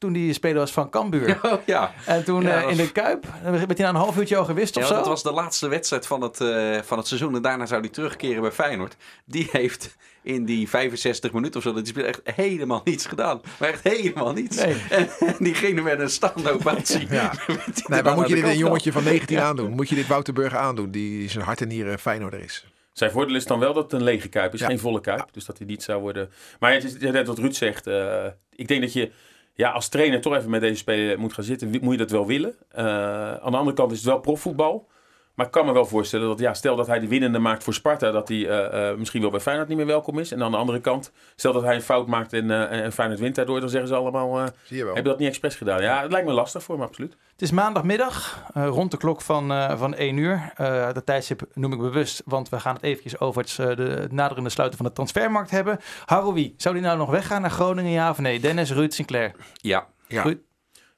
Toen 0.00 0.12
die 0.12 0.32
speler 0.32 0.58
was 0.58 0.70
van 0.72 0.90
Cambuur. 0.90 1.38
Oh, 1.42 1.52
ja. 1.66 1.92
En 2.06 2.24
toen 2.24 2.42
Ja, 2.42 2.62
eh, 2.62 2.70
in 2.70 2.76
de 2.76 2.92
Kuip, 2.92 3.26
werd 3.42 3.66
hij 3.78 3.86
na 3.86 3.88
een 3.88 3.94
half 3.94 4.16
uurtje 4.18 4.36
al 4.36 4.44
gewist 4.44 4.76
of 4.76 4.82
Ja, 4.82 4.88
zo. 4.88 4.94
dat 4.94 5.06
was 5.06 5.22
de 5.22 5.32
laatste 5.32 5.68
wedstrijd 5.68 6.06
van 6.06 6.22
het, 6.22 6.40
eh, 6.40 6.78
van 6.82 6.98
het 6.98 7.06
seizoen. 7.06 7.34
En 7.34 7.42
daarna 7.42 7.66
zou 7.66 7.80
hij 7.80 7.90
terugkeren 7.90 8.40
bij 8.42 8.52
Feyenoord. 8.52 8.96
Die 9.24 9.48
heeft 9.52 9.96
in 10.22 10.44
die 10.44 10.68
65 10.68 11.32
minuten 11.32 11.56
of 11.56 11.62
zo, 11.62 11.72
dat 11.72 11.84
die 11.84 11.92
speler 11.92 12.08
echt 12.08 12.36
helemaal 12.36 12.80
niets 12.84 13.06
gedaan. 13.06 13.40
Maar 13.58 13.68
echt 13.68 13.82
helemaal 13.82 14.32
niets. 14.32 14.56
Nee. 14.56 14.76
En, 14.90 15.08
en 15.20 15.34
die 15.38 15.54
ging 15.54 15.82
met 15.82 16.00
een 16.00 16.10
staande 16.10 16.50
ovatie. 16.50 17.06
Ja. 17.10 17.32
nee, 17.86 18.02
maar 18.02 18.14
moet 18.14 18.28
je 18.28 18.34
dit 18.34 18.44
een 18.44 18.56
jongetje 18.58 18.92
van 18.92 19.04
19 19.04 19.40
aandoen? 19.40 19.70
Moet 19.70 19.88
je 19.88 19.94
dit 19.94 20.06
Wouter 20.06 20.32
Burger 20.34 20.58
aandoen? 20.58 20.90
Die 20.90 21.28
zijn 21.30 21.44
hart 21.44 21.60
en 21.60 21.68
nieren 21.68 21.98
Feyenoorder 21.98 22.40
is. 22.40 22.66
Zijn 22.92 23.10
voordeel 23.10 23.36
is 23.36 23.46
dan 23.46 23.58
wel 23.58 23.72
dat 23.74 23.82
het 23.82 23.92
een 23.92 24.02
lege 24.02 24.28
kuip 24.28 24.54
is, 24.54 24.60
Ja. 24.60 24.66
geen 24.66 24.78
volle 24.78 25.00
kuip. 25.00 25.28
Dus 25.32 25.44
dat 25.44 25.58
hij 25.58 25.66
niet 25.66 25.82
zou 25.82 26.00
worden. 26.00 26.30
Maar 26.58 26.72
het 26.72 26.84
is 26.84 26.96
net 26.98 27.26
wat 27.26 27.38
Ruud 27.38 27.54
zegt. 27.54 27.86
eh, 27.86 28.24
ik 28.54 28.68
denk 28.68 28.80
dat 28.80 28.92
je 28.92 29.10
ja, 29.54 29.70
als 29.70 29.88
trainer 29.88 30.20
toch 30.20 30.34
even 30.34 30.50
met 30.50 30.60
deze 30.60 30.76
speler 30.76 31.18
moet 31.18 31.32
gaan 31.32 31.44
zitten. 31.44 31.70
Moet 31.70 31.92
je 31.92 31.98
dat 31.98 32.10
wel 32.10 32.26
willen? 32.26 32.54
Eh, 32.68 32.84
aan 33.34 33.50
de 33.50 33.58
andere 33.58 33.76
kant 33.76 33.92
is 33.92 33.98
het 33.98 34.06
wel 34.06 34.20
profvoetbal. 34.20 34.88
Maar 35.34 35.46
ik 35.46 35.52
kan 35.52 35.66
me 35.66 35.72
wel 35.72 35.86
voorstellen 35.86 36.28
dat, 36.28 36.38
ja, 36.38 36.54
stel 36.54 36.76
dat 36.76 36.86
hij 36.86 36.98
de 36.98 37.08
winnende 37.08 37.38
maakt 37.38 37.64
voor 37.64 37.74
Sparta, 37.74 38.10
dat 38.10 38.28
hij 38.28 38.48
eh, 38.48 38.90
eh, 38.90 38.96
misschien 38.98 39.20
wel 39.20 39.30
bij 39.30 39.40
Feyenoord 39.40 39.68
niet 39.68 39.76
meer 39.76 39.86
welkom 39.86 40.18
is. 40.18 40.32
En 40.32 40.42
aan 40.42 40.50
de 40.50 40.56
andere 40.56 40.80
kant, 40.80 41.12
stel 41.36 41.52
dat 41.52 41.62
hij 41.62 41.74
een 41.74 41.82
fout 41.82 42.06
maakt 42.06 42.32
en, 42.32 42.50
eh, 42.50 42.84
en 42.84 42.92
Feyenoord 42.92 43.20
wint 43.20 43.34
daardoor, 43.34 43.60
dan 43.60 43.68
zeggen 43.68 43.88
ze 43.88 43.94
allemaal, 43.94 44.38
eh, 44.38 44.46
Zie 44.64 44.76
je 44.76 44.84
wel. 44.84 44.94
heb 44.94 45.04
je 45.04 45.10
dat 45.10 45.18
niet 45.18 45.28
expres 45.28 45.54
gedaan? 45.56 45.82
Ja, 45.82 46.02
het 46.02 46.10
lijkt 46.12 46.26
me 46.26 46.32
lastig 46.32 46.62
voor 46.62 46.74
hem, 46.74 46.84
absoluut. 46.84 47.16
Het 47.32 47.42
is 47.42 47.50
maandagmiddag, 47.50 48.44
eh, 48.54 48.66
rond 48.66 48.90
de 48.90 48.96
klok 48.96 49.20
van, 49.20 49.52
eh 49.52 49.78
van 49.78 49.94
1 49.96 50.16
uur. 50.16 50.52
Eh 50.56 50.92
dat 50.92 51.06
tijdstip 51.06 51.42
noem 51.54 51.72
ik 51.72 51.78
bewust, 51.78 52.22
want 52.24 52.48
we 52.48 52.60
gaan 52.60 52.74
het 52.74 52.82
eventjes 52.82 53.20
over 53.20 53.42
het, 53.42 53.56
eh, 53.58 53.76
de, 53.76 54.06
naderende 54.10 54.50
sluiten 54.50 54.78
van 54.78 54.86
de 54.86 54.92
transfermarkt 54.92 55.50
hebben. 55.50 55.78
Haroui, 56.04 56.54
zou 56.56 56.74
die 56.74 56.84
nou 56.84 56.98
nog 56.98 57.10
weggaan 57.10 57.40
naar 57.40 57.50
Groningen, 57.50 57.90
ja 57.90 58.10
of 58.10 58.18
nee? 58.18 58.40
Dennis, 58.40 58.72
Ruud, 58.72 58.92
Sinclair. 58.92 59.32
Ja, 59.54 59.86
Ja. 60.06 60.22
Goed. 60.22 60.38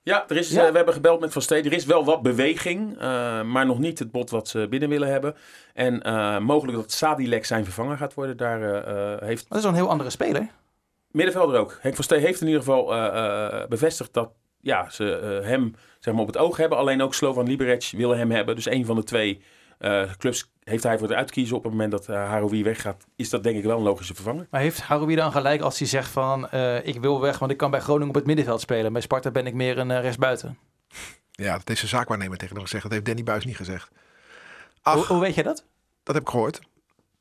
Ja, 0.04 0.24
er 0.28 0.36
is, 0.36 0.50
Ja. 0.50 0.64
eh, 0.64 0.70
we 0.70 0.76
hebben 0.76 0.94
gebeld 0.94 1.20
met 1.20 1.32
Van 1.32 1.42
Stee. 1.42 1.62
Er 1.62 1.72
is 1.72 1.84
wel 1.84 2.04
wat 2.04 2.22
beweging, 2.22 2.98
eh, 2.98 3.42
maar 3.42 3.66
nog 3.66 3.78
niet 3.78 3.98
het 3.98 4.10
bod 4.10 4.30
wat 4.30 4.48
ze 4.48 4.66
binnen 4.70 4.88
willen 4.88 5.08
hebben. 5.08 5.34
En 5.74 6.02
eh, 6.02 6.38
mogelijk 6.38 6.78
dat 6.78 6.92
Sadilek 6.92 7.44
zijn 7.44 7.64
vervanger 7.64 7.96
gaat 7.96 8.14
worden. 8.14 8.36
Daar 8.36 8.60
heeft 9.24 9.48
Dat 9.48 9.58
is 9.58 9.64
een 9.64 9.74
heel 9.74 9.88
andere 9.88 10.10
speler. 10.10 10.46
middenvelder 11.10 11.60
ook. 11.60 11.78
Henk 11.80 11.94
van 11.94 12.04
Stee 12.04 12.20
heeft 12.20 12.40
in 12.40 12.46
ieder 12.46 12.62
geval 12.62 12.86
bevestigd 13.68 14.12
dat 14.14 14.30
ja, 14.60 14.90
ze 14.90 15.40
hem 15.44 15.74
zeg 15.98 16.12
maar, 16.14 16.22
op 16.22 16.28
het 16.28 16.38
oog 16.38 16.56
hebben. 16.56 16.78
Alleen 16.78 17.02
ook 17.02 17.14
Slovan 17.14 17.46
Liberec 17.46 17.90
willen 17.96 18.18
hem 18.18 18.30
hebben. 18.30 18.54
Dus 18.54 18.66
een 18.70 18.86
van 18.86 18.96
de 18.96 19.04
twee 19.04 19.42
clubs 20.18 20.51
heeft 20.64 20.83
hij 20.83 20.98
voor 20.98 21.09
het 21.09 21.16
uitkiezen. 21.16 21.57
Op 21.57 21.62
het 21.62 21.72
moment 21.72 21.90
dat 21.90 22.09
uh, 22.09 22.16
Haroui 22.16 22.64
weggaat, 22.64 23.07
is 23.16 23.31
dat 23.31 23.42
denk 23.42 23.57
ik 23.57 23.64
wel 23.64 23.77
een 23.77 23.83
logische 23.83 24.14
vervanger. 24.14 24.46
Maar 24.51 24.61
heeft 24.61 24.81
Haroui 24.81 25.16
dan 25.16 25.33
gelijk 25.33 25.61
als 25.61 25.79
hij 25.79 25.88
zegt 25.88 26.11
van... 26.11 26.48
eh, 26.48 26.87
ik 26.87 27.01
wil 27.01 27.20
weg, 27.20 27.38
want 27.38 27.51
ik 27.51 27.57
kan 27.57 27.70
bij 27.70 27.81
Groningen 27.81 28.09
op 28.09 28.14
het 28.14 28.27
middenveld 28.27 28.61
spelen. 28.61 28.92
Bij 28.92 29.03
Sparta 29.03 29.31
ben 29.31 29.46
ik 29.46 29.55
meer 29.55 29.79
een 29.79 29.90
eh, 29.90 30.01
rechtsbuiten. 30.01 30.59
Ja, 31.31 31.53
dat 31.53 31.68
heeft 31.68 31.79
zijn 31.79 31.90
zaakwaarnemer 31.90 32.38
tegen 32.38 32.55
hem 32.55 32.64
gezegd. 32.64 32.83
Dat 32.83 32.92
heeft 32.92 33.05
Danny 33.05 33.22
Buis 33.22 33.44
niet 33.44 33.57
gezegd. 33.57 33.90
Hoe 34.83 35.20
weet 35.20 35.35
je 35.35 35.42
dat? 35.42 35.64
dat 36.03 36.14
heb 36.14 36.25
ik 36.25 36.31
gehoord. 36.31 36.61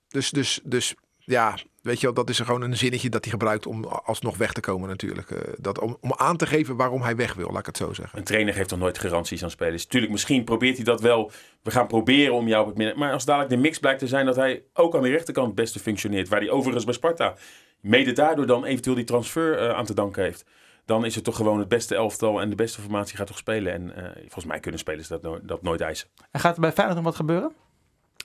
Dus, 0.07 0.29
dus, 0.29 0.59
dus 0.63 0.95
ja, 1.25 1.57
weet 1.81 1.99
je 1.99 2.05
wel, 2.05 2.15
dat 2.15 2.29
is 2.29 2.39
er 2.39 2.45
gewoon 2.45 2.61
een 2.61 2.77
zinnetje 2.77 3.09
dat 3.09 3.23
hij 3.23 3.31
gebruikt 3.31 3.65
om 3.65 3.83
alsnog 3.85 4.37
weg 4.37 4.53
te 4.53 4.59
komen 4.59 4.89
natuurlijk. 4.89 5.31
Eh, 5.31 5.53
dat, 5.57 5.79
om, 5.79 5.97
om 6.01 6.13
aan 6.15 6.37
te 6.37 6.47
geven 6.47 6.75
waarom 6.75 7.01
hij 7.01 7.15
weg 7.15 7.33
wil, 7.33 7.47
laat 7.47 7.59
ik 7.59 7.65
het 7.65 7.77
zo 7.77 7.93
zeggen. 7.93 8.19
Een 8.19 8.25
trainer 8.25 8.53
geeft 8.53 8.69
toch 8.69 8.79
nooit 8.79 8.97
garanties 8.97 9.43
aan 9.43 9.49
spelers. 9.51 9.85
Tuurlijk, 9.85 10.11
misschien 10.11 10.43
probeert 10.43 10.75
hij 10.75 10.85
dat 10.85 11.01
wel. 11.01 11.31
We 11.63 11.71
gaan 11.71 11.87
proberen 11.87 12.33
om 12.33 12.47
jou 12.47 12.61
op 12.61 12.67
het 12.67 12.77
midden. 12.77 12.97
Maar 12.97 13.13
als 13.13 13.25
dadelijk 13.25 13.51
de 13.51 13.57
mix 13.57 13.79
blijkt 13.79 13.99
te 13.99 14.07
zijn 14.07 14.25
dat 14.25 14.35
hij 14.35 14.63
ook 14.73 14.95
aan 14.95 15.01
de 15.01 15.09
rechterkant 15.09 15.47
het 15.47 15.55
beste 15.55 15.79
functioneert. 15.79 16.27
Waar 16.27 16.39
hij 16.39 16.49
overigens 16.49 16.85
bij 16.85 16.93
Sparta 16.93 17.35
mede 17.81 18.11
daardoor 18.11 18.45
dan 18.45 18.65
eventueel 18.65 18.95
die 18.95 19.05
transfer 19.05 19.61
uh, 19.61 19.69
aan 19.69 19.85
te 19.85 19.93
danken 19.93 20.23
heeft. 20.23 20.45
Dan 20.85 21.05
is 21.05 21.15
het 21.15 21.23
toch 21.23 21.35
gewoon 21.35 21.59
het 21.59 21.67
beste 21.67 21.95
elftal 21.95 22.41
en 22.41 22.49
de 22.49 22.55
beste 22.55 22.81
formatie 22.81 23.17
gaat 23.17 23.27
toch 23.27 23.37
spelen. 23.37 23.73
En 23.73 23.93
uh, 23.97 24.09
volgens 24.15 24.45
mij 24.45 24.59
kunnen 24.59 24.79
spelers 24.79 25.07
dat, 25.07 25.21
no 25.21 25.39
dat 25.43 25.61
nooit 25.61 25.81
eisen. 25.81 26.07
En 26.31 26.39
gaat 26.39 26.55
er 26.55 26.61
bij 26.61 26.71
Feyenoord 26.71 26.97
nog 26.97 27.05
wat 27.05 27.15
gebeuren? 27.15 27.51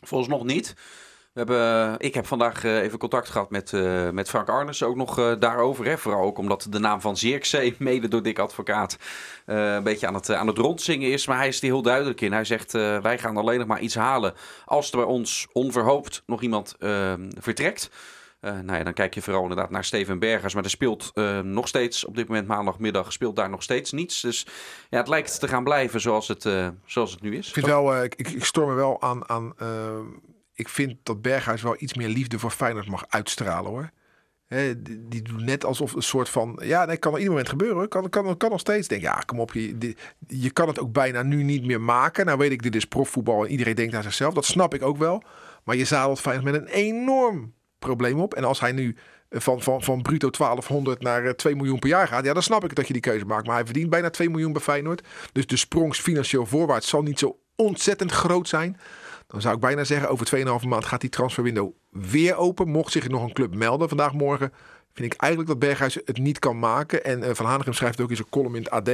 Volgens 0.03 0.31
nog 0.31 0.45
niet. 0.45 0.75
We 1.37 1.43
hebben, 1.43 1.95
ik 1.99 2.15
heb 2.15 2.27
vandaag 2.27 2.65
uh, 2.65 2.83
even 2.83 2.99
contact 2.99 3.29
gehad 3.29 3.51
met, 3.51 3.73
uh, 3.73 4.11
met 4.11 4.29
Frank 4.29 4.49
Arnes, 4.49 4.83
ook 4.83 4.97
nog 4.97 5.39
daarover. 5.39 5.99
Vooral 5.99 6.23
ook 6.23 6.39
omdat 6.39 6.67
de 6.71 6.79
naam 6.79 7.01
van 7.01 7.17
Zirkzee, 7.17 7.75
mede 7.79 8.09
door 8.09 8.23
Dick 8.23 8.39
Advocaat, 8.39 8.99
een 9.45 9.83
beetje 9.83 10.07
aan 10.07 10.15
het, 10.15 10.31
aan 10.31 10.47
het 10.47 10.59
rondzingen 10.59 11.11
is. 11.11 11.27
Maar 11.27 11.37
hij 11.37 11.49
is 11.49 11.59
er 11.59 11.65
heel 11.65 11.83
duidelijk 11.83 12.21
in. 12.21 12.33
Hij 12.33 12.45
zegt, 12.45 12.73
wij 12.73 13.19
gaan 13.19 13.37
alleen 13.37 13.59
nog 13.59 13.67
maar 13.67 13.81
iets 13.81 13.95
halen 13.95 14.35
als 14.65 14.91
er 14.91 14.97
bij 14.97 15.07
ons 15.07 15.47
onverhoopt 15.53 16.23
nog 16.27 16.43
iemand 16.43 16.75
ehm, 16.79 17.31
vertrekt. 17.39 17.91
Nou 18.41 18.73
ja, 18.79 18.83
dan 18.83 18.93
kijk 18.93 19.15
je 19.15 19.23
vooral 19.23 19.43
inderdaad 19.43 19.71
naar 19.71 19.85
Steven 19.85 20.19
Bergers. 20.19 20.55
Maar 20.55 20.65
er 20.65 20.71
speelt 20.71 21.11
uh, 21.15 21.41
nog 21.41 21.69
steeds, 21.69 22.05
op 22.05 22.17
dit 22.17 22.29
moment 22.29 22.47
maandagmiddag, 22.47 23.13
speelt 23.13 23.37
daar 23.37 23.51
nog 23.51 23.63
steeds 23.63 23.93
niets. 23.93 24.21
Dus 24.21 24.47
ja, 24.91 24.99
het 24.99 25.09
lijkt 25.09 25.41
te 25.41 25.49
gaan 25.49 25.65
blijven 25.65 26.01
zoals 26.01 26.29
het, 26.29 26.49
zoals 26.85 27.11
het 27.11 27.21
nu 27.21 27.37
is. 27.37 27.49
Ik, 27.49 27.65
vind 27.65 28.15
ik, 28.17 28.29
ik 28.29 28.45
storm 28.45 28.69
me 28.69 28.75
wel 28.75 29.03
aan... 29.03 29.29
aan 29.29 29.55
uh, 29.63 29.69
ik 30.57 30.69
vind 30.69 30.97
dat 31.03 31.23
Berghuis 31.23 31.63
wel 31.63 31.77
iets 31.79 31.95
meer 31.95 32.09
liefde 32.09 32.39
voor 32.39 32.51
Feyenoord 32.51 32.89
mag 32.89 33.05
uitstralen 33.09 33.71
hoor. 33.71 33.91
Die, 35.09 35.23
doet 35.23 35.45
net 35.45 35.65
alsof 35.65 35.93
een 35.93 36.03
soort 36.03 36.29
van... 36.29 36.61
Ja, 36.63 36.85
nee, 36.85 36.97
kan 36.97 37.13
er 37.13 37.19
ieder 37.19 37.33
moment 37.33 37.51
gebeuren. 37.51 37.89
Kan, 37.89 38.09
kan, 38.09 38.37
kan 38.37 38.51
nog 38.51 38.61
steeds 38.61 38.89
denken, 38.89 39.09
ja, 39.09 39.23
kom 39.27 39.41
op. 39.41 39.53
Je, 39.53 39.95
je 40.27 40.51
kan 40.51 40.69
het 40.69 40.81
ook 40.81 40.93
bijna 40.93 41.23
nu 41.23 41.43
niet 41.43 41.65
meer 41.65 41.81
maken. 41.81 42.27
Nou 42.27 42.39
weet 42.39 42.51
ik, 42.51 42.63
dit 42.63 42.75
is 42.75 42.85
profvoetbal 42.85 43.45
en 43.45 43.51
iedereen 43.51 43.75
denkt 43.75 43.95
aan 43.95 44.03
zichzelf. 44.03 44.35
Dat 44.35 44.45
snap 44.45 44.75
ik 44.75 44.83
ook 44.83 44.97
wel. 44.97 45.23
Maar 45.65 45.77
je 45.77 45.85
zadelt 45.85 46.21
Feyenoord 46.21 46.53
met 46.53 46.63
een 46.63 46.69
enorm 46.69 47.55
probleem 47.79 48.21
op. 48.21 48.35
En 48.35 48.45
als 48.45 48.61
hij 48.61 48.73
nu 48.73 48.97
van, 49.31 49.63
van, 49.63 49.83
van 49.83 50.03
bruto 50.03 50.31
1200 50.31 51.03
naar 51.03 51.37
2 51.37 51.57
miljoen 51.57 51.79
per 51.79 51.89
jaar 51.89 52.09
gaat. 52.09 52.25
Ja, 52.25 52.33
dan 52.33 52.43
snap 52.43 52.65
ik 52.65 52.75
dat 52.75 52.87
je 52.87 52.93
die 52.93 53.03
keuze 53.03 53.25
maakt. 53.25 53.47
Maar 53.47 53.55
hij 53.57 53.65
verdient 53.65 53.91
bijna 53.91 54.11
2 54.11 54.31
miljoen 54.31 54.53
bij 54.53 54.63
Feyenoord. 54.63 55.07
Dus 55.33 55.47
de 55.47 55.57
sprong 55.57 55.95
financieel 55.95 56.47
voorwaarts 56.47 56.89
zal 56.89 57.03
niet 57.03 57.19
zo 57.19 57.39
ontzettend 57.57 58.13
groot 58.13 58.49
zijn. 58.49 58.77
Dan 59.27 59.41
zou 59.41 59.55
ik 59.55 59.61
bijna 59.61 59.85
zeggen, 59.85 60.09
over 60.09 60.61
2,5 60.63 60.69
maand 60.69 60.85
gaat 60.85 61.01
die 61.01 61.11
transferwindow 61.11 61.73
weer 61.91 62.37
open. 62.37 62.69
Mocht 62.69 62.93
zich 62.93 63.09
nog 63.09 63.23
een 63.23 63.33
club 63.33 63.55
melden 63.55 63.89
vandaag, 63.89 64.13
morgen. 64.13 64.53
vind 64.93 65.13
ik 65.13 65.21
eigenlijk 65.21 65.51
dat 65.51 65.59
Berghuis 65.59 65.99
het 66.05 66.19
niet 66.19 66.39
kan 66.39 66.59
maken. 66.59 67.05
En 67.05 67.23
eh, 67.23 67.35
Van 67.35 67.47
Hanegem 67.47 67.73
schrijft 67.73 68.01
ook 68.01 68.11
in 68.11 68.17
zijn 68.17 68.29
column 68.29 68.55
in 68.55 68.63
het 68.63 68.71
AD. 68.71 68.89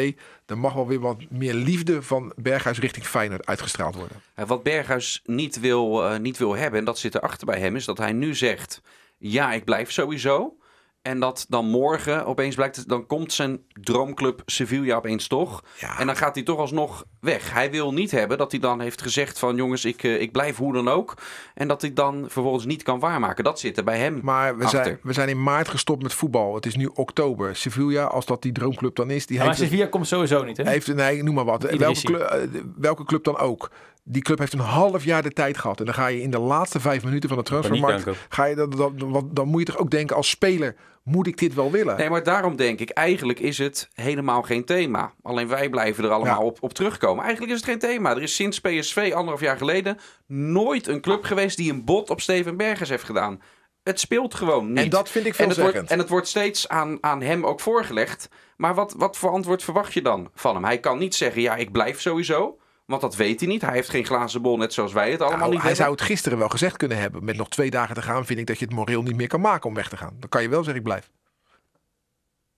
Er 0.47 0.59
mag 0.59 0.73
wel 0.73 0.87
weer 0.87 1.01
wat 1.01 1.17
meer 1.31 1.55
liefde 1.55 2.03
van 2.03 2.33
Berghuis 2.37 2.79
richting 2.79 3.07
Feyenoord 3.07 3.47
uitgestraald 3.47 3.95
worden. 3.95 4.17
Wat 4.35 4.63
Berghuis 4.63 5.23
niet 5.25 5.61
wil, 5.61 6.05
eh, 6.05 6.19
niet 6.19 6.39
wil 6.39 6.57
hebben, 6.57 6.79
en 6.79 6.85
dat 6.85 6.99
zit 6.99 7.15
erachter 7.15 7.47
bij 7.47 7.59
hem, 7.59 7.77
is 7.77 7.85
dat 7.85 7.99
hij 7.99 8.13
nu 8.13 8.35
zegt: 8.35 8.81
Ja, 9.19 9.53
ik 9.53 9.65
blijf 9.65 9.91
sowieso. 9.91 10.57
En 11.03 11.21
dat 11.21 11.47
dan 11.49 11.67
morgen 11.67 12.27
opeens 12.27 12.55
blijkt, 12.55 12.89
dan 12.89 13.07
komt 13.07 13.33
zijn 13.33 13.61
droomclub 13.73 14.43
Sevilla 14.47 14.97
opeens 14.97 15.27
toch. 15.27 15.63
Ja. 15.79 15.99
En 15.99 16.07
dan 16.07 16.17
gaat 16.17 16.35
hij 16.35 16.45
toch 16.45 16.59
alsnog 16.59 17.05
weg. 17.21 17.53
Hij 17.53 17.71
wil 17.71 17.93
niet 17.93 18.11
hebben 18.11 18.39
dat 18.39 18.51
hij 18.51 18.61
dan 18.61 18.81
heeft 18.81 19.03
gezegd 19.03 19.39
van 19.39 19.57
jongens, 19.57 19.85
ik, 19.85 20.03
eh, 20.03 20.21
ik 20.21 20.33
blijf 20.33 20.57
hoe 20.57 20.73
dan 20.73 20.89
ook. 20.89 21.15
En 21.55 21.69
dat 21.69 21.81
hij 21.81 21.93
dan 21.93 22.25
vervolgens 22.29 22.65
niet 22.65 22.83
kan 22.83 22.99
waarmaken. 23.01 23.45
Dat 23.45 23.61
zit 23.61 23.77
er 23.77 23.85
bij 23.85 23.99
hem 23.99 24.21
Maar 24.23 24.57
we 24.59 24.65
achter. 24.65 24.85
zijn, 24.85 24.99
we 25.03 25.13
zijn 25.13 25.29
in 25.29 25.43
maart 25.43 25.69
gestopt 25.69 26.03
met 26.03 26.13
voetbal. 26.15 26.55
Het 26.55 26.67
is 26.67 26.77
nu 26.77 26.91
oktober. 26.95 27.57
Sevilla, 27.57 28.05
als 28.05 28.27
dat 28.27 28.43
die 28.43 28.53
droomclub 28.53 28.97
dan 28.97 29.11
is, 29.11 29.27
die 29.27 29.39
Maar 29.39 29.47
heeft, 29.47 29.59
Sevilla 29.59 29.87
komt 29.87 30.07
sowieso 30.07 30.45
niet, 30.45 30.57
hè? 30.57 30.69
heeft 30.69 30.95
nee, 30.95 31.23
noem 31.23 31.35
maar 31.35 31.45
wat. 31.45 31.63
Welke 31.63 32.01
club, 32.03 32.21
eh, 32.21 32.41
welke 32.77 33.05
club 33.05 33.25
dan 33.25 33.39
ook. 33.39 33.71
Die 34.05 34.23
club 34.23 34.39
heeft 34.39 34.53
een 34.53 34.59
half 34.59 35.05
jaar 35.05 35.23
de 35.23 35.31
tijd 35.33 35.59
gehad. 35.59 35.79
En 35.79 35.85
dan 35.85 35.95
ga 35.95 36.07
je 36.07 36.23
in 36.23 36.31
de 36.31 36.39
laatste 36.39 36.81
vijf 36.81 37.05
minuten 37.05 37.29
van 37.29 37.39
de 37.39 37.45
transfermarkt. 37.45 38.09
Ga 38.29 38.45
je, 38.45 38.55
dan, 38.55 38.71
dan, 38.71 39.11
wat- 39.11 39.37
dan 39.37 39.49
moet 39.49 39.61
je 39.61 39.67
toch 39.67 39.79
ook 39.79 39.91
denken 39.91 40.17
als 40.17 40.29
speler. 40.29 40.77
Moet 41.03 41.27
ik 41.27 41.39
dit 41.39 41.55
wel 41.55 41.71
willen? 41.71 41.97
Nee, 41.97 42.11
maar 42.11 42.23
daarom 42.23 42.57
denk 42.57 42.81
ik, 42.81 42.91
eigenlijk 42.91 43.41
is 43.41 43.59
het 43.59 43.89
helemaal 43.95 44.43
geen 44.43 44.65
thema. 44.65 45.13
Alleen 45.23 45.49
wij 45.49 45.69
blijven 45.69 46.05
er 46.05 46.11
allemaal 46.11 46.41
Ja. 46.41 46.47
op, 46.47 46.59
op 46.61 46.73
terugkomen. 46.73 47.23
Eigenlijk 47.25 47.53
is 47.53 47.61
het 47.61 47.69
geen 47.69 47.79
thema. 47.79 48.11
Er 48.11 48.23
is 48.23 48.35
sinds 48.35 48.61
PSV 48.61 49.11
anderhalf 49.15 49.41
jaar 49.41 49.57
geleden 49.57 49.99
nooit 50.27 50.87
een 50.87 51.01
club 51.01 51.25
geweest 51.25 51.57
die 51.57 51.73
een 51.73 51.85
bod 51.85 52.11
op 52.11 52.21
Steven 52.21 52.57
Bergers 52.57 52.89
heeft 52.89 53.05
gedaan. 53.05 53.43
Het 53.83 54.01
speelt 54.01 54.35
gewoon 54.35 54.69
niet. 54.73 54.83
En 54.85 54.91
dat 54.91 55.09
vind 55.09 55.27
ik 55.27 55.37
en 55.37 55.49
het, 55.49 55.57
wordt, 55.57 55.61
veelzeggend. 55.61 55.91
en 55.91 55.99
het 55.99 56.09
wordt 56.09 56.29
steeds 56.29 56.69
aan, 56.69 56.99
aan 57.01 57.23
hem 57.23 57.47
ook 57.47 57.61
voorgelegd. 57.61 58.29
Maar 58.57 58.75
wat, 58.75 58.95
wat 58.97 59.17
voor 59.17 59.31
antwoord 59.31 59.63
verwacht 59.65 59.93
je 59.93 60.03
dan 60.03 60.31
van 60.35 60.55
hem? 60.55 60.65
Hij 60.65 60.79
kan 60.79 60.99
niet 60.99 61.15
zeggen, 61.15 61.43
ja, 61.43 61.57
ik 61.57 61.73
blijf 61.73 62.01
sowieso. 62.01 62.59
Want 63.01 63.13
dat 63.13 63.17
weet 63.17 63.41
hij 63.41 63.49
niet. 63.49 63.63
Hij 63.63 63.73
heeft 63.75 63.89
geen 63.89 64.05
glazen 64.05 64.43
bol, 64.43 64.57
net 64.57 64.73
zoals 64.73 64.93
wij 64.93 65.11
het 65.11 65.21
allemaal 65.21 65.39
Nou, 65.39 65.51
niet 65.51 65.59
hij 65.61 65.69
hebben. 65.69 65.85
zou 65.87 65.97
het 65.97 66.07
gisteren 66.11 66.39
wel 66.39 66.49
gezegd 66.49 66.77
kunnen 66.77 66.99
hebben. 66.99 67.25
Met 67.25 67.37
nog 67.37 67.49
twee 67.49 67.71
dagen 67.71 67.95
te 67.95 68.03
gaan 68.03 68.27
vind 68.27 68.39
ik 68.39 68.47
dat 68.47 68.59
je 68.59 68.65
het 68.65 68.75
moreel 68.75 69.03
niet 69.03 69.17
meer 69.17 69.29
kan 69.29 69.41
maken 69.41 69.69
om 69.69 69.75
weg 69.75 69.89
te 69.89 69.97
gaan. 69.97 70.17
Dan 70.19 70.29
kan 70.29 70.43
je 70.43 70.49
wel 70.49 70.59
zeggen 70.65 70.77
ik 70.79 70.83
blijf. 70.89 71.11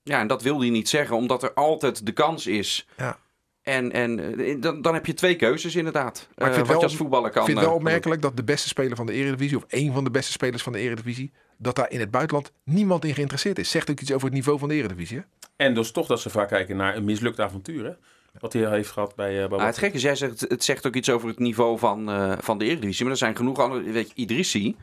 Ja, 0.02 0.20
en 0.20 0.26
dat 0.26 0.42
wil 0.42 0.60
hij 0.60 0.70
niet 0.70 0.88
zeggen, 0.88 1.16
omdat 1.16 1.42
er 1.42 1.52
altijd 1.54 2.06
de 2.06 2.12
kans 2.12 2.46
is. 2.46 2.86
Ja. 2.96 3.18
En, 3.62 3.92
en 3.92 4.38
eh, 4.40 4.60
dan, 4.60 4.82
dan 4.82 4.94
heb 4.94 5.06
je 5.06 5.14
twee 5.14 5.36
keuzes 5.36 5.74
inderdaad. 5.76 6.28
Maar 6.36 6.46
ik 6.48 6.52
Eh, 6.52 6.54
vind 6.54 6.56
wat 6.56 6.66
wel- 6.66 6.78
je 6.78 6.84
als 6.84 6.96
voetballer 6.96 7.30
kan. 7.30 7.40
Ik 7.40 7.46
vind 7.46 7.58
het 7.58 7.66
wel 7.66 7.76
eh, 7.76 7.80
doen. 7.80 7.86
opmerkelijk 7.88 8.22
dat 8.22 8.36
de 8.36 8.44
beste 8.44 8.68
speler 8.68 8.96
van 8.96 9.06
de 9.06 9.12
Eredivisie... 9.12 9.56
of 9.56 9.64
één 9.68 9.92
van 9.92 10.04
de 10.04 10.10
beste 10.10 10.32
spelers 10.32 10.62
van 10.62 10.72
de 10.72 10.78
Eredivisie... 10.78 11.32
dat 11.58 11.76
daar 11.76 11.90
in 11.90 12.00
het 12.00 12.10
buitenland 12.10 12.52
niemand 12.64 13.04
in 13.04 13.14
geïnteresseerd 13.14 13.58
is. 13.58 13.70
Zegt 13.70 13.90
ook 13.90 14.00
iets 14.00 14.12
over 14.12 14.26
het 14.26 14.34
niveau 14.34 14.58
van 14.58 14.68
de 14.68 14.74
Eredivisie. 14.74 15.16
Hè? 15.16 15.22
En 15.56 15.74
dus 15.74 15.90
toch 15.90 16.06
dat 16.06 16.20
ze 16.20 16.30
vaak 16.30 16.48
kijken 16.48 16.76
naar 16.76 16.96
een 16.96 17.04
mislukt 17.04 17.40
avontuur. 17.40 17.84
Hè? 17.84 17.92
Wat 18.38 18.52
hij 18.52 18.68
heeft 18.68 18.90
gehad 18.90 19.14
bij, 19.14 19.42
uh, 19.42 19.48
bij 19.48 19.58
Nou, 19.58 19.62
het 19.62 19.78
gekke 19.78 19.96
is, 19.96 20.02
jij 20.02 20.16
zegt, 20.16 20.40
het 20.40 20.64
zegt 20.64 20.86
ook 20.86 20.94
iets 20.94 21.10
over 21.10 21.28
het 21.28 21.38
niveau 21.38 21.78
van, 21.78 22.10
eh, 22.10 22.32
van 22.38 22.58
de 22.58 22.64
Eredivisie. 22.64 23.02
Maar 23.02 23.12
er 23.12 23.18
zijn 23.18 23.36
genoeg 23.36 23.58
andere... 23.58 23.92
Weet 23.92 24.08
je, 24.08 24.14
Idrissi, 24.14 24.76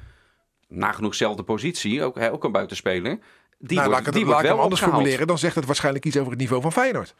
nagenoeg 0.68 1.12
dezelfde 1.12 1.44
positie, 1.44 2.04
ook, 2.04 2.16
hij, 2.16 2.32
ook 2.32 2.44
een 2.44 2.52
buitenspeler. 2.52 3.20
Die 3.58 3.78
nou, 3.78 3.90
wordt, 3.90 3.90
laat 3.90 4.00
ik 4.00 4.06
het, 4.06 4.14
die 4.14 4.24
laat 4.24 4.32
wordt 4.32 4.40
ik 4.40 4.48
hem 4.48 4.56
wel 4.56 4.64
anders 4.64 4.82
opgehaald. 4.82 5.02
formuleren. 5.02 5.28
Dan 5.28 5.38
zegt 5.38 5.56
het 5.56 5.66
waarschijnlijk 5.66 6.06
iets 6.06 6.18
over 6.18 6.32
het 6.32 6.40
niveau 6.40 6.62
van 6.62 6.72
Feyenoord. 6.72 7.16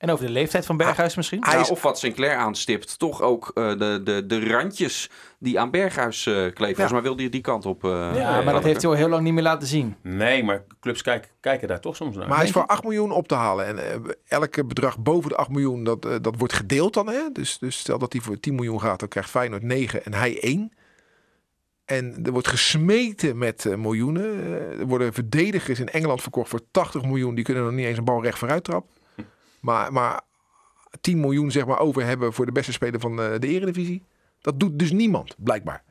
En 0.00 0.10
over 0.10 0.26
de 0.26 0.32
leeftijd 0.32 0.66
van 0.66 0.76
Berghuis 0.76 1.14
misschien? 1.16 1.38
Hij 1.44 1.54
Ja, 1.54 1.60
is- 1.60 1.70
of 1.70 1.82
wat 1.82 1.98
Sinclair 1.98 2.36
aanstipt, 2.36 2.98
toch 2.98 3.22
ook 3.22 3.50
eh, 3.54 3.68
de, 3.78 4.00
de, 4.04 4.26
de 4.26 4.48
randjes 4.48 5.10
die 5.38 5.60
aan 5.60 5.70
Berghuis 5.70 6.26
eh 6.26 6.34
kleven. 6.34 6.56
Volgens 6.66 6.92
mij 6.92 7.02
wilde 7.02 7.20
hij 7.22 7.30
die 7.30 7.40
kant 7.40 7.66
op. 7.66 7.84
eh, 7.84 7.90
ja, 8.14 8.40
maar 8.42 8.52
dat 8.54 8.62
heeft 8.62 8.82
hij 8.82 8.90
al 8.90 8.96
heel 8.96 9.08
lang 9.08 9.22
niet 9.22 9.32
meer 9.32 9.42
laten 9.42 9.68
zien. 9.68 9.96
Nee, 10.02 10.44
maar 10.44 10.64
clubs 10.80 11.02
kijken, 11.02 11.30
kijken 11.40 11.68
daar 11.68 11.80
toch 11.80 11.96
soms 11.96 12.16
naar. 12.16 12.28
Maar 12.28 12.36
hij 12.36 12.46
is 12.46 12.52
voor 12.52 12.66
8 12.66 12.82
miljoen 12.82 13.10
op 13.12 13.28
te 13.28 13.34
halen. 13.34 13.66
En 13.66 13.78
eh, 13.92 13.98
elke 14.28 14.64
bedrag 14.64 14.98
boven 14.98 15.30
de 15.30 15.36
8 15.36 15.48
miljoen, 15.50 15.84
dat, 15.84 16.02
dat 16.02 16.34
wordt 16.38 16.52
gedeeld 16.52 16.94
dan. 16.94 17.06
Hè? 17.08 17.20
Dus, 17.32 17.58
dus 17.58 17.78
stel 17.78 17.98
dat 17.98 18.12
hij 18.12 18.22
voor 18.22 18.40
10 18.40 18.54
miljoen 18.54 18.80
gaat, 18.80 19.00
dan 19.00 19.08
krijgt 19.08 19.30
Feyenoord 19.30 19.62
9 19.62 20.04
en 20.04 20.14
hij 20.14 20.40
1. 20.42 20.72
En 21.84 22.16
er 22.24 22.32
wordt 22.32 22.48
gesmeten 22.48 23.38
met 23.38 23.64
miljoenen. 23.76 24.40
Er 24.78 24.86
worden 24.86 25.12
verdedigers 25.12 25.80
in 25.80 25.88
Engeland 25.88 26.22
verkocht 26.22 26.48
voor 26.48 26.60
80 26.70 27.02
miljoen. 27.04 27.34
Die 27.34 27.44
kunnen 27.44 27.64
nog 27.64 27.72
niet 27.72 27.86
eens 27.86 27.98
een 27.98 28.04
bal 28.04 28.22
recht 28.22 28.38
vooruit 28.38 28.64
trappen. 28.64 28.90
Maar, 29.60 29.92
maar 29.92 30.20
10 31.00 31.20
miljoen 31.20 31.50
zeg 31.50 31.66
maar 31.66 31.78
over 31.78 32.04
hebben 32.04 32.32
voor 32.32 32.46
de 32.46 32.52
beste 32.52 32.72
speler 32.72 33.00
van 33.00 33.22
eh, 33.22 33.38
de 33.38 33.46
eredivisie. 33.46 34.04
Dat 34.40 34.60
doet 34.60 34.78
dus 34.78 34.92
niemand, 34.92 35.34
blijkbaar. 35.38 35.82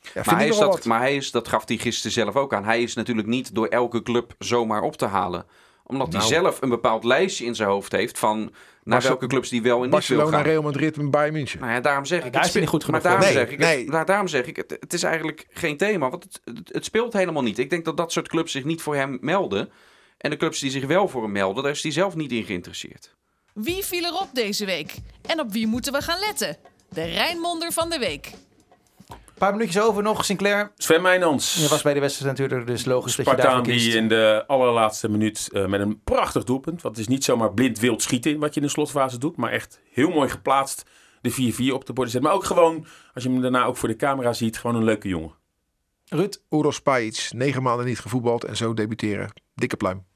Ja, 0.00 0.22
Maar 0.24 0.36
hij, 0.36 0.48
is 0.48 0.58
dat, 0.58 0.84
maar 0.84 1.00
hij 1.00 1.16
is, 1.16 1.30
dat 1.30 1.48
gaf 1.48 1.68
hij 1.68 1.76
gisteren 1.76 2.12
zelf 2.12 2.36
ook 2.36 2.54
aan. 2.54 2.64
Hij 2.64 2.82
is 2.82 2.94
natuurlijk 2.94 3.28
niet 3.28 3.54
door 3.54 3.66
elke 3.66 4.02
club 4.02 4.34
zomaar 4.38 4.82
op 4.82 4.96
te 4.96 5.06
halen. 5.06 5.46
Omdat 5.84 6.08
hij 6.08 6.16
Nou. 6.18 6.32
zelf 6.32 6.62
een 6.62 6.68
bepaald 6.68 7.04
lijstje 7.04 7.44
in 7.44 7.54
zijn 7.54 7.68
hoofd 7.68 7.92
heeft 7.92 8.18
van 8.18 8.52
naar 8.84 9.02
welke 9.02 9.26
clubs 9.26 9.48
die 9.48 9.62
wel 9.62 9.76
en 9.76 9.80
niet 9.80 9.90
wil 9.90 9.98
Barcelona, 9.98 10.36
gaan. 10.36 10.42
Real 10.46 10.62
Madrid 10.62 10.96
en 10.98 11.10
Bayern 11.10 11.32
München. 11.32 11.60
Nou 11.60 11.72
ja, 11.72 11.80
daarom 11.80 12.04
zeg 12.04 12.24
ik. 12.24 12.32
daar 12.32 12.42
het 12.44 12.54
niet 12.54 12.68
goed 12.68 12.84
genoeg 12.84 13.02
maar 13.02 13.10
daarom 13.12 13.30
voor. 13.32 13.40
zeg 13.40 13.50
ik, 13.50 13.58
Nee, 13.58 13.68
het, 13.68 13.78
nee. 13.78 13.90
daar- 13.90 14.04
daarom 14.06 14.28
zeg 14.28 14.46
ik, 14.46 14.56
het, 14.56 14.76
het 14.80 14.92
is 14.92 15.02
eigenlijk 15.02 15.46
geen 15.50 15.76
thema. 15.76 16.10
Want 16.10 16.22
het, 16.24 16.40
het, 16.44 16.68
het 16.72 16.84
speelt 16.84 17.12
helemaal 17.12 17.42
niet. 17.42 17.58
Ik 17.58 17.70
denk 17.70 17.84
dat 17.84 17.96
dat 17.96 18.12
soort 18.12 18.28
clubs 18.28 18.52
zich 18.52 18.64
niet 18.64 18.82
voor 18.82 18.94
hem 18.94 19.18
melden. 19.20 19.70
En 20.18 20.30
de 20.30 20.36
clubs 20.36 20.60
die 20.60 20.70
zich 20.70 20.86
wel 20.86 21.08
voor 21.08 21.22
hem 21.22 21.32
melden, 21.32 21.62
daar 21.62 21.72
is 21.72 21.82
hij 21.82 21.92
zelf 21.92 22.14
niet 22.14 22.32
in 22.32 22.44
geïnteresseerd. 22.44 23.16
Wie 23.52 23.84
viel 23.84 24.04
erop 24.04 24.28
deze 24.32 24.64
week? 24.64 24.94
En 25.26 25.40
op 25.40 25.52
wie 25.52 25.66
moeten 25.66 25.92
we 25.92 26.02
gaan 26.02 26.18
letten? 26.18 26.56
De 26.88 27.04
Rijnmonder 27.04 27.72
van 27.72 27.90
de 27.90 27.98
week. 27.98 28.32
Een 29.08 29.46
paar 29.46 29.52
minuutjes 29.52 29.82
over 29.82 30.02
nog, 30.02 30.24
Sinclair. 30.24 30.72
Sven 30.76 31.02
Meijnans. 31.02 31.54
Je 31.54 31.68
was 31.68 31.82
bij 31.82 31.94
de 31.94 32.00
wedstrijd 32.00 32.38
natuurlijk, 32.38 32.66
dus 32.66 32.84
logisch 32.84 33.16
dat 33.16 33.26
je 33.26 33.32
Spartaan 33.32 33.54
daarvoor 33.54 33.72
kiest. 33.72 33.84
die 33.84 33.96
in 33.96 34.08
de 34.08 34.44
allerlaatste 34.46 35.08
minuut 35.08 35.48
eh, 35.52 35.66
met 35.66 35.80
een 35.80 36.00
prachtig 36.04 36.44
doelpunt. 36.44 36.82
Want 36.82 36.96
het 36.96 37.06
is 37.06 37.12
niet 37.12 37.24
zomaar 37.24 37.54
blind 37.54 37.78
wild 37.78 38.02
schieten 38.02 38.38
wat 38.38 38.54
je 38.54 38.60
in 38.60 38.66
de 38.66 38.72
slotfase 38.72 39.18
doet. 39.18 39.36
Maar 39.36 39.50
echt 39.50 39.80
heel 39.92 40.10
mooi 40.10 40.28
geplaatst 40.28 40.84
de 41.20 41.52
4-4 41.70 41.74
op 41.74 41.86
de 41.86 41.92
borden 41.92 42.12
zet. 42.12 42.22
Maar 42.22 42.32
ook 42.32 42.44
gewoon, 42.44 42.86
als 43.14 43.24
je 43.24 43.30
hem 43.30 43.40
daarna 43.40 43.64
ook 43.64 43.76
voor 43.76 43.88
de 43.88 43.96
camera 43.96 44.32
ziet, 44.32 44.58
gewoon 44.58 44.76
een 44.76 44.84
leuke 44.84 45.08
jongen. 45.08 45.34
Ruud, 46.08 46.40
Uros 46.50 46.80
Pajic, 46.80 47.28
negen 47.34 47.62
maanden 47.62 47.86
niet 47.86 48.00
gevoetbald 48.00 48.44
en 48.44 48.56
zo 48.56 48.74
debuteren. 48.74 49.32
Dikke 49.54 49.76
pluim. 49.76 50.07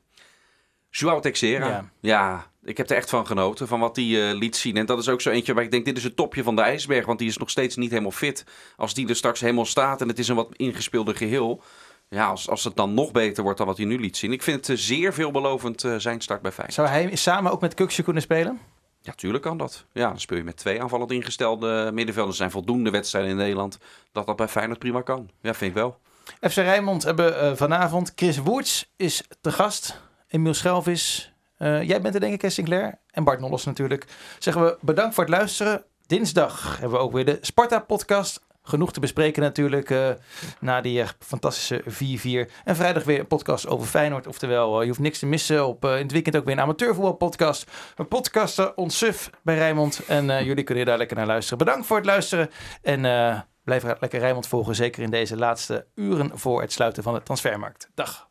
Joao 0.95 1.21
Texera. 1.21 1.69
Ja. 1.69 1.85
Ja. 2.01 2.47
ik 2.65 2.77
heb 2.77 2.91
er 2.91 2.97
echt 2.97 3.11
van 3.11 3.27
genoten, 3.27 3.69
van 3.69 3.81
wat 3.81 3.97
hij 3.97 4.05
eh, 4.05 4.37
liet 4.37 4.57
zien. 4.57 4.77
En 4.77 4.87
dat 4.87 4.99
is 4.99 5.09
ook 5.09 5.21
zo 5.21 5.31
eentje 5.31 5.55
waar 5.55 5.65
ik 5.65 5.71
denk, 5.71 5.85
dit 5.85 5.97
is 5.97 6.05
het 6.05 6.17
topje 6.17 6.43
van 6.43 6.57
de 6.57 6.63
ijsberg. 6.63 7.07
Want 7.07 7.19
die 7.19 7.29
is 7.29 7.37
nog 7.37 7.51
steeds 7.51 7.77
niet 7.77 7.91
helemaal 7.91 8.11
fit. 8.11 8.45
Als 8.77 8.95
die 8.95 9.09
er 9.09 9.17
straks 9.17 9.41
helemaal 9.41 9.67
staat 9.67 10.01
en 10.01 10.09
het 10.09 10.19
is 10.19 10.29
een 10.29 10.37
wat 10.37 10.57
ingespeelde 10.57 11.15
geheel. 11.15 11.63
Ja, 12.09 12.27
als, 12.27 12.49
als 12.49 12.65
het 12.65 12.77
dan 12.77 12.95
nog 12.95 13.13
beter 13.13 13.43
wordt 13.43 13.59
dan 13.59 13.67
wat 13.67 13.77
hij 13.77 13.87
nu 13.87 14.01
liet 14.01 14.17
zien. 14.17 14.33
Ik 14.33 14.43
vind 14.43 14.57
het 14.57 14.69
eh, 14.69 14.85
zeer 14.85 15.13
veelbelovend 15.13 15.85
eh, 15.85 15.95
zijn 15.97 16.21
start 16.21 16.43
bij 16.43 16.53
Feyenoord. 16.53 16.75
zou 16.75 16.89
hij 16.89 17.17
samen 17.17 17.53
ook 17.53 17.61
met 17.61 17.75
Kuksje 17.75 18.03
kunnen 18.03 18.23
spelen? 18.23 18.61
Ja, 19.01 19.13
tuurlijk 19.13 19.43
kan 19.43 19.59
dat. 19.59 19.85
Ja, 19.93 20.09
dan 20.09 20.21
speel 20.21 20.37
je 20.37 20.45
met 20.45 20.57
twee 20.57 20.83
aanvallend 20.83 21.11
ingestelde 21.11 21.91
middenvelders. 21.93 22.37
Er 22.37 22.43
zijn 22.43 22.51
voldoende 22.51 22.91
wedstrijden 22.91 23.31
in 23.31 23.37
Nederland 23.37 23.79
dat 24.13 24.27
dat 24.27 24.37
bij 24.37 24.49
Feyenoord 24.49 24.79
prima 24.79 25.03
kan. 25.03 25.31
Ja, 25.41 25.55
vind 25.55 25.71
ik 25.71 25.77
wel. 25.77 25.99
FC 26.41 26.57
Rijnmond 26.57 27.03
hebben 27.03 27.57
vanavond. 27.57 28.13
Chris 28.15 28.39
Woerts 28.39 28.93
is 28.97 29.23
te 29.41 29.53
gast. 29.53 30.01
Emiel 30.33 30.55
Schelvis. 30.55 31.35
Eh, 31.57 31.83
jij 31.83 32.01
bent 32.01 32.14
er 32.14 32.21
denk 32.21 32.42
ik, 32.42 32.51
Sinclair. 32.51 32.99
En 33.11 33.25
Bart 33.25 33.40
Nolles 33.40 33.64
natuurlijk. 33.64 34.07
Zeggen 34.38 34.64
we 34.64 34.79
bedankt 34.81 35.14
voor 35.14 35.25
het 35.25 35.33
luisteren. 35.33 35.85
Dinsdag 36.07 36.79
hebben 36.79 36.99
we 36.99 37.05
ook 37.05 37.12
weer 37.12 37.25
de 37.25 37.38
Sparta-podcast. 37.40 38.47
Genoeg 38.62 38.92
te 38.92 39.01
bespreken 39.01 39.42
natuurlijk 39.42 39.90
eh, 39.90 40.09
na 40.61 40.81
die 40.81 41.01
eh, 41.01 41.09
fantastische 41.18 41.83
4-4. 42.49 42.51
En 42.64 42.77
vrijdag 42.77 43.05
weer 43.05 43.18
een 43.18 43.27
podcast 43.27 43.66
over 43.66 43.87
Feyenoord. 43.87 44.27
Oftewel, 44.27 44.81
je 44.81 44.88
hoeft 44.88 45.01
niks 45.01 45.18
te 45.18 45.27
missen. 45.27 45.66
Op, 45.66 45.85
in 45.85 45.90
het 45.90 46.12
weekend 46.12 46.37
ook 46.37 46.45
weer 46.45 46.55
een 46.55 46.61
amateurvoetbalpodcast. 46.61 47.71
We 47.97 48.05
podcasten 48.05 48.77
ons 48.77 48.99
suf 48.99 49.31
bij 49.42 49.55
Rijnmond. 49.55 50.05
En 50.07 50.45
jullie 50.45 50.64
kunnen 50.64 50.87
daar 50.87 50.99
lekker 50.99 51.16
naar 51.16 51.27
luisteren. 51.27 51.59
Bedankt 51.59 51.87
voor 51.87 51.97
het 51.97 52.07
luisteren. 52.07 52.51
En 52.83 53.01
blijf 53.64 53.83
lekker 53.83 54.18
Rijnmond 54.18 54.47
volgen. 54.47 54.75
Zeker 54.75 55.03
in 55.03 55.11
deze 55.11 55.37
laatste 55.37 55.87
uren 55.95 56.38
voor 56.38 56.61
het 56.61 56.73
sluiten 56.73 57.03
van 57.03 57.14
de 57.14 57.23
transfermarkt. 57.23 57.90
Dag. 57.95 58.31